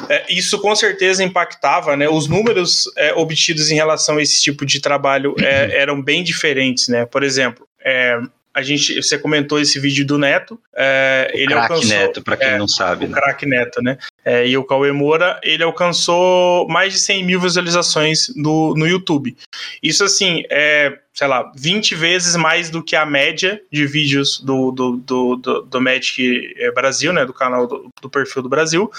[0.09, 2.09] é, isso com certeza impactava, né?
[2.09, 6.89] Os números é, obtidos em relação a esse tipo de trabalho é, eram bem diferentes,
[6.89, 7.05] né?
[7.05, 8.19] Por exemplo, é,
[8.55, 10.57] a gente, você comentou esse vídeo do Neto.
[10.73, 11.87] É, ele alcançou.
[11.89, 13.05] Neto, para quem é, não sabe.
[13.05, 13.13] O né?
[13.13, 13.97] craque Neto, né?
[14.25, 19.37] É, e o Cauê Moura, ele alcançou mais de 100 mil visualizações no, no YouTube.
[19.83, 24.71] Isso, assim, é, sei lá, 20 vezes mais do que a média de vídeos do,
[24.71, 27.23] do, do, do, do Magic Brasil, né?
[27.23, 28.91] Do canal do, do perfil do Brasil.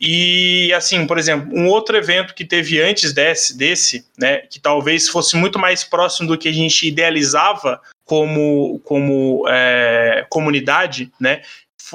[0.00, 5.08] E assim, por exemplo, um outro evento que teve antes desse, desse, né, que talvez
[5.08, 11.42] fosse muito mais próximo do que a gente idealizava como, como é, comunidade, né?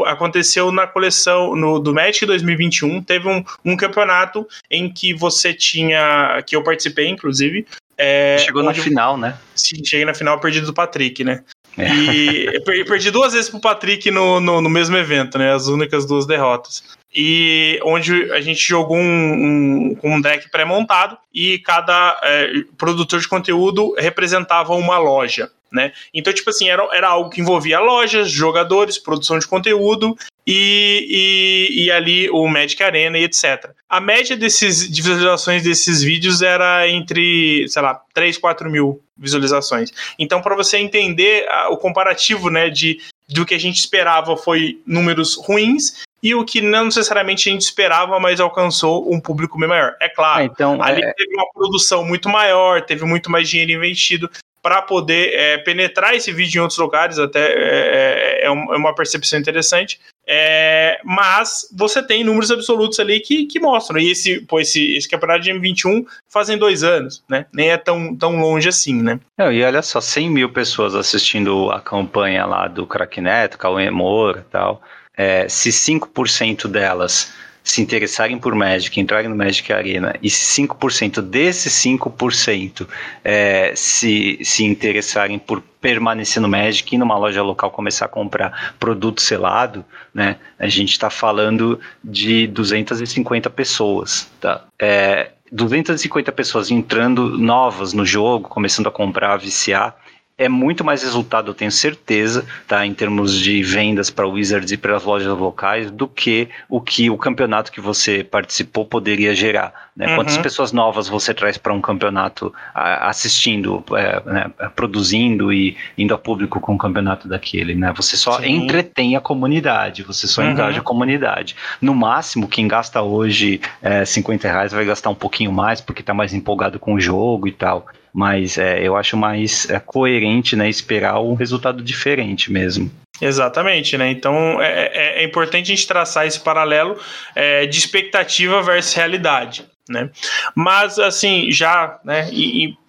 [0.06, 3.02] Aconteceu na coleção no, do Magic 2021.
[3.04, 6.42] Teve um, um campeonato em que você tinha.
[6.46, 7.66] que eu participei, inclusive.
[7.98, 9.38] É, Chegou na final, né?
[9.56, 11.44] Sim, cheguei na final perdi do Patrick, né?
[11.78, 11.92] É.
[11.94, 15.54] E perdi duas vezes pro Patrick no, no, no, mesmo evento, né?
[15.54, 16.84] As únicas duas derrotas.
[17.16, 23.28] E onde a gente jogou um, um, um deck pré-montado e cada é, produtor de
[23.28, 25.92] conteúdo representava uma loja né?
[26.14, 31.86] Então, tipo assim, era, era algo que envolvia lojas, jogadores, produção de conteúdo e, e,
[31.86, 33.72] e, ali o Magic Arena e etc.
[33.90, 39.92] A média desses, de visualizações desses vídeos era entre, sei lá, 3, 4 mil visualizações.
[40.20, 44.82] Então, para você entender a, o comparativo, né, de do que a gente esperava foi
[44.86, 49.68] números ruins e o que não necessariamente a gente esperava, mas alcançou um público bem
[49.68, 49.96] maior.
[50.00, 51.14] É claro, ah, então, ali é...
[51.14, 54.30] teve uma produção muito maior, teve muito mais dinheiro investido,
[54.64, 58.96] para poder é, penetrar esse vídeo em outros lugares, até é, é, é, é uma
[58.96, 60.00] percepção interessante.
[60.26, 64.00] É, mas você tem números absolutos ali que, que mostram.
[64.00, 67.46] E esse, pô, esse, esse campeonato de M21 fazem dois anos, né?
[67.54, 69.20] Nem é tão, tão longe assim, né?
[69.38, 73.90] Não, e olha só, 100 mil pessoas assistindo a campanha lá do Crack Neto, Cauê
[73.92, 74.82] Moura e tal.
[75.16, 77.34] É, se 5% delas
[77.64, 82.88] se interessarem por Magic, entrarem no Magic Arena, e se 5% desses 5%
[83.24, 88.76] é, se, se interessarem por permanecer no Magic e numa loja local começar a comprar
[88.80, 94.30] produto selado, né, a gente está falando de 250 pessoas.
[94.42, 94.66] Tá?
[94.80, 99.96] É, 250 pessoas entrando novas no jogo, começando a comprar, a viciar,
[100.36, 104.78] é muito mais resultado, eu tenho certeza, tá, em termos de vendas para Wizards e
[104.78, 109.92] para as lojas locais, do que o que o campeonato que você participou poderia gerar.
[109.96, 110.08] Né?
[110.08, 110.16] Uhum.
[110.16, 116.18] Quantas pessoas novas você traz para um campeonato assistindo, é, né, produzindo e indo a
[116.18, 117.76] público com o um campeonato daquele?
[117.76, 117.94] Né?
[117.96, 118.64] Você só Sim.
[118.64, 120.50] entretém a comunidade, você só uhum.
[120.50, 121.56] engaja a comunidade.
[121.80, 126.14] No máximo, quem gasta hoje é, 50 reais vai gastar um pouquinho mais porque está
[126.14, 130.70] mais empolgado com o jogo e tal mas é, eu acho mais é, coerente né,
[130.70, 132.92] esperar um resultado diferente mesmo.
[133.22, 134.12] Exatamente, né?
[134.12, 137.00] Então é, é, é importante a gente traçar esse paralelo
[137.36, 140.10] é, de expectativa versus realidade, né?
[140.56, 142.30] Mas assim, já, né?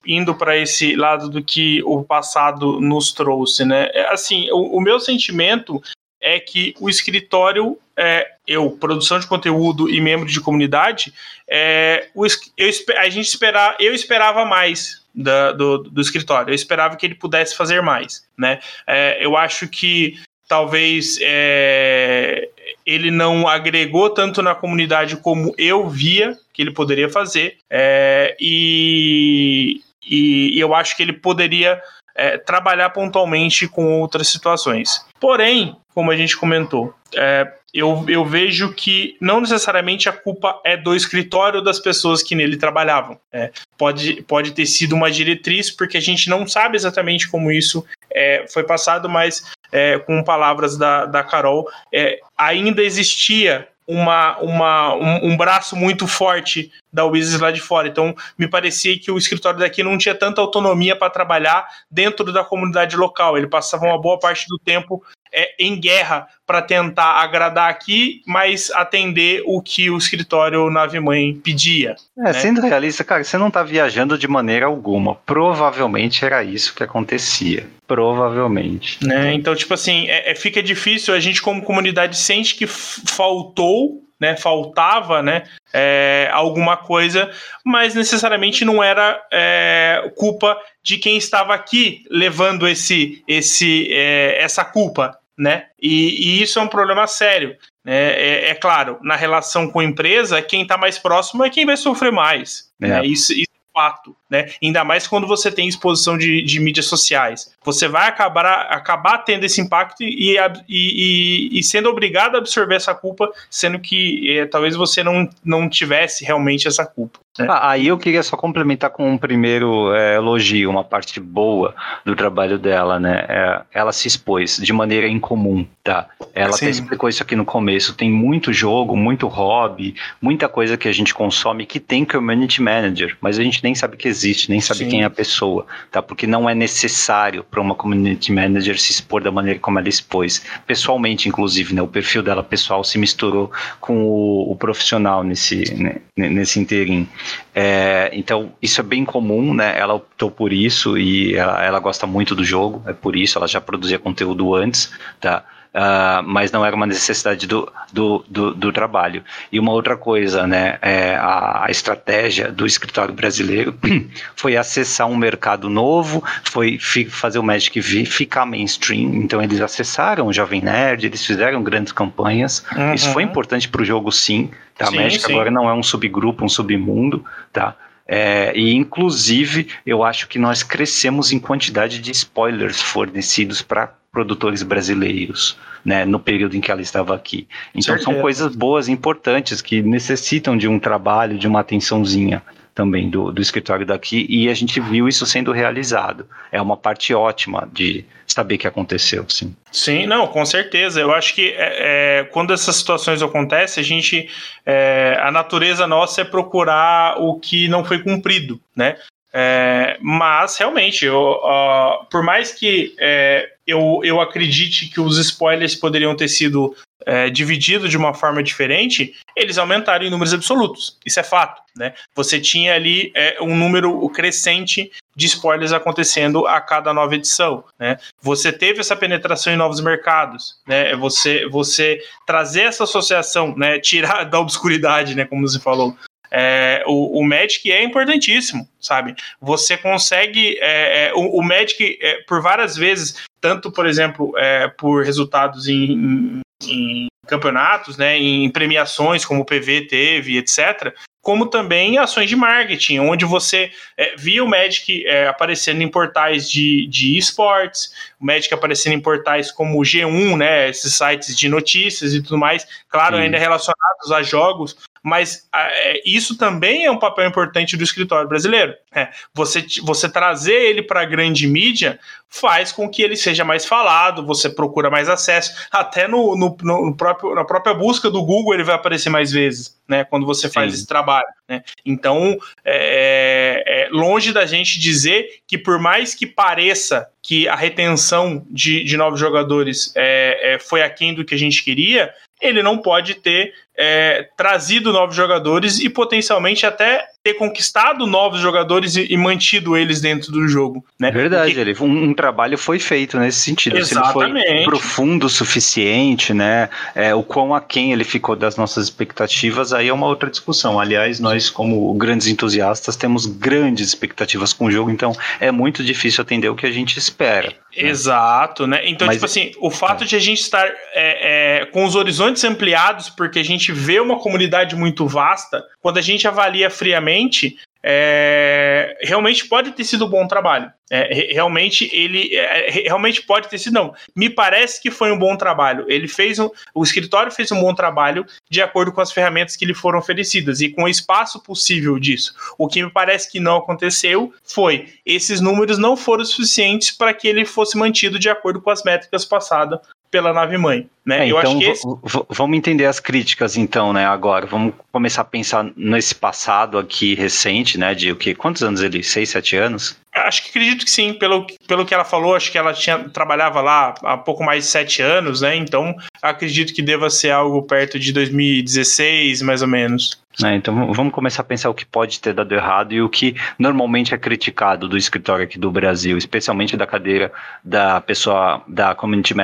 [0.07, 3.89] Indo para esse lado do que o passado nos trouxe, né?
[3.93, 5.81] É, assim, o, o meu sentimento
[6.21, 11.13] é que o escritório, é, eu, produção de conteúdo e membro de comunidade,
[11.49, 16.51] é, o, eu, a gente esperar, eu esperava mais da, do, do escritório.
[16.51, 18.59] Eu esperava que ele pudesse fazer mais, né?
[18.87, 20.19] É, eu acho que
[20.49, 22.49] talvez é,
[22.85, 29.81] ele não agregou tanto na comunidade como eu via que ele poderia fazer, é, e,
[30.09, 31.83] e, eu acho que ele poderia
[32.15, 35.05] é, trabalhar pontualmente com outras situações.
[35.19, 40.77] Porém, como a gente comentou, é, eu, eu vejo que não necessariamente a culpa é
[40.77, 43.19] do escritório das pessoas que nele trabalhavam.
[43.33, 47.85] É, pode, pode ter sido uma diretriz, porque a gente não sabe exatamente como isso
[48.13, 54.95] é, foi passado, mas é, com palavras da, da Carol, é, ainda existia uma, uma,
[54.95, 57.89] um, um, braço muito forte da Wizards lá de fora.
[57.89, 62.45] Então, me parecia que o escritório daqui não tinha tanta autonomia para trabalhar dentro da
[62.45, 63.37] comunidade local.
[63.37, 65.03] Ele passava uma boa parte do tempo
[65.33, 71.35] é, em guerra para tentar agradar aqui, mas atender o que o escritório Nave Mãe
[71.35, 71.97] pedia.
[72.17, 72.33] É, né?
[72.33, 75.17] sendo realista, cara, você não está viajando de maneira alguma.
[75.27, 77.67] Provavelmente era isso que acontecia.
[77.87, 79.05] Provavelmente.
[79.05, 79.35] Né?
[79.35, 84.37] Então, tipo assim, é, é, fica difícil, a gente como comunidade sente que faltou né,
[84.37, 87.31] faltava né, é, alguma coisa,
[87.65, 94.65] mas necessariamente não era é, culpa de quem estava aqui levando esse, esse, é, essa
[94.65, 95.67] culpa né?
[95.83, 97.57] E, e, isso é um problema sério.
[97.85, 98.13] Né?
[98.13, 101.77] É, é, claro, na relação com a empresa, quem está mais próximo é quem vai
[101.77, 102.71] sofrer mais.
[102.81, 102.89] É.
[102.89, 103.07] Né?
[103.07, 104.47] Isso, isso fato, né?
[104.63, 107.53] Ainda mais quando você tem exposição de, de mídias sociais.
[107.65, 110.39] Você vai acabar, acabar tendo esse impacto e,
[110.69, 115.69] e, e, sendo obrigado a absorver essa culpa, sendo que é, talvez você não, não
[115.69, 117.19] tivesse realmente essa culpa.
[117.39, 117.47] Né?
[117.49, 121.75] Ah, aí eu queria só complementar com um primeiro é, elogio, uma parte boa
[122.05, 123.25] do trabalho dela, né?
[123.29, 126.07] É, ela se expôs de maneira incomum, tá?
[126.33, 126.67] Ela Sim.
[126.67, 127.95] até explicou isso aqui no começo.
[127.95, 133.17] Tem muito jogo, muito hobby, muita coisa que a gente consome que tem community manager,
[133.21, 134.89] mas a gente nem sabe que existe, nem sabe Sim.
[134.89, 136.01] quem é a pessoa, tá?
[136.01, 140.45] Porque não é necessário para uma community manager se expor da maneira como ela expôs.
[140.69, 141.83] Pessoalmente, inclusive, né?
[141.83, 143.51] O perfil dela pessoal se misturou
[143.81, 145.97] com o, o profissional nesse, né?
[146.17, 147.09] nesse inteirinho.
[147.55, 149.79] É, então, isso é bem comum, né?
[149.79, 153.47] Ela optou por isso e ela, ela gosta muito do jogo, é por isso, ela
[153.47, 155.45] já produzia conteúdo antes, tá?
[155.75, 159.25] Uh, mas não era uma necessidade do, do, do, do, trabalho.
[159.51, 163.77] E uma outra coisa, né, é a, a, estratégia do escritório brasileiro
[164.37, 170.33] foi acessar um mercado novo, foi fazer o Magic ficar mainstream, então eles acessaram o
[170.33, 172.95] Jovem Nerd, eles fizeram grandes campanhas, uhum.
[172.95, 174.87] isso foi importante para o jogo sim, tá?
[174.87, 175.33] Sim, Magic sim.
[175.33, 177.75] agora não é um subgrupo, um submundo, tá?
[178.07, 184.63] É, e inclusive eu acho que nós crescemos em quantidade de spoilers fornecidos para produtores
[184.63, 187.49] brasileiros, né, no período em que ela estava aqui.
[187.71, 188.05] Então Certeza.
[188.05, 192.43] são coisas boas, importantes, que necessitam de um trabalho, de uma atençãozinha
[192.75, 196.27] também do, do escritório daqui, e a gente viu isso sendo realizado.
[196.51, 199.55] É uma parte ótima de saber que aconteceu, sim.
[199.71, 201.01] Sim, não, com certeza.
[201.01, 204.29] Eu acho que é, é, quando essas situações acontecem, a gente.
[204.67, 208.97] É, a natureza nossa é procurar o que não foi cumprido, né?
[209.37, 215.75] É, mas realmente, eu, uh, por mais que é, eu, eu acredite que os spoilers
[215.75, 220.99] poderiam ter sido é, divididos de uma forma diferente, eles aumentaram em números absolutos.
[221.05, 221.63] Isso é fato.
[221.77, 221.93] Né?
[222.15, 227.65] Você tinha ali é, um número crescente de spoilers acontecendo a cada nova edição.
[227.79, 227.99] Né?
[228.23, 230.61] Você teve essa penetração em novos mercados.
[230.67, 230.95] Né?
[230.97, 233.79] Você, você trazer essa associação, né?
[233.79, 235.25] tirar da obscuridade, né?
[235.25, 235.97] como você falou,
[236.37, 239.15] é, o, o Magic é importantíssimo, sabe?
[239.41, 240.59] Você consegue.
[240.61, 245.69] É, é, o, o Magic, é, por várias vezes, tanto, por exemplo, é, por resultados
[245.69, 250.93] em, em, em campeonatos, né, em premiações como o PV teve, etc.,
[251.23, 256.51] como também ações de marketing, onde você é, via o Magic é, aparecendo em portais
[256.51, 261.49] de, de esportes, o Magic aparecendo em portais como o G1, né, esses sites de
[261.49, 263.23] notícias e tudo mais, claro, Sim.
[263.23, 268.75] ainda relacionados a jogos, mas é, isso também é um papel importante do escritório brasileiro.
[268.91, 273.67] É, você, você trazer ele para a grande mídia faz com que ele seja mais
[273.67, 278.55] falado, você procura mais acesso, até no, no, no próprio, na própria busca do Google
[278.55, 280.79] ele vai aparecer mais vezes, né, quando você faz Sim.
[280.79, 281.29] esse trabalho.
[281.47, 281.63] Né?
[281.85, 288.45] Então, é, é, longe da gente dizer que por mais que pareça que a retenção
[288.51, 292.79] de, de novos jogadores é, é, foi aquém do que a gente queria, ele não
[292.79, 299.17] pode ter é, trazido novos jogadores e potencialmente até ter conquistado novos jogadores e, e
[299.17, 300.85] mantido eles dentro do jogo.
[301.01, 301.11] Né?
[301.11, 301.71] Verdade, Porque...
[301.71, 303.79] ele, um, um, trabalho foi feito nesse sentido.
[303.79, 304.45] Exatamente.
[304.45, 306.69] Se ele foi profundo o suficiente, né?
[306.95, 310.79] É, o quão aquém ele ficou das nossas expectativas, aí é uma outra discussão.
[310.79, 316.21] Aliás, nós, como grandes entusiastas, temos grandes expectativas com o jogo, então é muito difícil
[316.21, 317.49] atender o que a gente espera.
[317.49, 317.89] Né?
[317.89, 318.83] Exato, né?
[318.85, 320.07] Então, Mas, tipo assim, o fato é.
[320.07, 324.19] de a gente estar é, é, com os horizontes ampliados, porque a gente vê uma
[324.19, 330.27] comunidade muito vasta, quando a gente avalia friamente, é, realmente pode ter sido um bom
[330.27, 330.71] trabalho.
[330.91, 333.95] É, realmente ele é, realmente pode ter sido não.
[334.15, 335.85] Me parece que foi um bom trabalho.
[335.89, 339.67] Ele fez um, o escritório fez um bom trabalho de acordo com as ferramentas que
[339.67, 342.35] lhe foram oferecidas e com o espaço possível disso.
[342.59, 347.29] O que me parece que não aconteceu foi esses números não foram suficientes para que
[347.29, 349.79] ele fosse mantido de acordo com as métricas passadas
[350.15, 350.89] pela nave mãe.
[351.05, 351.27] Né?
[351.27, 351.85] É, eu então, acho que esse...
[352.31, 354.07] vamos entender as críticas então, né?
[354.07, 357.97] Agora, vamos começar a pensar nesse passado aqui recente, né?
[357.97, 358.33] De o que?
[358.33, 359.03] Quantos anos ele?
[359.03, 359.99] Seis, sete anos?
[360.15, 363.61] Acho que acredito que sim, pelo, pelo que ela falou, acho que ela tinha trabalhava
[363.61, 365.57] lá há pouco mais de sete anos, né?
[365.57, 370.23] Então acredito que deva ser algo perto de 2016, mais ou menos.
[370.45, 373.37] É, então vamos começar a pensar o que pode ter dado errado e o que
[373.59, 377.33] normalmente é criticado do escritório aqui do Brasil, especialmente da cadeira
[377.65, 379.35] da pessoa da community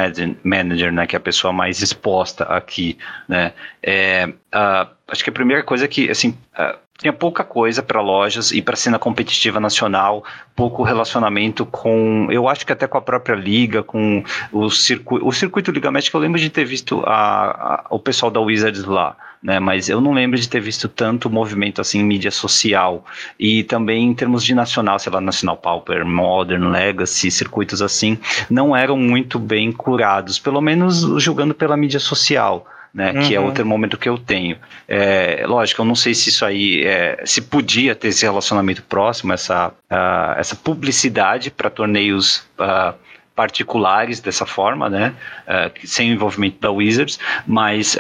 [0.43, 2.99] manager, né, que é a pessoa mais exposta aqui,
[3.29, 3.53] né.
[3.83, 8.01] É, uh, acho que a primeira coisa é que assim uh, tinha pouca coisa para
[8.03, 10.23] lojas e para cena competitiva nacional,
[10.55, 14.23] pouco relacionamento com, eu acho que até com a própria liga, com
[14.53, 18.31] o circuito, o circuito Liga Médica, eu lembro de ter visto a, a, o pessoal
[18.31, 22.05] da Wizards lá, né, mas eu não lembro de ter visto tanto movimento assim em
[22.05, 23.03] mídia social
[23.39, 28.19] e também em termos de nacional, sei lá, Nacional Pauper, Modern, Legacy, circuitos assim,
[28.51, 33.13] não eram muito bem curados, pelo menos julgando pela mídia social né?
[33.13, 33.23] Uhum.
[33.23, 33.55] Que é o uhum.
[33.55, 34.57] termômetro que eu tenho.
[34.89, 39.33] É, lógico, eu não sei se isso aí é, se podia ter esse relacionamento próximo,
[39.33, 42.45] essa, uh, essa publicidade para torneios.
[42.59, 42.95] Uh,
[43.33, 45.15] particulares dessa forma, né,
[45.47, 47.97] uh, sem o envolvimento da Wizards, mas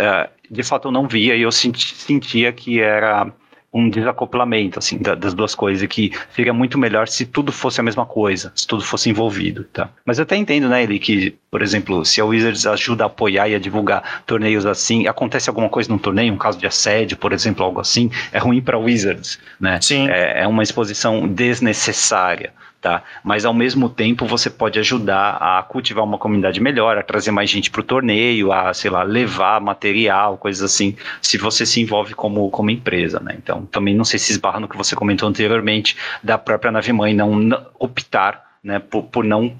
[0.50, 3.32] de fato eu não via e eu senti, sentia que era
[3.72, 8.04] um desacoplamento assim das duas coisas que seria muito melhor se tudo fosse a mesma
[8.04, 9.88] coisa, se tudo fosse envolvido, tá?
[10.04, 13.48] Mas eu até entendo, né, ele que, por exemplo, se a Wizards ajuda a apoiar
[13.48, 17.32] e a divulgar torneios assim, acontece alguma coisa num torneio, um caso de assédio, por
[17.32, 19.78] exemplo, algo assim, é ruim para Wizards, né?
[19.80, 20.08] Sim.
[20.08, 23.02] É, é uma exposição desnecessária tá?
[23.22, 27.50] Mas ao mesmo tempo você pode ajudar a cultivar uma comunidade melhor, a trazer mais
[27.50, 32.14] gente para o torneio, a, sei lá, levar material, coisas assim, se você se envolve
[32.14, 33.34] como, como empresa, né?
[33.36, 37.14] Então, também não sei se esbarra no que você comentou anteriormente da própria nave mãe
[37.14, 39.54] não, optar né, por, por não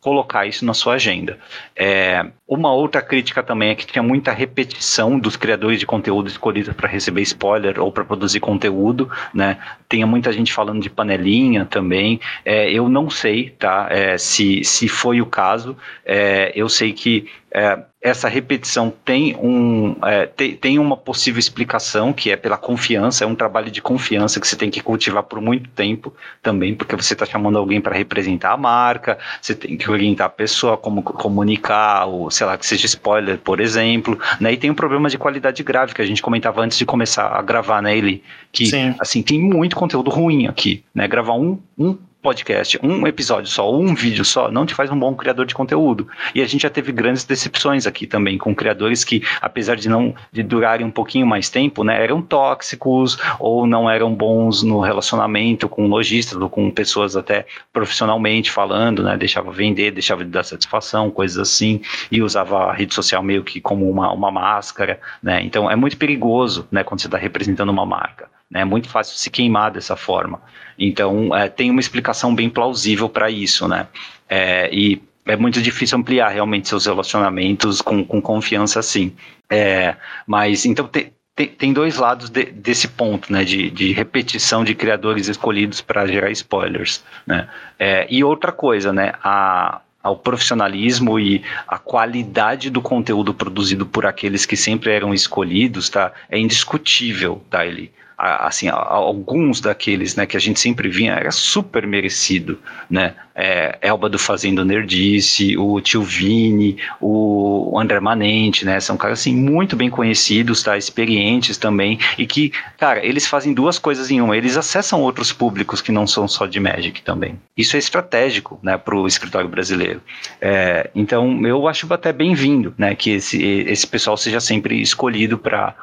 [0.00, 1.38] colocar isso na sua agenda.
[1.76, 6.74] É, uma outra crítica também é que tinha muita repetição dos criadores de conteúdo escolhidos
[6.74, 9.58] para receber spoiler ou para produzir conteúdo, né?
[9.88, 12.18] Tinha muita gente falando de panelinha também.
[12.44, 13.88] É, eu não sei, tá?
[13.90, 15.76] É, se, se foi o caso.
[16.04, 22.14] É, eu sei que é, essa repetição tem, um, é, tem, tem uma possível explicação,
[22.14, 25.38] que é pela confiança, é um trabalho de confiança que você tem que cultivar por
[25.40, 29.90] muito tempo também, porque você está chamando alguém para representar a marca, você tem que
[29.90, 34.52] orientar a pessoa como comunicar, ou sei lá, que seja spoiler, por exemplo, né?
[34.52, 37.82] E tem um problema de qualidade gráfica, a gente comentava antes de começar a gravar,
[37.82, 38.94] né, ele que Sim.
[38.98, 41.06] assim, tem muito conteúdo ruim aqui, né?
[41.06, 45.14] Gravar um, um podcast, um episódio só, um vídeo só, não te faz um bom
[45.14, 46.06] criador de conteúdo.
[46.34, 50.14] E a gente já teve grandes decepções aqui também com criadores que, apesar de não
[50.30, 55.68] de durarem um pouquinho mais tempo, né, eram tóxicos ou não eram bons no relacionamento
[55.68, 61.10] com lojistas ou com pessoas até profissionalmente falando, né, deixava vender, deixava de dar satisfação,
[61.10, 61.80] coisas assim,
[62.10, 65.42] e usava a rede social meio que como uma, uma máscara, né?
[65.42, 68.28] Então é muito perigoso, né, quando você está representando uma marca.
[68.52, 70.40] É muito fácil se queimar dessa forma.
[70.78, 73.86] Então, é, tem uma explicação bem plausível para isso, né?
[74.28, 79.14] É, e é muito difícil ampliar realmente seus relacionamentos com, com confiança assim.
[79.48, 79.94] É,
[80.26, 83.44] mas, então, te, te, tem dois lados de, desse ponto, né?
[83.44, 87.48] De, de, repetição de criadores escolhidos para gerar spoilers, né?
[87.78, 89.12] É, e outra coisa, né?
[89.22, 95.88] A, ao profissionalismo e a qualidade do conteúdo produzido por aqueles que sempre eram escolhidos,
[95.88, 96.12] tá?
[96.28, 97.66] É indiscutível, tá?
[97.66, 103.78] Ele, assim, alguns daqueles, né, que a gente sempre vinha, era super merecido, né, é,
[103.80, 109.74] Elba do Fazendo Nerdice, o Tio Vini, o André Manente, né, são caras, assim, muito
[109.74, 114.56] bem conhecidos, tá, experientes também, e que, cara, eles fazem duas coisas em uma, eles
[114.56, 117.40] acessam outros públicos que não são só de Magic também.
[117.56, 120.02] Isso é estratégico, né, pro escritório brasileiro.
[120.40, 125.74] É, então, eu acho até bem-vindo, né, que esse, esse pessoal seja sempre escolhido para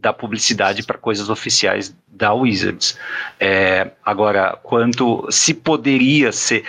[0.00, 2.98] da publicidade para coisas oficiais da Wizards.
[3.38, 6.64] É, agora, quanto se poderia ser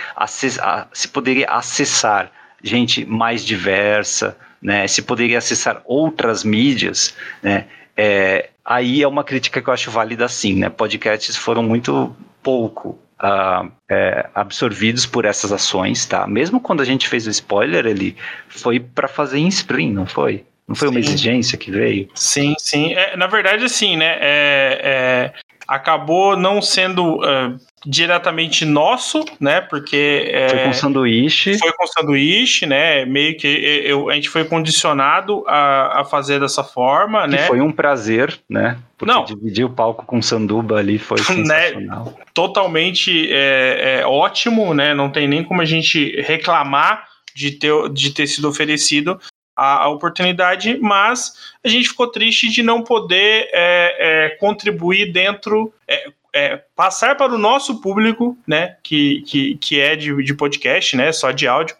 [0.92, 2.30] se poderia acessar
[2.62, 9.60] gente mais diversa, né, se poderia acessar outras mídias, né, é, aí é uma crítica
[9.60, 15.52] que eu acho válida sim, né, podcasts foram muito pouco uh, é, absorvidos por essas
[15.52, 16.26] ações, tá?
[16.26, 18.16] Mesmo quando a gente fez o spoiler, ele
[18.48, 20.44] foi para fazer em Spring, não foi?
[20.66, 20.94] Não foi sim.
[20.94, 22.08] uma exigência que veio?
[22.14, 22.92] Sim, sim.
[22.94, 24.16] É, na verdade, assim, né?
[24.20, 25.32] É, é,
[25.66, 29.60] acabou não sendo uh, diretamente nosso, né?
[29.60, 31.58] Porque é, foi com sanduíche.
[31.58, 33.04] Foi com sanduíche, né?
[33.04, 37.46] Meio que eu, a gente foi condicionado a, a fazer dessa forma, que né?
[37.46, 38.78] Foi um prazer, né?
[38.96, 39.24] Porque Não.
[39.24, 42.04] dividir o palco com Sanduba ali foi né, sensacional.
[42.04, 42.12] Né?
[42.32, 44.94] Totalmente é, é, ótimo, né?
[44.94, 49.18] Não tem nem como a gente reclamar de ter, de ter sido oferecido
[49.56, 55.72] a, a, oportunidade, mas a gente ficou triste de não poder é, é, contribuir dentro,
[55.86, 60.96] é, é, passar para o nosso público, né, que, que, que é de, de podcast,
[60.96, 61.76] né, só de áudio,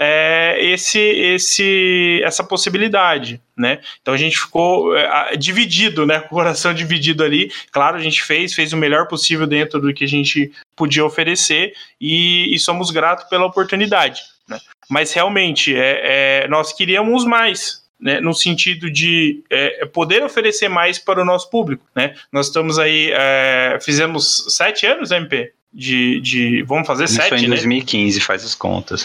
[0.00, 3.80] é, esse, esse, essa possibilidade, né?
[4.00, 6.20] Então a gente ficou é, dividido, né?
[6.30, 7.50] Com o coração dividido ali.
[7.72, 11.72] Claro, a gente fez, fez o melhor possível dentro do que a gente podia oferecer
[12.00, 14.20] e, e somos gratos pela oportunidade.
[14.48, 14.58] Né?
[14.88, 20.98] Mas realmente, é, é, nós queríamos mais, né, no sentido de é, poder oferecer mais
[20.98, 21.84] para o nosso público.
[21.94, 22.14] Né?
[22.32, 25.52] Nós estamos aí, é, fizemos sete anos, MP?
[25.70, 26.62] De, de.
[26.62, 28.24] Vamos fazer Isso sete, em 2015, né?
[28.24, 29.04] faz as contas.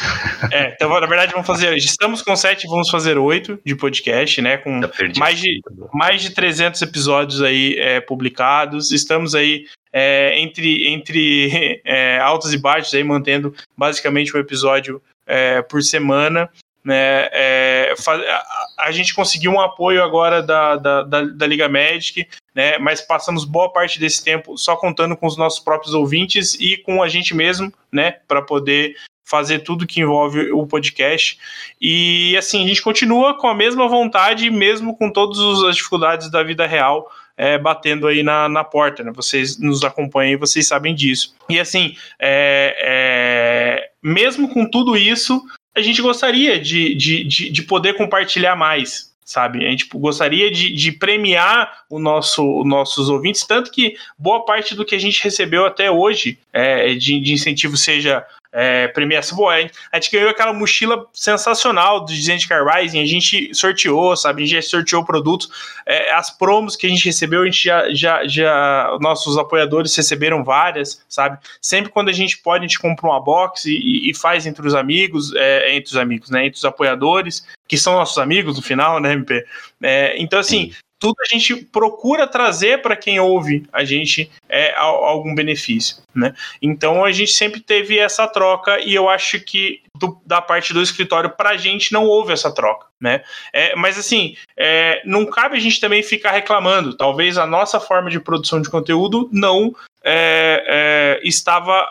[0.50, 1.76] É, então, na verdade, vamos fazer.
[1.76, 4.56] Estamos com sete, vamos fazer oito de podcast, né?
[4.56, 4.80] Com
[5.18, 5.60] mais de,
[5.94, 8.94] mais de 300 episódios aí é, publicados.
[8.94, 15.62] Estamos aí é, entre, entre é, altos e baixos, aí, mantendo basicamente um episódio é,
[15.62, 16.50] por semana.
[16.84, 22.28] Né, é, a, a, gente conseguiu um apoio agora da, da, da, da, Liga Magic,
[22.54, 26.76] né, mas passamos boa parte desse tempo só contando com os nossos próprios ouvintes e
[26.76, 31.40] com a gente mesmo, né, para poder fazer tudo que envolve o podcast.
[31.80, 36.44] E assim, a gente continua com a mesma vontade, mesmo com todas as dificuldades da
[36.44, 37.10] vida real.
[37.36, 39.12] É, batendo aí na, na porta, né?
[39.12, 41.34] Vocês nos acompanham e vocês sabem disso.
[41.50, 45.42] E assim, é, é, mesmo com tudo isso,
[45.76, 49.66] a gente gostaria de, de, de, de poder compartilhar mais, sabe?
[49.66, 54.76] A gente gostaria de, de premiar o nosso, os nossos ouvintes, tanto que boa parte
[54.76, 59.36] do que a gente recebeu até hoje é, de, de incentivo, seja é, premiação.
[59.36, 64.44] Pô, a gente ganhou aquela mochila sensacional do Zend Carvising, a gente sorteou, sabe?
[64.44, 65.50] A gente já sorteou produtos.
[65.86, 68.98] É, as promos que a gente recebeu, a gente já, já, já.
[69.02, 71.40] Nossos apoiadores receberam várias, sabe?
[71.60, 74.76] Sempre quando a gente pode, a gente compra uma box e, e faz entre os
[74.76, 76.46] amigos, é, entre os amigos, né?
[76.46, 79.44] Entre os apoiadores, que são nossos amigos no final, né, MP?
[79.82, 80.72] É, então, assim,
[81.04, 86.34] tudo a gente procura trazer para quem ouve a gente é, algum benefício, né?
[86.62, 90.82] Então a gente sempre teve essa troca e eu acho que do, da parte do
[90.82, 93.22] escritório para a gente não houve essa troca, né?
[93.52, 96.96] É, mas assim, é, não cabe a gente também ficar reclamando.
[96.96, 99.76] Talvez a nossa forma de produção de conteúdo não
[100.06, 101.86] é, é, estava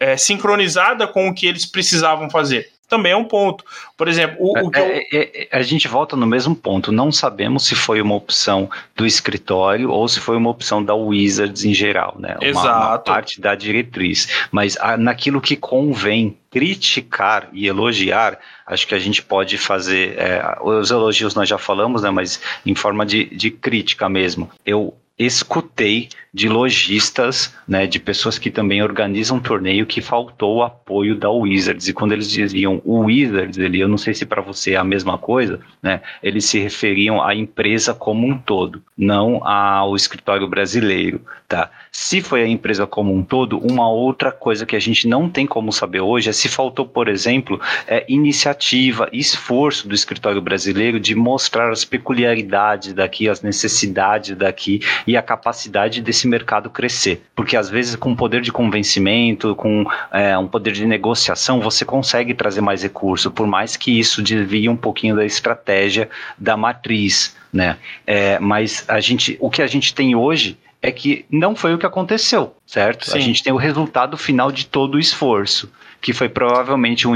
[0.00, 3.64] é, sincronizada com o que eles precisavam fazer também é um ponto.
[3.96, 5.20] Por exemplo, o, o que é, eu...
[5.20, 6.90] é, é, a gente volta no mesmo ponto.
[6.90, 11.64] Não sabemos se foi uma opção do escritório ou se foi uma opção da Wizards
[11.64, 12.36] em geral, né?
[12.40, 12.68] Uma, Exato.
[12.68, 14.46] uma parte da diretriz.
[14.50, 20.18] Mas a, naquilo que convém criticar e elogiar, acho que a gente pode fazer.
[20.18, 22.10] É, os elogios nós já falamos, né?
[22.10, 24.50] Mas em forma de, de crítica mesmo.
[24.64, 31.16] Eu escutei de lojistas, né, de pessoas que também organizam torneio, que faltou o apoio
[31.16, 31.88] da Wizards.
[31.88, 35.18] E quando eles diziam Wizards, ele, eu não sei se para você é a mesma
[35.18, 41.20] coisa, né, eles se referiam à empresa como um todo, não ao escritório brasileiro.
[41.48, 41.70] Tá?
[42.00, 45.48] Se foi a empresa como um todo, uma outra coisa que a gente não tem
[45.48, 51.16] como saber hoje é se faltou, por exemplo, é, iniciativa, esforço do escritório brasileiro de
[51.16, 57.20] mostrar as peculiaridades daqui, as necessidades daqui e a capacidade desse mercado crescer.
[57.34, 62.32] Porque às vezes com poder de convencimento, com é, um poder de negociação, você consegue
[62.32, 66.08] trazer mais recurso, por mais que isso desvie um pouquinho da estratégia
[66.38, 67.36] da matriz.
[67.52, 67.76] Né?
[68.06, 71.78] É, mas a gente, o que a gente tem hoje é que não foi o
[71.78, 73.10] que aconteceu, certo?
[73.10, 73.18] Sim.
[73.18, 77.14] A gente tem o resultado final de todo o esforço que foi provavelmente um,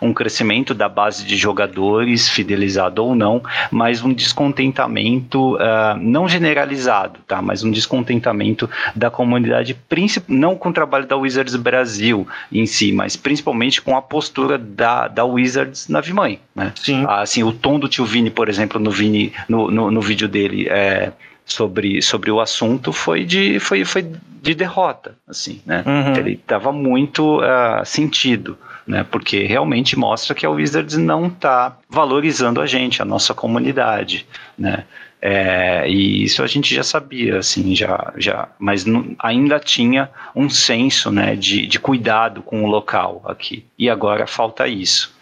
[0.00, 7.20] um crescimento da base de jogadores, fidelizado ou não, mas um descontentamento uh, não generalizado,
[7.26, 7.40] tá?
[7.40, 9.76] Mas um descontentamento da comunidade,
[10.26, 15.06] não com o trabalho da Wizards Brasil em si, mas principalmente com a postura da,
[15.06, 16.72] da Wizards na Vimãe, né?
[16.74, 17.04] Sim.
[17.08, 20.68] Assim, o tom do tio Vini, por exemplo, no, Vini, no, no, no vídeo dele,
[20.68, 21.12] é,
[21.44, 24.02] sobre, sobre o assunto foi de, foi, foi
[24.42, 25.82] de derrota, assim, né?
[25.86, 26.16] Uhum.
[26.16, 29.04] Ele estava muito uh, sentido, né?
[29.10, 34.26] Porque realmente mostra que a Wizards não está valorizando a gente, a nossa comunidade,
[34.58, 34.84] né?
[35.26, 40.50] É, e isso a gente já sabia, assim, já, já, mas não, ainda tinha um
[40.50, 43.64] senso, né, de, de cuidado com o local aqui.
[43.78, 45.13] E agora falta isso.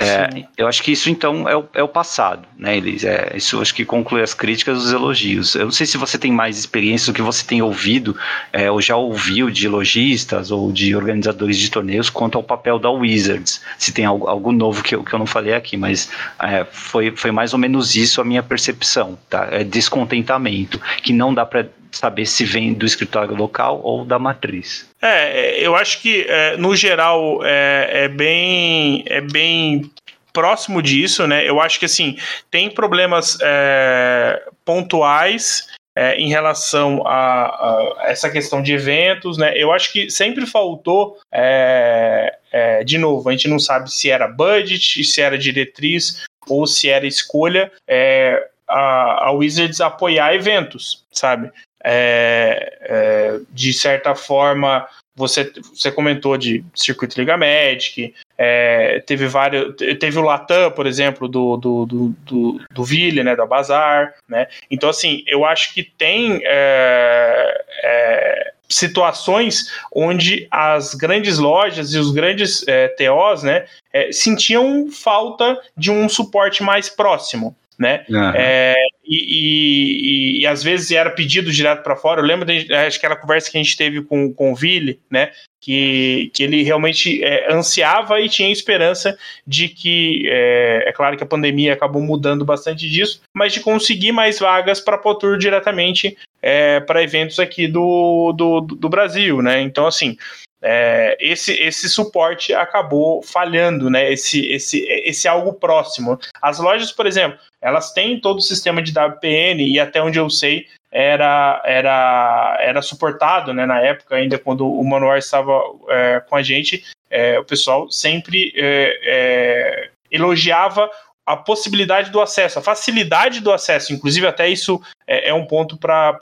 [0.00, 3.02] É, eu acho que isso então é o, é o passado, né, Elis?
[3.02, 5.56] É, isso acho que conclui as críticas e os elogios.
[5.56, 8.16] Eu não sei se você tem mais experiência do que você tem ouvido,
[8.52, 12.88] é, ou já ouviu de lojistas ou de organizadores de torneios quanto ao papel da
[12.88, 13.60] Wizards.
[13.76, 16.08] Se tem algo, algo novo que eu, que eu não falei aqui, mas
[16.40, 19.48] é, foi, foi mais ou menos isso a minha percepção, tá?
[19.50, 24.88] É descontentamento, que não dá para saber se vem do escritório local ou da matriz.
[25.00, 29.90] É, eu acho que é, no geral é, é, bem é bem
[30.32, 31.48] próximo disso, né?
[31.48, 32.16] Eu acho que assim
[32.50, 35.66] tem problemas é, pontuais
[35.96, 39.52] é, em relação a, a, essa questão de eventos, né?
[39.56, 44.28] Eu acho que sempre faltou, é, é, de novo, a gente não sabe se era
[44.28, 47.72] budget, se era diretriz ou se era escolha.
[47.86, 51.50] É, a, a Wizards apoiar eventos, sabe?
[51.90, 54.86] É, é, de certa forma,
[55.16, 59.74] você, você comentou de Circuito Liga Magic, é, teve vários.
[59.98, 63.34] Teve o Latam, por exemplo, do, do, do, do, do Ville, né?
[63.34, 64.48] Da Bazar, né?
[64.70, 72.10] Então, assim, eu acho que tem é, é, situações onde as grandes lojas e os
[72.10, 73.64] grandes é, TOs, né?
[73.90, 78.04] É, sentiam falta de um suporte mais próximo né?
[78.08, 78.32] Uhum.
[78.34, 78.74] É,
[79.04, 82.20] e, e, e, às vezes era pedido direto para fora.
[82.20, 85.30] Eu lembro daquela conversa que a gente teve com, com o Ville, né?
[85.60, 91.22] Que, que ele realmente é, ansiava e tinha esperança de que, é, é, claro que
[91.22, 96.80] a pandemia acabou mudando bastante disso, mas de conseguir mais vagas para Potur diretamente é,
[96.80, 99.60] para eventos aqui do, do, do Brasil, né?
[99.60, 100.16] Então, assim,
[100.60, 104.12] é, esse, esse suporte acabou falhando, né?
[104.12, 106.18] Esse, esse, esse algo próximo.
[106.42, 110.28] As lojas, por exemplo, elas têm todo o sistema de WPN e até onde eu
[110.28, 113.66] sei era era era suportado, né?
[113.66, 118.52] Na época ainda quando o Manuar estava é, com a gente, é, o pessoal sempre
[118.56, 120.90] é, é, elogiava
[121.28, 125.76] a possibilidade do acesso, a facilidade do acesso, inclusive até isso é, é um ponto
[125.76, 126.18] para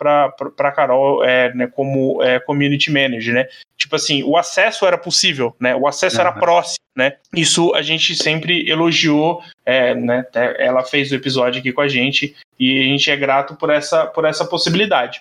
[0.59, 3.47] a Carol é, né, como é, community manager, né?
[3.78, 5.77] Tipo assim, o acesso era possível, né?
[5.77, 6.23] O acesso uhum.
[6.23, 7.12] era próximo, né?
[7.33, 10.24] Isso a gente sempre elogiou, é, né?
[10.59, 14.07] Ela fez o episódio aqui com a gente e a gente é grato por essa,
[14.07, 15.20] por essa possibilidade.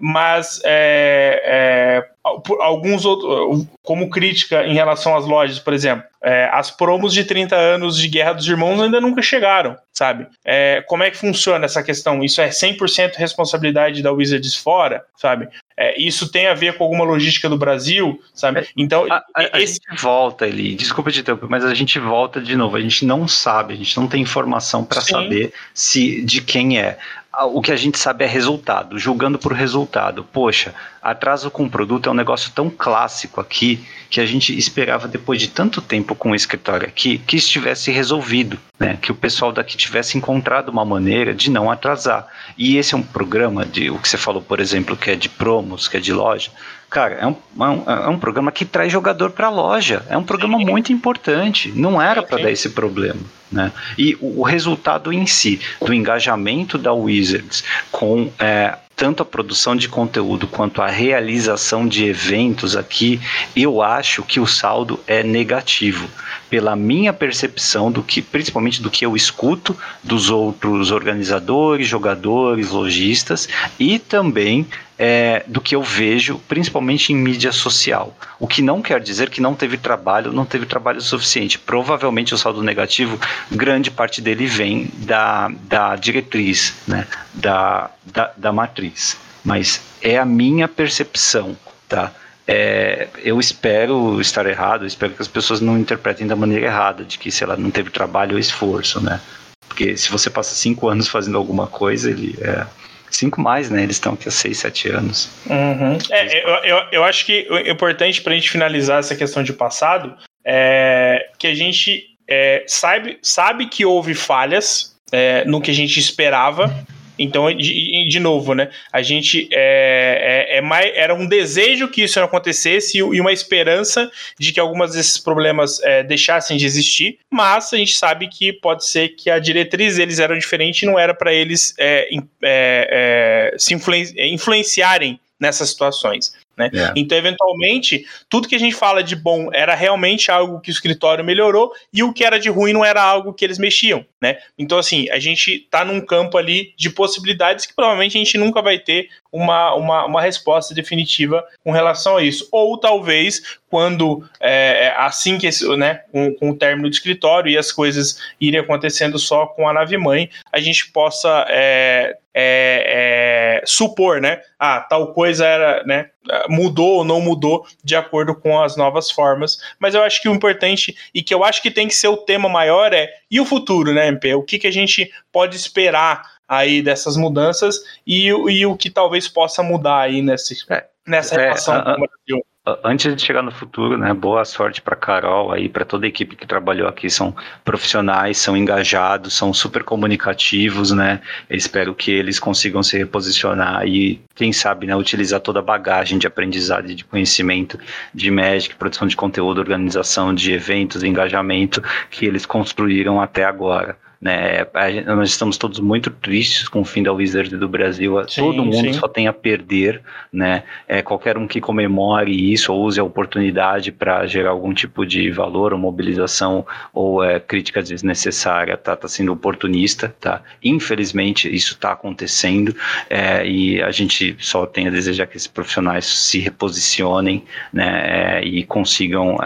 [0.00, 6.70] Mas é, é, alguns outros, como crítica em relação às lojas, por exemplo, é, as
[6.70, 10.26] promos de 30 anos de Guerra dos Irmãos ainda nunca chegaram, sabe?
[10.42, 12.24] É, como é que funciona essa questão?
[12.24, 15.48] Isso é 100% responsabilidade da Wizards fora, sabe?
[15.76, 18.60] É, isso tem a ver com alguma logística do Brasil, sabe?
[18.60, 19.80] É, então, a, a, esse...
[19.86, 22.76] a gente volta ali, desculpa de tempo, mas a gente volta de novo.
[22.76, 26.96] A gente não sabe, a gente não tem informação para saber se de quem é
[27.42, 30.24] o que a gente sabe é resultado, julgando por resultado.
[30.24, 35.40] Poxa, atraso com produto é um negócio tão clássico aqui que a gente esperava depois
[35.40, 38.98] de tanto tempo com o escritório aqui que estivesse resolvido, né?
[39.00, 42.28] Que o pessoal daqui tivesse encontrado uma maneira de não atrasar.
[42.56, 45.28] E esse é um programa de o que você falou, por exemplo, que é de
[45.28, 46.50] promos, que é de loja.
[46.94, 50.06] Cara, é um, é um, é um programa que traz jogador para a loja.
[50.08, 51.72] É um programa muito importante.
[51.74, 53.18] Não era para dar esse problema.
[53.50, 53.72] Né?
[53.98, 59.74] E o, o, resultado em si, do engajamento da Wizards com é, tanto a produção
[59.74, 63.20] de conteúdo quanto a realização de eventos aqui,
[63.56, 66.08] eu acho que o saldo é negativo.
[66.48, 73.48] Pela minha percepção do que, principalmente do que eu escuto dos outros organizadores, jogadores, lojistas
[73.78, 74.66] e também
[74.98, 78.16] é, do que eu vejo, principalmente em mídia social.
[78.38, 81.58] O que não quer dizer que não teve trabalho, não teve trabalho suficiente.
[81.58, 83.18] Provavelmente o saldo negativo,
[83.50, 89.16] grande parte dele vem da, da diretriz, né, da, da, da matriz.
[89.44, 91.56] Mas é a minha percepção,
[91.88, 92.12] tá?
[92.46, 97.18] É, eu espero estar errado, espero que as pessoas não interpretem da maneira errada, de
[97.18, 99.20] que, sei lá, não teve trabalho ou esforço, né?
[99.66, 102.66] Porque se você passa cinco anos fazendo alguma coisa, ele é,
[103.14, 103.82] Cinco mais, né?
[103.82, 105.30] Eles estão aqui há seis, sete anos.
[105.48, 105.98] Uhum.
[106.10, 109.52] É, eu, eu, eu acho que o importante para a gente finalizar essa questão de
[109.52, 110.14] passado
[110.44, 115.98] é que a gente é, sabe, sabe que houve falhas é, no que a gente
[115.98, 116.74] esperava
[117.18, 118.70] então, de, de, novo, né?
[118.92, 124.10] A gente é, é, é, mais, era um desejo que isso acontecesse e, uma esperança
[124.38, 128.86] de que alguns desses problemas é, deixassem de existir, mas a gente sabe que pode
[128.86, 132.08] ser que a diretriz deles era diferente e não era para eles é,
[132.42, 136.32] é, é, se influenciarem nessas situações.
[136.56, 136.70] Né?
[136.72, 136.92] É.
[136.96, 141.24] Então, eventualmente, tudo que a gente fala de bom era realmente algo que o escritório
[141.24, 144.04] melhorou e o que era de ruim não era algo que eles mexiam.
[144.20, 144.38] Né?
[144.58, 148.62] Então, assim, a gente está num campo ali de possibilidades que provavelmente a gente nunca
[148.62, 152.48] vai ter uma, uma, uma resposta definitiva com relação a isso.
[152.52, 157.50] Ou talvez quando, é, é assim que esse, né, com, com, o término do escritório
[157.50, 163.60] e as coisas irem acontecendo só com a nave mãe, a gente possa é, é,
[163.62, 164.40] é, supor, né?
[164.58, 166.10] Ah, tal coisa era, né?
[166.48, 169.58] Mudou ou não mudou de acordo com as novas formas.
[169.78, 172.16] Mas eu acho que o importante e que eu acho que tem que ser o
[172.16, 174.34] tema maior é e o futuro, né, MP?
[174.34, 179.28] O que, que a gente pode esperar aí dessas mudanças e, e o que talvez
[179.28, 182.46] possa mudar aí nesse, é, nessa é, relação com o Brasil.
[182.82, 186.34] Antes de chegar no futuro, né, boa sorte para Carol aí, para toda a equipe
[186.34, 191.20] que trabalhou aqui, são profissionais, são engajados, são super comunicativos, né?
[191.50, 196.18] Eu espero que eles consigam se reposicionar e, quem sabe, né, utilizar toda a bagagem
[196.18, 197.78] de aprendizado e de conhecimento
[198.14, 203.94] de Magic, produção de conteúdo, organização de eventos, engajamento que eles construíram até agora.
[204.24, 204.66] Né?
[205.04, 208.26] Nós estamos todos muito tristes com o fim da Wizard do Brasil.
[208.26, 208.94] Sim, Todo mundo sim.
[208.94, 210.00] só tem a perder.
[210.32, 210.62] Né?
[210.88, 215.30] É, qualquer um que comemore isso ou use a oportunidade para gerar algum tipo de
[215.30, 220.16] valor ou mobilização ou é, crítica desnecessária está tá sendo oportunista.
[220.18, 220.40] Tá?
[220.62, 222.74] Infelizmente, isso está acontecendo
[223.10, 228.42] é, e a gente só tem a desejar que esses profissionais se reposicionem né, é,
[228.42, 229.36] e consigam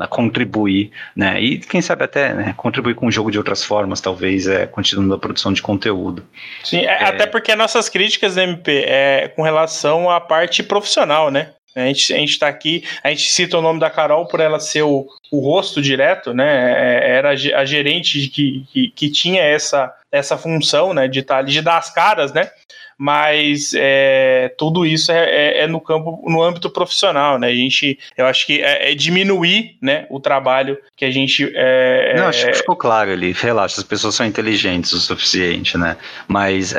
[0.00, 1.40] é, contribuir, né?
[1.40, 5.14] E quem sabe até né, contribuir com o jogo de outras formas, talvez, é, continuando
[5.14, 6.24] a produção de conteúdo.
[6.64, 7.04] Sim, é, é...
[7.04, 11.50] até porque nossas críticas MP é com relação à parte profissional, né?
[11.74, 14.58] A gente, a gente tá aqui, a gente cita o nome da Carol por ela
[14.58, 16.72] ser o, o rosto direto, né?
[16.72, 21.06] É, era a gerente que, que, que tinha essa, essa função, né?
[21.06, 22.50] De, tá, de dar as caras, né?
[22.98, 27.48] Mas é, tudo isso é, é, é, no campo, no âmbito profissional, né?
[27.48, 31.50] A gente, eu acho que é, é diminuir, né, o trabalho que a gente.
[31.54, 33.32] É, Não, acho que ficou claro ali.
[33.32, 35.96] Relaxa, as pessoas são inteligentes o suficiente, né?
[36.26, 36.74] Mas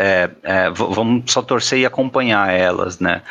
[0.73, 3.21] vamos só torcer e acompanhar elas, né?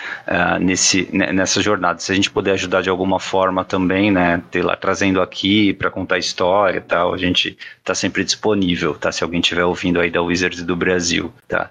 [0.61, 1.99] nesse, né, nessa jornada.
[1.99, 4.43] Se a gente puder ajudar de alguma forma também, né?
[4.51, 9.11] Ter lá trazendo aqui para contar história, e tal, a gente está sempre disponível, tá?
[9.11, 11.71] Se alguém estiver ouvindo aí da Wizards do Brasil, tá?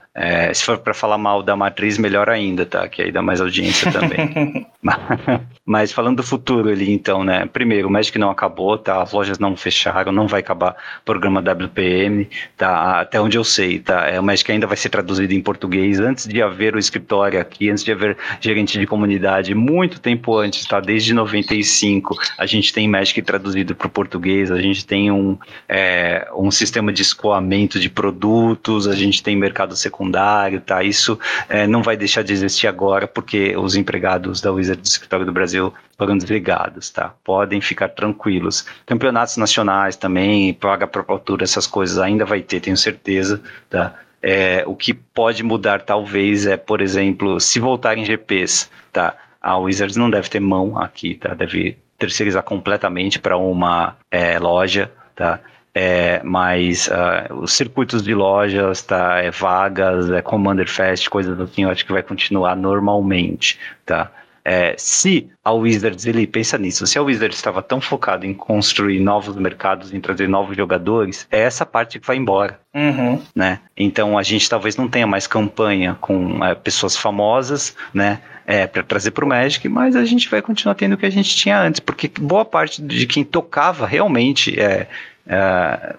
[0.54, 2.90] se for para falar mal da matriz, melhor ainda, tá?
[2.90, 4.68] Que aí dá mais audiência também.
[5.68, 7.48] Mas falando do futuro ali, então, né?
[7.48, 9.02] Primeiro, o Magic não acabou, tá?
[9.02, 13.02] As lojas não fecharam, não vai acabar o programa WPM, tá?
[13.02, 14.08] Até onde eu sei, tá?
[14.08, 17.68] É, o Magic ainda vai ser traduzido em português antes de haver o escritório aqui,
[17.68, 20.80] antes de haver gerente de comunidade, muito tempo antes, tá?
[20.80, 25.36] Desde 95, a gente tem Magic traduzido para o português, a gente tem um,
[25.68, 30.84] é, um sistema de escoamento de produtos, a gente tem mercado secundário, tá?
[30.84, 31.18] Isso
[31.50, 35.34] é, não vai deixar de existir agora, porque os empregados da Wizard do Escritório do
[35.34, 35.55] Brasil
[35.98, 37.14] foram desligados, tá?
[37.24, 38.66] Podem ficar tranquilos.
[38.86, 43.96] Campeonatos nacionais também, paga altura, essas coisas ainda vai ter, tenho certeza, tá?
[44.22, 49.16] É, o que pode mudar talvez é, por exemplo, se voltarem GPs, tá?
[49.42, 51.34] A Wizards não deve ter mão aqui, tá?
[51.34, 55.40] Deve terceirizar completamente para uma é, loja, tá?
[55.78, 61.64] É, mas uh, os circuitos de lojas, tá, é, vagas, é, Commander Fest, coisas assim,
[61.64, 64.10] eu acho que vai continuar normalmente, tá?
[64.48, 69.00] É, se a Wizards, ele pensa nisso, se a Wizards estava tão focada em construir
[69.00, 72.60] novos mercados, em trazer novos jogadores, é essa parte que vai embora.
[72.72, 73.20] Uhum.
[73.34, 73.60] Né?
[73.76, 78.20] Então a gente talvez não tenha mais campanha com é, pessoas famosas, né?
[78.48, 81.10] É, para trazer para o Magic, mas a gente vai continuar tendo o que a
[81.10, 84.88] gente tinha antes, porque boa parte de quem tocava realmente é,
[85.26, 85.96] é,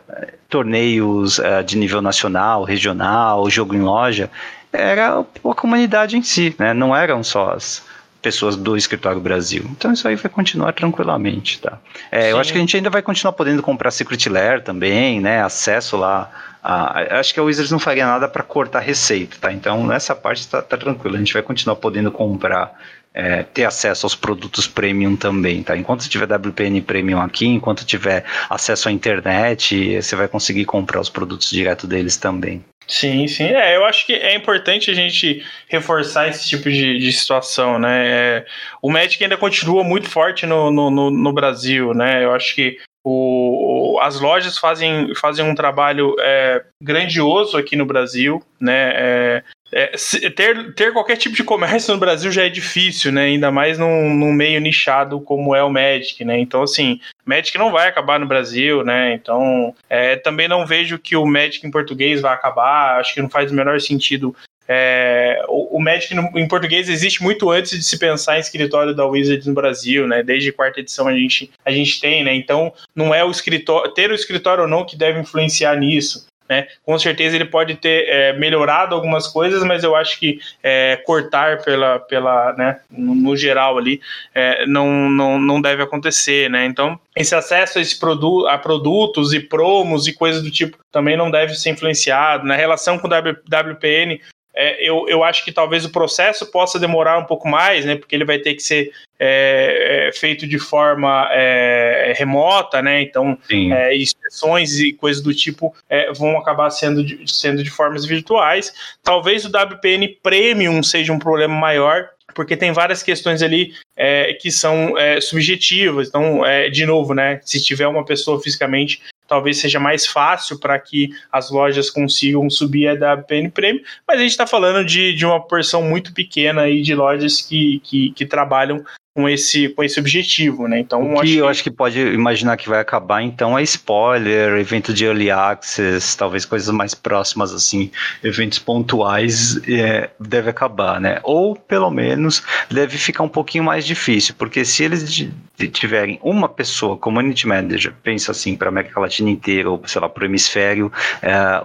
[0.49, 4.31] torneios é, de nível nacional, regional, jogo em loja,
[4.73, 6.73] era a comunidade em si, né?
[6.73, 7.83] não eram só as
[8.27, 9.65] pessoas do escritório Brasil.
[9.71, 11.79] Então isso aí vai continuar tranquilamente, tá?
[12.11, 15.41] É, eu acho que a gente ainda vai continuar podendo comprar Secret Lair também, né?
[15.45, 16.29] Acesso lá
[16.61, 19.53] a, acho que a Wizards não faria nada para cortar receita, tá?
[19.53, 22.77] Então nessa parte está tá tranquilo, a gente vai continuar podendo comprar
[23.17, 25.75] é, ter acesso aos produtos premium também, tá?
[25.75, 31.09] Enquanto tiver WPN Premium aqui, enquanto tiver acesso à internet, você vai conseguir comprar os
[31.09, 32.63] produtos direto deles também.
[32.87, 33.45] Sim, sim.
[33.45, 38.07] É, eu acho que é importante a gente reforçar esse tipo de, de situação, né?
[38.07, 38.47] É,
[38.83, 42.23] o Magic ainda continua muito forte no, no, no, no Brasil, né?
[42.23, 48.43] Eu acho que o, as lojas fazem, fazem um trabalho é, grandioso aqui no Brasil,
[48.61, 48.93] né?
[48.95, 49.93] É, é,
[50.31, 53.25] ter, ter qualquer tipo de comércio no Brasil já é difícil, né?
[53.25, 56.39] Ainda mais num, num, meio nichado como é o Magic, né?
[56.39, 59.15] Então, assim, Magic não vai acabar no Brasil, né?
[59.15, 63.01] Então, é, também não vejo que o Magic em português vai acabar.
[63.01, 64.35] Acho que não faz o menor sentido.
[64.69, 68.95] É, o, o, Magic no, em português existe muito antes de se pensar em escritório
[68.95, 70.23] da Wizards no Brasil, né?
[70.23, 72.35] Desde a quarta edição a gente, a gente tem, né?
[72.35, 76.27] Então, não é o escritório, ter o escritório ou não que deve influenciar nisso.
[76.49, 76.69] Né?
[76.85, 81.63] Com certeza ele pode ter é, melhorado algumas coisas, mas eu acho que é, cortar
[81.63, 84.01] pela, pela né, no, geral ali
[84.35, 86.65] é, não, não, não deve acontecer, né?
[86.65, 91.17] Então esse acesso a, esse produ a produtos e promos e coisas do tipo também
[91.17, 92.47] não deve ser influenciado.
[92.47, 94.21] Na relação com o WPN,
[94.57, 97.95] é, eu, eu acho que talvez o processo possa demorar um pouco mais, né?
[97.95, 103.03] Porque ele vai ter que ser é, é, feito de forma é, remota, né?
[103.03, 108.07] Então, é, inspeções e coisas do tipo é, vão acabar sendo de, sendo de formas
[108.07, 108.73] virtuais.
[109.03, 114.51] Talvez o WPN Premium seja um problema maior, porque tem várias questões ali é, que
[114.51, 116.09] são é, subjetivas.
[116.09, 117.41] Então, é, de novo, né?
[117.45, 122.89] Se tiver uma pessoa fisicamente talvez seja mais fácil para que as lojas consigam subir
[122.89, 126.83] a WPN Premium, mas a gente está falando de, de uma porção muito pequena aí
[126.83, 128.85] de lojas que, que, que trabalham
[129.17, 130.79] com esse, com esse objetivo, né?
[130.79, 131.51] Então, o que acho eu que...
[131.51, 136.45] acho que pode imaginar que vai acabar, então, é spoiler, evento de early access, talvez
[136.45, 137.91] coisas mais próximas, assim,
[138.23, 141.19] eventos pontuais, é, deve acabar, né?
[141.23, 145.27] Ou, pelo menos, deve ficar um pouquinho mais difícil, porque se eles
[145.73, 150.11] tiverem uma pessoa, community manager, pensa assim, para a América Latina inteira, ou, sei lá,
[150.11, 151.63] para o hemisfério é,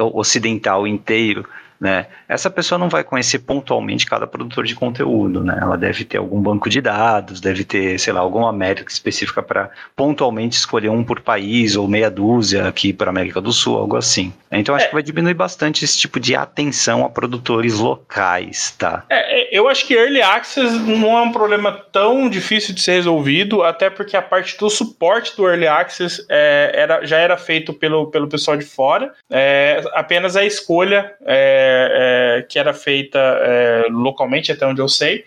[0.00, 1.44] ocidental inteiro,
[1.82, 2.06] né?
[2.28, 5.58] Essa pessoa não vai conhecer pontualmente cada produtor de conteúdo, né?
[5.60, 9.68] Ela deve ter algum banco de dados, deve ter, sei lá, alguma métrica específica para
[9.96, 14.32] pontualmente escolher um por país ou meia dúzia aqui para América do Sul, algo assim.
[14.52, 14.88] Então acho é.
[14.88, 19.04] que vai diminuir bastante esse tipo de atenção a produtores locais, tá?
[19.10, 22.92] É, é, eu acho que Early Access não é um problema tão difícil de ser
[22.92, 27.74] resolvido, até porque a parte do suporte do Early Access é, era, já era feito
[27.74, 33.86] pelo, pelo pessoal de fora, é, apenas a escolha é, é, que era feita é,
[33.90, 35.24] localmente, até onde eu sei.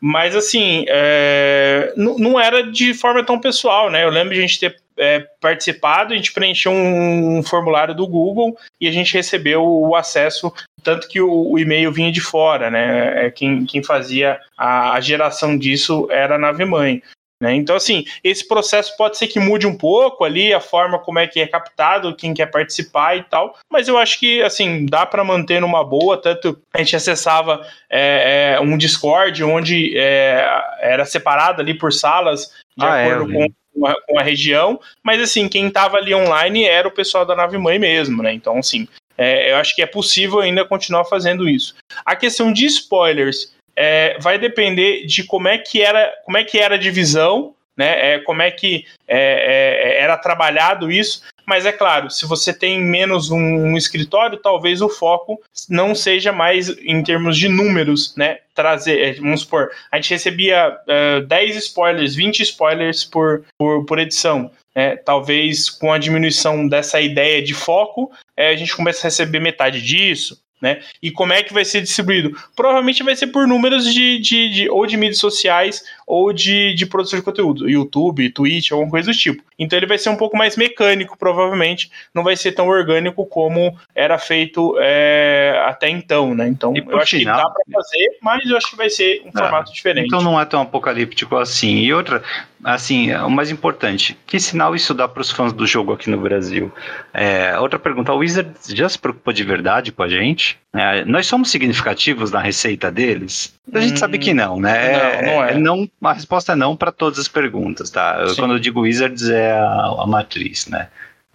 [0.00, 4.02] Mas assim, é, não era de forma tão pessoal, né?
[4.02, 8.56] Eu lembro de a gente ter é, participado, a gente preencheu um, formulário do Google
[8.80, 10.52] e a gente recebeu o acesso,
[10.82, 13.26] tanto que o, o e-mail vinha de fora, né?
[13.26, 17.02] É, quem, quem fazia a, a geração disso era a nave mãe.
[17.42, 17.56] Né?
[17.56, 21.26] Então, assim, esse processo pode ser que mude um pouco ali, a forma como é
[21.26, 25.24] que é captado, quem quer participar e tal, mas eu acho que, assim, dá para
[25.24, 30.46] manter numa boa, tanto a gente acessava é, é, um Discord onde é,
[30.82, 35.20] era separado ali por salas, de ah, é, acordo com a, com a, região, mas,
[35.20, 38.32] assim, quem estava ali online era o pessoal da nave mãe mesmo, né?
[38.32, 38.86] Então, assim,
[39.18, 41.74] é, eu acho que é possível ainda continuar fazendo isso.
[42.04, 46.58] A questão de spoilers, é, vai depender de como é que era, como é que
[46.58, 48.14] era a divisão, né?
[48.14, 51.22] É, como é que é, é, era trabalhado isso.
[51.44, 56.32] Mas é claro, se você tem menos um, um, escritório, talvez o foco não seja
[56.32, 58.38] mais em termos de números, né?
[58.54, 63.84] Trazer, é, vamos supor, a gente recebia uh, é, 10 spoilers, 20 spoilers por, por,
[63.84, 64.50] por edição.
[64.74, 69.38] É, talvez com a diminuição dessa ideia de foco, é, a gente comece a receber
[69.38, 70.80] metade disso, né?
[71.02, 72.38] E como é que vai ser distribuído?
[72.54, 76.86] Provavelmente vai ser por números de, de, de ou de mídias sociais ou de, de
[76.86, 79.42] produção de conteúdo, YouTube, Twitch, alguma coisa do tipo.
[79.58, 83.76] Então ele vai ser um pouco mais mecânico, provavelmente, não vai ser tão orgânico como
[83.94, 86.48] era feito é, até então, né?
[86.48, 89.30] Então eu acho final, que dá para fazer, mas eu acho que vai ser um
[89.34, 90.06] ah, formato diferente.
[90.06, 91.78] Então não é tão apocalíptico assim.
[91.78, 92.22] E outra,
[92.62, 96.18] assim, o mais importante, que sinal isso dá para os fãs do jogo aqui no
[96.18, 96.70] Brasil?
[97.12, 100.51] É, outra pergunta, o Wizard já se preocupou de verdade com a gente?
[100.74, 103.54] É, nós somos significativos na receita deles?
[103.72, 104.92] A gente hum, sabe que não, né?
[104.92, 105.58] Não, é, não é.
[105.58, 108.26] não, a resposta é não para todas as perguntas, tá?
[108.28, 108.36] Sim.
[108.36, 110.88] Quando eu digo Wizards é a, a matriz, né?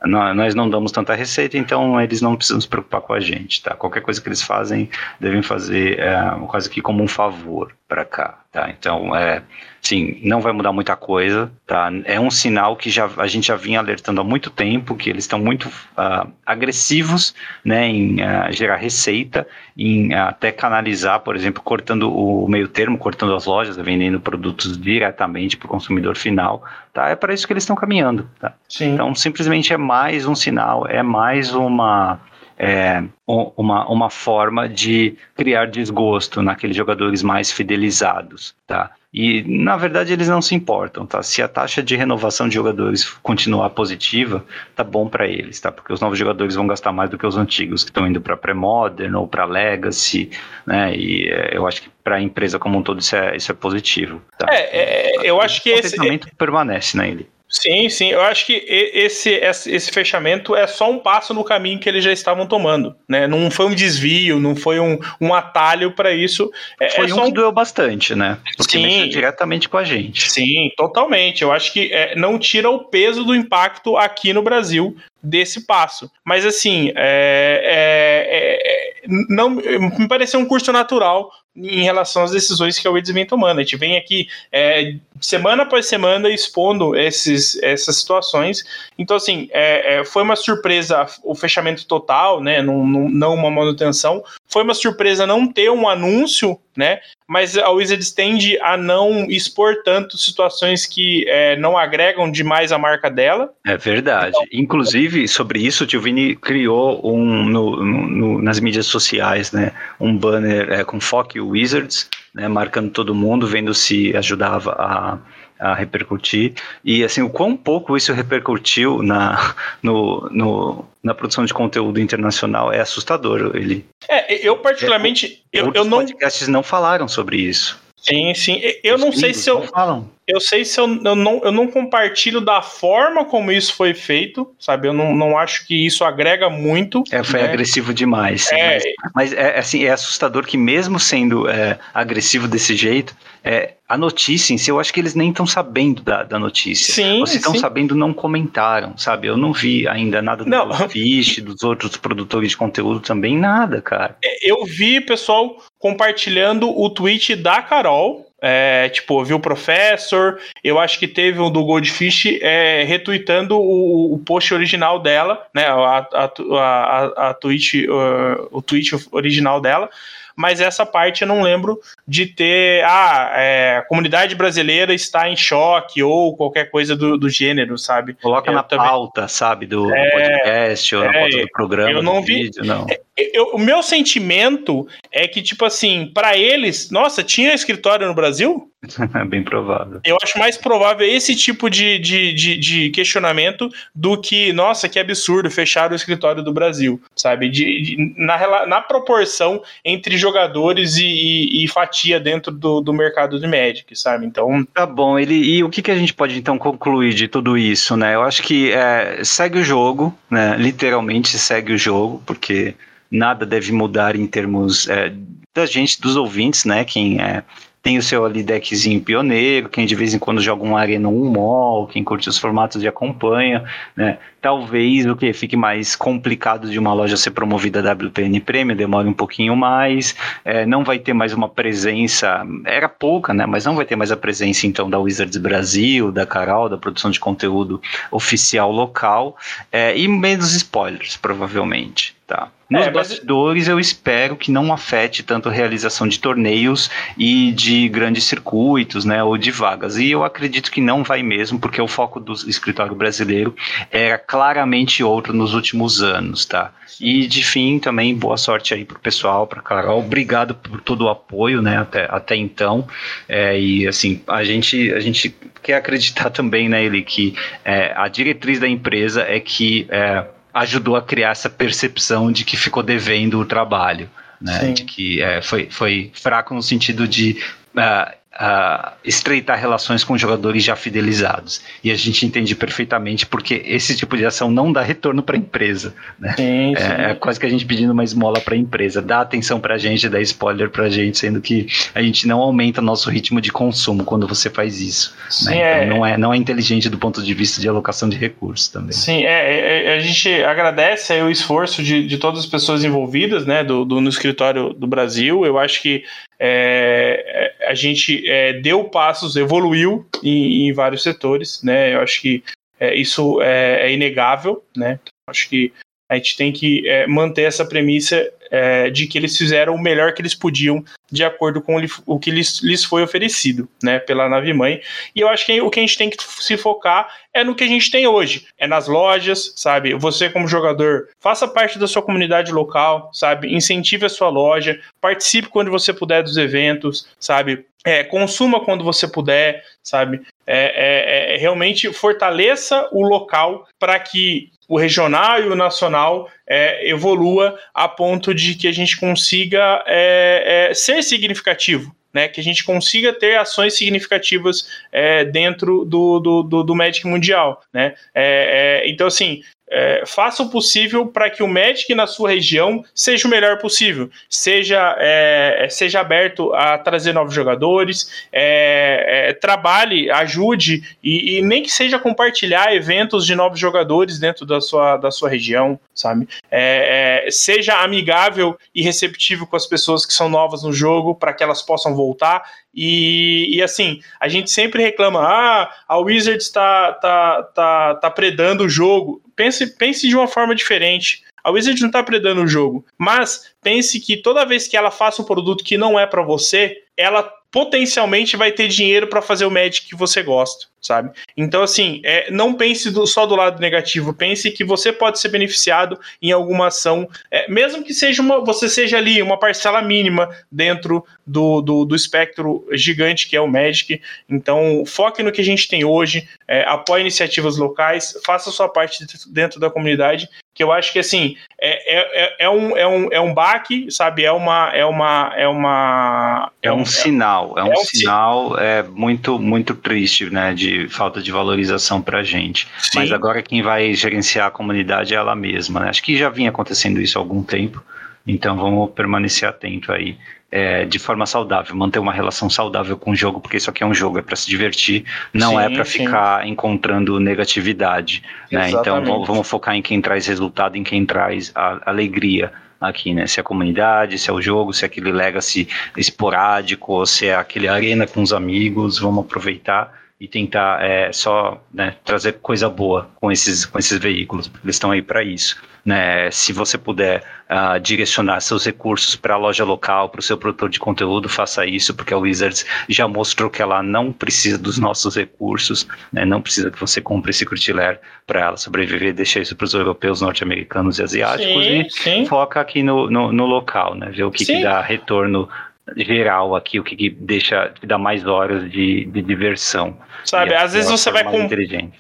[0.06, 3.74] nós não damos tanta receita, então eles não precisam se preocupar com a gente, tá?
[3.74, 4.90] Qualquer coisa que eles fazem,
[5.20, 6.16] devem fazer é,
[6.48, 8.70] quase que como um favor para cá, tá?
[8.70, 9.42] Então, é,
[9.88, 11.90] sim, não vai mudar muita coisa, tá?
[12.04, 15.24] É um sinal que já, a gente já vinha alertando há muito tempo, que eles
[15.24, 17.34] estão muito uh, agressivos,
[17.64, 19.48] né, em uh, gerar receita,
[19.78, 24.78] em uh, até canalizar, por exemplo, cortando o meio termo, cortando as lojas, vendendo produtos
[24.78, 27.08] diretamente para o consumidor final, tá?
[27.08, 28.54] É para isso que eles estão caminhando, tá?
[28.68, 28.94] Sim.
[28.94, 32.20] Então, simplesmente é mais um sinal, é mais uma
[32.58, 38.92] é, uma, uma forma de criar desgosto naqueles jogadores mais fidelizados, tá?
[39.14, 41.24] E, na verdade, eles não se importam, tá?
[41.24, 44.46] Se a taxa de renovação de jogadores continuar positiva,
[44.76, 45.72] tá bom para eles, tá?
[45.72, 48.36] Porque os novos jogadores vão gastar mais do que os antigos que estão indo para
[48.36, 50.30] pré-modern ou para legacy,
[50.66, 50.96] né?
[50.96, 53.56] E é, eu acho que para a empresa como um todo isso é, isso é
[53.56, 54.48] positivo, tá?
[54.52, 55.96] É, é eu acho que esse...
[56.38, 57.24] permanece nele.
[57.24, 58.10] Né, Sim, sim.
[58.10, 62.12] Eu acho que esse, esse fechamento é só um passo no caminho que eles já
[62.12, 62.96] estavam tomando.
[63.08, 63.26] Né?
[63.26, 66.52] Não foi um desvio, não foi um, um atalho para isso.
[66.80, 68.38] É, foi é um que doeu bastante, né?
[68.58, 70.30] Porque sim, diretamente com a gente.
[70.30, 71.42] Sim, totalmente.
[71.42, 76.12] Eu acho que é, não tira o peso do impacto aqui no Brasil desse passo.
[76.26, 78.88] Mas assim, é, é, é
[79.30, 83.58] não me pareceu um curso natural em relação às decisões que a Wades vem tomando.
[83.58, 88.64] A gente vem aqui é, semana após semana expondo esses, essas situações.
[88.98, 92.62] Então, assim, é, é, foi uma surpresa o fechamento total, né?
[92.62, 94.24] Não, não, não, uma manutenção.
[94.48, 97.00] Foi uma surpresa não ter um anúncio, né?
[97.28, 102.78] Mas a Wizards tende a não expor tanto situações que é, não agregam demais a
[102.78, 103.52] marca dela.
[103.66, 104.30] É verdade.
[104.30, 109.74] Então, Inclusive, sobre isso, o Tio Vini criou um no, no, nas mídias sociais, né?
[110.00, 115.18] Um banner é, com foco Wizards, né, marcando todo mundo, vendo se ajudava a,
[115.60, 116.54] a repercutir.
[116.84, 122.72] E assim, o quão pouco isso repercutiu na, no, no, na produção de conteúdo internacional
[122.72, 123.56] é assustador.
[123.56, 125.44] Ele, é, eu particularmente.
[125.54, 126.00] É, eu, eu não.
[126.00, 127.80] podcasts não falaram sobre isso.
[127.98, 128.62] Sim, sim.
[128.84, 129.64] Eu Os não sei se eu.
[129.64, 130.10] Falam.
[130.28, 134.54] Eu sei se eu, eu, não, eu não compartilho da forma como isso foi feito,
[134.60, 134.88] sabe?
[134.88, 137.04] Eu não, não acho que isso agrega muito.
[137.12, 137.48] É, foi né?
[137.48, 138.52] agressivo demais.
[138.52, 138.74] É...
[138.74, 138.84] Mas,
[139.16, 144.54] mas, é, assim, é assustador que mesmo sendo é, agressivo desse jeito, é, a notícia
[144.54, 146.94] em si, eu acho que eles nem estão sabendo da, da notícia.
[146.94, 149.28] Sim, Ou se estão sabendo, não comentaram, sabe?
[149.28, 150.90] Eu não vi ainda nada do não.
[150.90, 154.18] Fish, dos outros produtores de conteúdo também, nada, cara.
[154.22, 160.80] É, eu vi pessoal compartilhando o tweet da Carol, é, tipo, viu o Professor, eu
[160.80, 165.66] acho que teve um do Goldfish é, retweetando o, o post original dela, né?
[165.66, 169.90] A, a, a, a tweet, uh, o tweet original dela,
[170.36, 172.84] mas essa parte eu não lembro de ter.
[172.86, 178.14] Ah, é, a comunidade brasileira está em choque ou qualquer coisa do, do gênero, sabe?
[178.14, 178.88] Coloca eu na também...
[178.88, 181.90] pauta, sabe, do, é, do podcast ou é, na pauta do programa.
[181.90, 182.44] Eu não vi.
[182.44, 182.86] Vídeo, não.
[183.18, 188.72] Eu, o meu sentimento é que, tipo assim, para eles, nossa, tinha escritório no Brasil?
[189.16, 190.00] É bem provável.
[190.06, 195.00] Eu acho mais provável esse tipo de, de, de, de, questionamento do que, nossa, que
[195.00, 197.50] absurdo fechar o escritório do Brasil, sabe?
[197.50, 203.40] De, de na, na proporção entre jogadores e, e, e fatia dentro do, do mercado
[203.40, 204.28] de Magic, sabe?
[204.28, 204.64] Então.
[204.74, 207.98] Tá bom, ele, e o que, que a gente pode então concluir de tudo isso,
[207.98, 208.14] né?
[208.14, 210.56] Eu acho que é, segue o jogo, né?
[210.56, 212.76] Literalmente segue o jogo, porque
[213.10, 215.14] nada deve mudar em termos é,
[215.56, 216.84] da gente, dos ouvintes, né?
[216.86, 217.44] Quem é
[217.88, 221.32] tem o seu ali deckzinho pioneiro, quem de vez em quando joga um Arena 1
[221.32, 223.64] Mall, quem curte os formatos e acompanha,
[223.96, 224.18] né?
[224.42, 229.08] Talvez o que fique mais complicado de uma loja ser promovida a WPN Premium, demore
[229.08, 233.46] um pouquinho mais, é, não vai ter mais uma presença, era pouca, né?
[233.46, 237.10] Mas não vai ter mais a presença então da Wizards Brasil, da Carol, da produção
[237.10, 239.38] de conteúdo oficial local,
[239.72, 242.18] é, e menos spoilers, provavelmente.
[242.28, 242.50] Tá.
[242.70, 243.70] Nos é, bastidores, mas...
[243.70, 249.24] eu espero que não afete tanto a realização de torneios e de grandes circuitos, né,
[249.24, 249.98] ou de vagas.
[249.98, 253.56] E eu acredito que não vai mesmo, porque o foco do escritório brasileiro
[253.90, 256.72] era claramente outro nos últimos anos, tá?
[257.00, 260.00] E de fim, também boa sorte aí pro pessoal, pra Carol.
[260.00, 262.88] Obrigado por todo o apoio, né, até, até então.
[263.30, 268.08] É, e assim, a gente, a gente quer acreditar também, né, ele que é, a
[268.08, 270.26] diretriz da empresa é que é,
[270.62, 274.10] ajudou a criar essa percepção de que ficou devendo o trabalho.
[274.40, 277.42] Né, de que é, foi, foi fraco no sentido de
[277.76, 281.62] uh, uh, estreitar relações com jogadores já fidelizados.
[281.84, 285.40] E a gente entende perfeitamente porque esse tipo de ação não dá retorno para a
[285.40, 285.94] empresa.
[286.20, 286.34] Né?
[286.38, 286.92] Sim, é, sim.
[286.92, 289.02] É, é, quase que a gente pedindo uma esmola para a empresa.
[289.02, 292.40] Dá atenção para a gente, dá spoiler para a gente, sendo que a gente não
[292.40, 295.16] aumenta nosso ritmo de consumo quando você faz isso.
[295.30, 295.86] Sim, né?
[295.86, 295.98] então, é...
[295.98, 298.92] Não, é, não é inteligente do ponto de vista de alocação de recursos também.
[298.92, 303.64] Sim, é, é a gente agradece o esforço de, de todas as pessoas envolvidas né,
[303.64, 305.46] do, do, no escritório do Brasil.
[305.46, 306.04] Eu acho que
[306.40, 311.96] é, a gente é, deu passos, evoluiu em, em, vários setores, né?
[311.96, 312.44] Eu acho que
[312.80, 315.00] é, isso é, é, inegável, né?
[315.28, 315.74] Acho que
[316.10, 320.14] a gente tem que é, manter essa premissa é, de que eles fizeram o melhor
[320.14, 324.54] que eles podiam de acordo com o que lhes, lhes foi oferecido, né, pela nave
[324.54, 324.82] mãe.
[325.16, 327.64] E eu acho que o que a gente tem que se focar é no que
[327.64, 329.94] a gente tem hoje, é nas lojas, sabe?
[329.96, 333.54] Você como jogador, faça parte da sua comunidade local, sabe?
[333.54, 337.66] Incentive a sua loja, participe quando você puder dos eventos, sabe?
[337.86, 340.22] É, consuma quando você puder, sabe?
[340.46, 346.90] É, é, é realmente fortaleça o local para que o regional e o nacional é,
[346.90, 351.96] evolua a ponto de que a gente consiga é, é, ser significativo.
[352.14, 357.06] Né, que a gente consiga ter ações significativas é, dentro do, do, do, do Magic
[357.06, 357.62] Mundial.
[357.72, 357.94] Né?
[358.16, 362.84] É, é, então, assim, é, faça o possível para que o Magic na sua região
[362.96, 370.10] seja o melhor possível, seja, é, seja aberto a trazer novos jogadores, é, é trabalhe,
[370.10, 375.12] ajude e, e, nem que seja compartilhar eventos de novos jogadores dentro da sua, da
[375.12, 376.28] sua região, sabe?
[376.50, 381.34] É, é, seja amigável e receptivo com as pessoas que são novas no jogo para
[381.34, 382.44] que elas possam voltar
[382.80, 388.66] e, e, assim, a gente sempre reclama: ah, a Wizards está tá, tá, tá predando
[388.66, 389.20] o jogo.
[389.38, 391.24] Pense, pense de uma forma diferente.
[391.44, 395.22] A Wizards não está predando o jogo, mas pense que toda vez que ela faça
[395.22, 399.52] um produto que não é para você, ela potencialmente vai ter dinheiro para fazer o
[399.52, 401.12] Magic que você gosta, sabe?
[401.36, 405.30] Então, assim, é, não pense do, só do lado negativo, pense que você pode ser
[405.30, 410.30] beneficiado em alguma ação, é, mesmo que seja uma, você seja ali uma parcela mínima
[410.52, 414.02] dentro do, do, do, espectro gigante que é o Magic.
[414.30, 419.06] Então, foque no que a gente tem hoje, é, apoie iniciativas locais, faça sua parte
[419.30, 423.10] dentro da comunidade, que eu acho que assim é, é, é, é um, é, um,
[423.14, 424.24] é um baque, sabe?
[424.24, 424.72] É uma.
[424.74, 425.34] É uma.
[425.36, 430.54] É, uma, é um sinal, é um, é um sinal é muito, muito triste, né?
[430.54, 432.68] De falta de valorização pra gente.
[432.80, 433.00] Sim.
[433.00, 435.90] Mas agora quem vai gerenciar a comunidade é ela mesma, né?
[435.90, 437.84] Acho que já vinha acontecendo isso há algum tempo.
[438.26, 440.18] Então vamos permanecer atento aí
[440.52, 443.86] é, de forma saudável, manter uma relação saudável com o jogo, porque isso aqui é
[443.86, 448.24] um jogo, é para se divertir, não é sim, é para ficar encontrando negatividade.
[448.52, 448.70] Né?
[448.72, 453.26] Então vamos focar em quem traz resultado, em quem traz a, alegria aqui, né?
[453.26, 457.26] Se é a comunidade, se é o jogo, se é aquele legacy esporádico, ou se
[457.26, 462.68] é aquele arena com os amigos, vamos aproveitar e tentar é, só né, trazer coisa
[462.70, 465.56] boa com esses, com esses veículos, porque eles estão aí para isso.
[465.86, 466.30] Né?
[466.32, 470.70] Se você puder uh, direcionar seus recursos para a loja local, para o seu produtor
[470.70, 475.16] de conteúdo, faça isso, porque a Wizards já mostrou que ela não precisa dos nossos
[475.16, 476.26] recursos, né?
[476.26, 480.20] não precisa que você compre Secret Lair para ela sobreviver, deixa isso para os europeus,
[480.20, 482.26] norte-americanos e asiáticos sim, e sim.
[482.26, 484.10] foca aqui no, no, no, local, né?
[484.10, 485.48] ver o que, que dá retorno
[485.96, 489.98] geral aqui, o que, que deixa, que dá mais horas de, de diversão.
[490.26, 491.48] Sabe, às vezes você vai, com...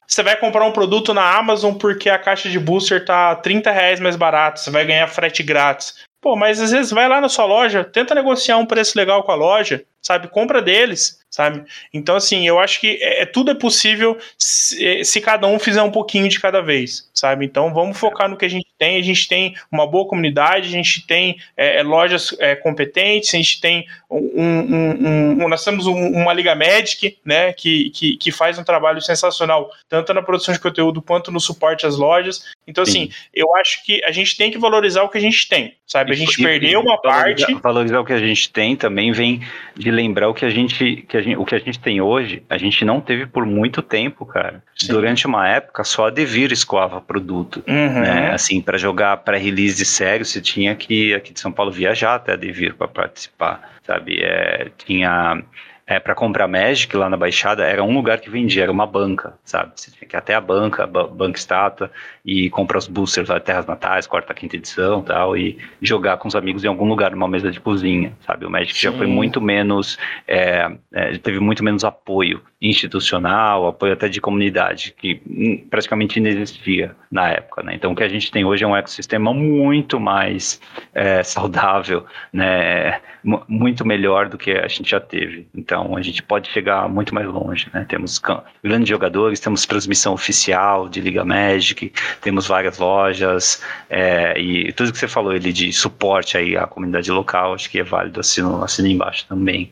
[0.05, 3.99] você vai comprar um produto na Amazon porque a caixa de booster tá 30 reais
[3.99, 6.05] mais barato, você vai ganhar frete grátis.
[6.19, 9.31] Pô, mas às vezes vai lá na sua loja, tenta negociar um preço legal com
[9.31, 10.27] a loja, sabe?
[10.27, 11.63] Compra deles, sabe?
[11.93, 15.83] Então, assim, eu acho que é, é tudo é possível se, se, cada um fizer
[15.83, 17.45] um pouquinho de cada vez, sabe?
[17.45, 18.97] Então, vamos focar no que a gente tem.
[18.97, 23.37] A gente tem uma boa comunidade, a gente tem é, é lojas é, competentes, a
[23.37, 28.57] gente tem um, um, um, nós temos uma Liga Magic, né, que, que, que, faz
[28.57, 32.45] um trabalho sensacional, tanto na produção de conteúdo quanto no suporte às lojas.
[32.65, 33.03] Então, Sim.
[33.03, 36.13] assim, eu acho que a gente tem que valorizar o que a gente tem, sabe?
[36.13, 37.61] A gente e, perdeu uma valorizar, parte.
[37.61, 39.41] Valorizar o que a gente tem também vem
[39.75, 42.43] de lembrar o que a gente, que a gente, o que a gente tem hoje,
[42.49, 44.63] a gente não teve por muito tempo, cara.
[44.75, 44.93] Sim.
[44.93, 47.63] Durante uma época, só a Devir escoava produto.
[47.67, 48.01] Uhum.
[48.01, 48.31] Né?
[48.31, 52.35] Assim, para jogar pré-release sério, você tinha que aqui de São Paulo viajar até a
[52.35, 54.19] Devir para participar, sabe?
[54.21, 55.43] É, tinha
[55.87, 59.35] é, para comprar Magic lá na Baixada, era um lugar que vendia, era uma banca,
[59.45, 59.71] sabe?
[59.73, 61.89] Você tinha que ir até a banca, a banca estátua,
[62.25, 66.35] e comprar os boosters lá, Terras Natais, quarta, quinta edição tal, e jogar com os
[66.35, 68.45] amigos em algum lugar, numa mesa de cozinha, sabe?
[68.45, 68.91] O Magic Sim.
[68.91, 74.93] já foi muito menos, é, é, teve muito menos apoio institucional, apoio até de comunidade,
[74.97, 77.75] que hum, praticamente inexistia na época, né?
[77.75, 80.59] Então o que a gente tem hoje é um ecossistema muito mais
[80.93, 82.99] é, saudável, né?
[83.47, 85.47] Muito melhor do que a gente já teve.
[85.53, 87.85] Então a gente pode chegar muito mais longe, né?
[87.87, 88.19] Temos
[88.63, 94.97] grandes jogadores, temos transmissão oficial de Liga Magic, temos várias lojas é, e tudo que
[94.97, 98.87] você falou ele de suporte aí à comunidade local, acho que é válido assino, assino
[98.87, 99.71] embaixo também.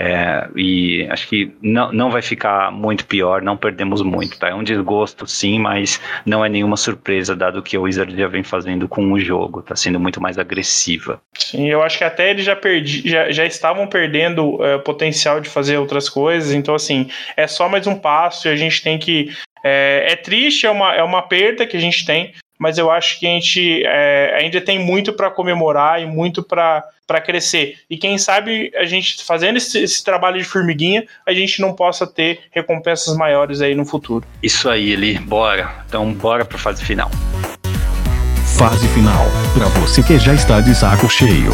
[0.00, 4.48] É, e acho que não, não vai ficar muito pior, não perdemos muito, tá?
[4.48, 8.44] É um desgosto sim, mas não é nenhuma surpresa, dado que o Wizard já vem
[8.44, 11.20] fazendo com o jogo, tá sendo muito mais agressiva.
[11.36, 15.48] Sim, eu acho que até eles já, perdi, já, já estavam perdendo é, potencial de
[15.48, 19.32] fazer outras coisas, então assim, é só mais um passo e a gente tem que.
[19.64, 23.18] É, é triste, é uma, é uma perda que a gente tem, mas eu acho
[23.18, 26.82] que a gente é, ainda tem muito para comemorar e muito para
[27.24, 27.76] crescer.
[27.88, 32.06] E quem sabe a gente fazendo esse, esse, trabalho de formiguinha, a gente não possa
[32.06, 34.26] ter recompensas maiores aí no futuro.
[34.42, 35.84] Isso aí, Eli, bora.
[35.86, 37.10] Então bora para fase final.
[38.58, 41.52] Fase final, para você que já está de saco cheio.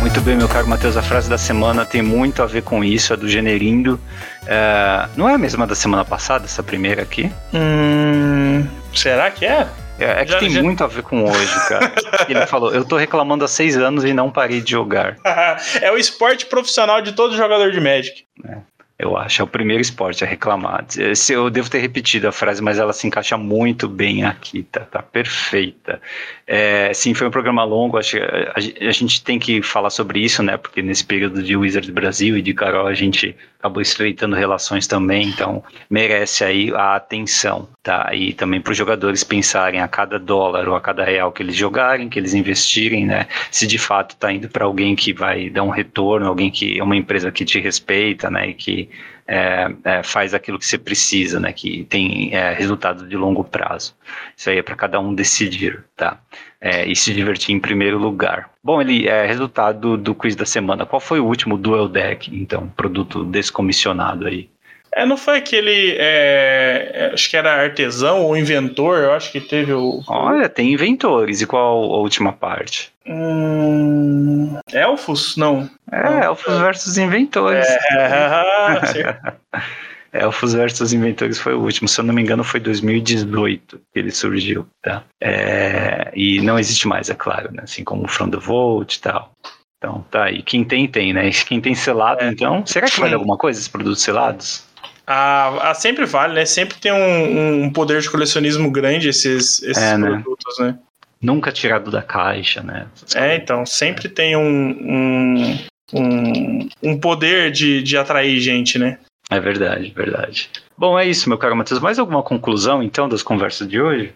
[0.00, 3.12] Muito bem, meu caro Matheus, a frase da semana tem muito a ver com isso,
[3.12, 4.00] é do Generindo.
[4.48, 7.30] É, não é a mesma da semana passada, essa primeira aqui?
[7.52, 9.68] Hum, será que é?
[9.98, 10.62] É, é que já, tem já...
[10.62, 11.92] muito a ver com hoje, cara.
[12.26, 15.16] Ele falou: Eu tô reclamando há seis anos e não parei de jogar.
[15.82, 18.24] é o esporte profissional de todo jogador de Magic.
[18.44, 18.56] É
[18.98, 19.40] eu acho.
[19.40, 20.84] É o primeiro esporte a reclamar.
[21.30, 25.00] Eu devo ter repetido a frase, mas ela se encaixa muito bem aqui, tá, tá
[25.00, 26.02] perfeita.
[26.44, 30.18] É, sim, foi um programa longo, acho que a, a, gente tem que falar sobre
[30.18, 30.56] isso, né?
[30.56, 35.28] Porque nesse período de Wizard Brasil e de Carol a gente acabou estreitando relações também,
[35.28, 38.14] então merece aí a atenção, tá?
[38.14, 41.56] E também para os jogadores pensarem a cada dólar ou a cada real que eles
[41.56, 43.26] jogarem, que eles investirem, né?
[43.50, 46.82] Se de fato está indo para alguém que vai dar um retorno, alguém que é
[46.82, 48.50] uma empresa que te respeita, né?
[48.50, 48.88] E que
[49.26, 51.52] é, é, faz aquilo que você precisa, né?
[51.52, 53.94] Que tem é, resultado de longo prazo.
[54.36, 56.20] Isso aí é para cada um decidir, tá?
[56.60, 58.50] É, e se divertir em primeiro lugar.
[58.62, 60.84] Bom, ele é resultado do quiz da semana.
[60.84, 64.48] Qual foi o último Duel Deck, então, produto descomissionado aí?
[64.92, 65.92] É, não foi aquele.
[65.98, 70.02] É, é, acho que era artesão ou inventor, eu acho que teve o.
[70.08, 71.40] Olha, tem inventores.
[71.40, 72.90] E qual a última parte?
[73.06, 75.36] Hum, elfos?
[75.36, 75.70] Não.
[75.92, 77.66] É, Elfos versus Inventores.
[77.92, 79.16] É,
[80.12, 84.10] Elfos versus Inventores foi o último, se eu não me engano foi 2018 que ele
[84.10, 85.04] surgiu, tá?
[85.20, 87.62] É, e não existe mais, é claro, né?
[87.64, 89.32] Assim como o From the Vault e tal.
[89.76, 90.42] Então, tá aí.
[90.42, 91.30] Quem tem, tem, né?
[91.46, 92.28] Quem tem selado, é.
[92.28, 92.64] então.
[92.66, 94.64] Será que vale alguma coisa esses produtos selados?
[95.06, 96.44] Ah, ah, sempre vale, né?
[96.44, 100.10] Sempre tem um, um poder de colecionismo grande esses, esses é, né?
[100.10, 100.78] produtos, né?
[101.20, 102.86] nunca tirado da caixa, né?
[103.14, 105.58] É, então, sempre tem um, um,
[105.92, 108.98] um, um poder de, de atrair gente, né?
[109.30, 110.50] É verdade, verdade.
[110.76, 111.80] Bom, é isso, meu caro Matheus.
[111.80, 114.14] Mais alguma conclusão, então, das conversas de hoje?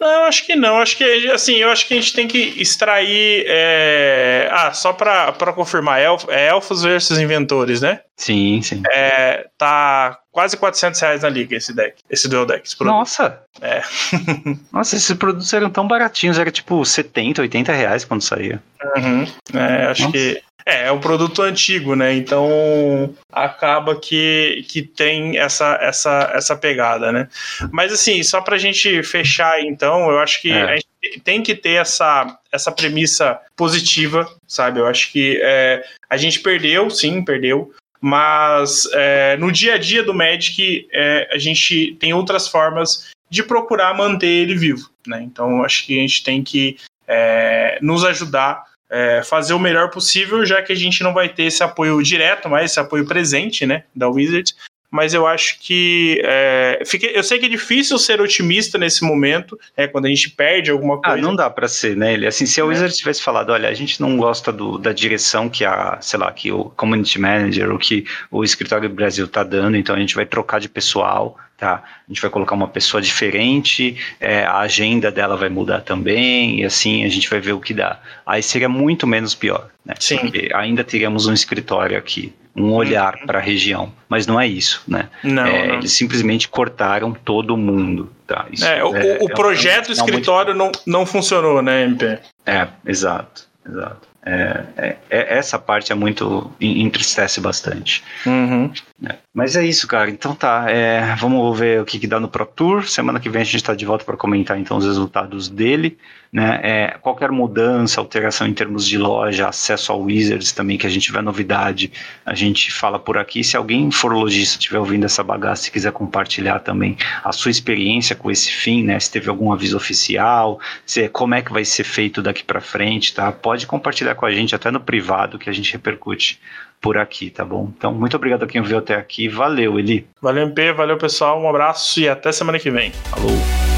[0.00, 0.78] Não, acho que não.
[0.78, 3.44] Acho que assim, eu acho que a gente tem que extrair.
[3.46, 4.48] É...
[4.50, 8.00] Ah, só para confirmar, elf, é elfos versus inventores, né?
[8.16, 8.82] Sim, sim.
[8.90, 12.66] É, tá quase 400 reais na liga esse deck, esse dual deck.
[12.66, 13.42] Esse Nossa!
[13.60, 13.82] É.
[14.72, 18.62] Nossa, esses produtos eram tão baratinhos, era tipo 70, 80 reais quando saía.
[18.96, 19.26] Uhum.
[19.54, 20.12] É, acho Nossa.
[20.12, 22.14] que é, é um produto antigo, né?
[22.14, 27.28] Então acaba que, que tem essa, essa, essa pegada, né?
[27.70, 30.62] Mas assim, só pra gente fechar, então, eu acho que é.
[30.62, 34.80] a gente tem que ter essa, essa premissa positiva, sabe?
[34.80, 37.72] Eu acho que é, a gente perdeu, sim, perdeu.
[38.00, 43.42] Mas é, no dia a dia do Magic, é, a gente tem outras formas de
[43.42, 44.90] procurar manter ele vivo.
[45.06, 45.22] Né?
[45.22, 50.44] Então, acho que a gente tem que é, nos ajudar é, fazer o melhor possível,
[50.44, 53.84] já que a gente não vai ter esse apoio direto, mas esse apoio presente, né,
[53.94, 54.54] da Wizards.
[54.90, 59.56] Mas eu acho que é, fica, eu sei que é difícil ser otimista nesse momento,
[59.76, 61.18] é quando a gente perde alguma ah, coisa.
[61.18, 62.12] Ah, não dá para ser, né?
[62.14, 62.66] Ele assim, se a é.
[62.66, 66.32] Wizards tivesse falado, olha, a gente não gosta do, da direção que a, sei lá,
[66.32, 70.16] que o community manager ou que o escritório do Brasil tá dando, então a gente
[70.16, 71.84] vai trocar de pessoal, tá?
[71.84, 76.64] A gente vai colocar uma pessoa diferente, é, a agenda dela vai mudar também, e
[76.64, 78.00] assim a gente vai ver o que dá.
[78.26, 79.94] Aí seria muito menos pior, né?
[80.00, 80.16] Sim.
[80.16, 83.26] Porque ainda teríamos um escritório aqui, um olhar uhum.
[83.26, 85.10] para a região, mas não é isso, né?
[85.22, 88.46] Não, é, não, Eles simplesmente cortaram todo mundo, tá?
[88.50, 92.18] Isso é, o, é, o projeto é um, escritório não, não funcionou, né, MP?
[92.46, 94.08] É, exato, exato.
[94.24, 98.04] É, é, é, essa parte é muito entristece bastante.
[98.26, 98.70] Uhum.
[99.08, 100.10] É, mas é isso, cara.
[100.10, 100.66] Então tá.
[100.68, 102.86] É, vamos ver o que, que dá no Pro Tour.
[102.86, 105.96] Semana que vem a gente está de volta para comentar então os resultados dele.
[106.32, 106.60] Né?
[106.62, 111.02] É, qualquer mudança, alteração em termos de loja, acesso ao Wizards também, que a gente
[111.02, 111.92] tiver novidade,
[112.24, 113.42] a gente fala por aqui.
[113.42, 118.14] Se alguém for lojista, estiver ouvindo essa bagaça e quiser compartilhar também a sua experiência
[118.14, 119.00] com esse fim, né?
[119.00, 123.12] Se teve algum aviso oficial, se, como é que vai ser feito daqui para frente,
[123.12, 123.32] tá?
[123.32, 126.40] Pode compartilhar com a gente até no privado que a gente repercute
[126.80, 127.70] por aqui, tá bom?
[127.76, 129.28] Então, muito obrigado a quem viu até aqui.
[129.28, 130.06] Valeu, Eli.
[130.22, 130.72] Valeu, MP.
[130.72, 131.40] Valeu, pessoal.
[131.42, 132.92] Um abraço e até semana que vem.
[133.10, 133.69] Falou.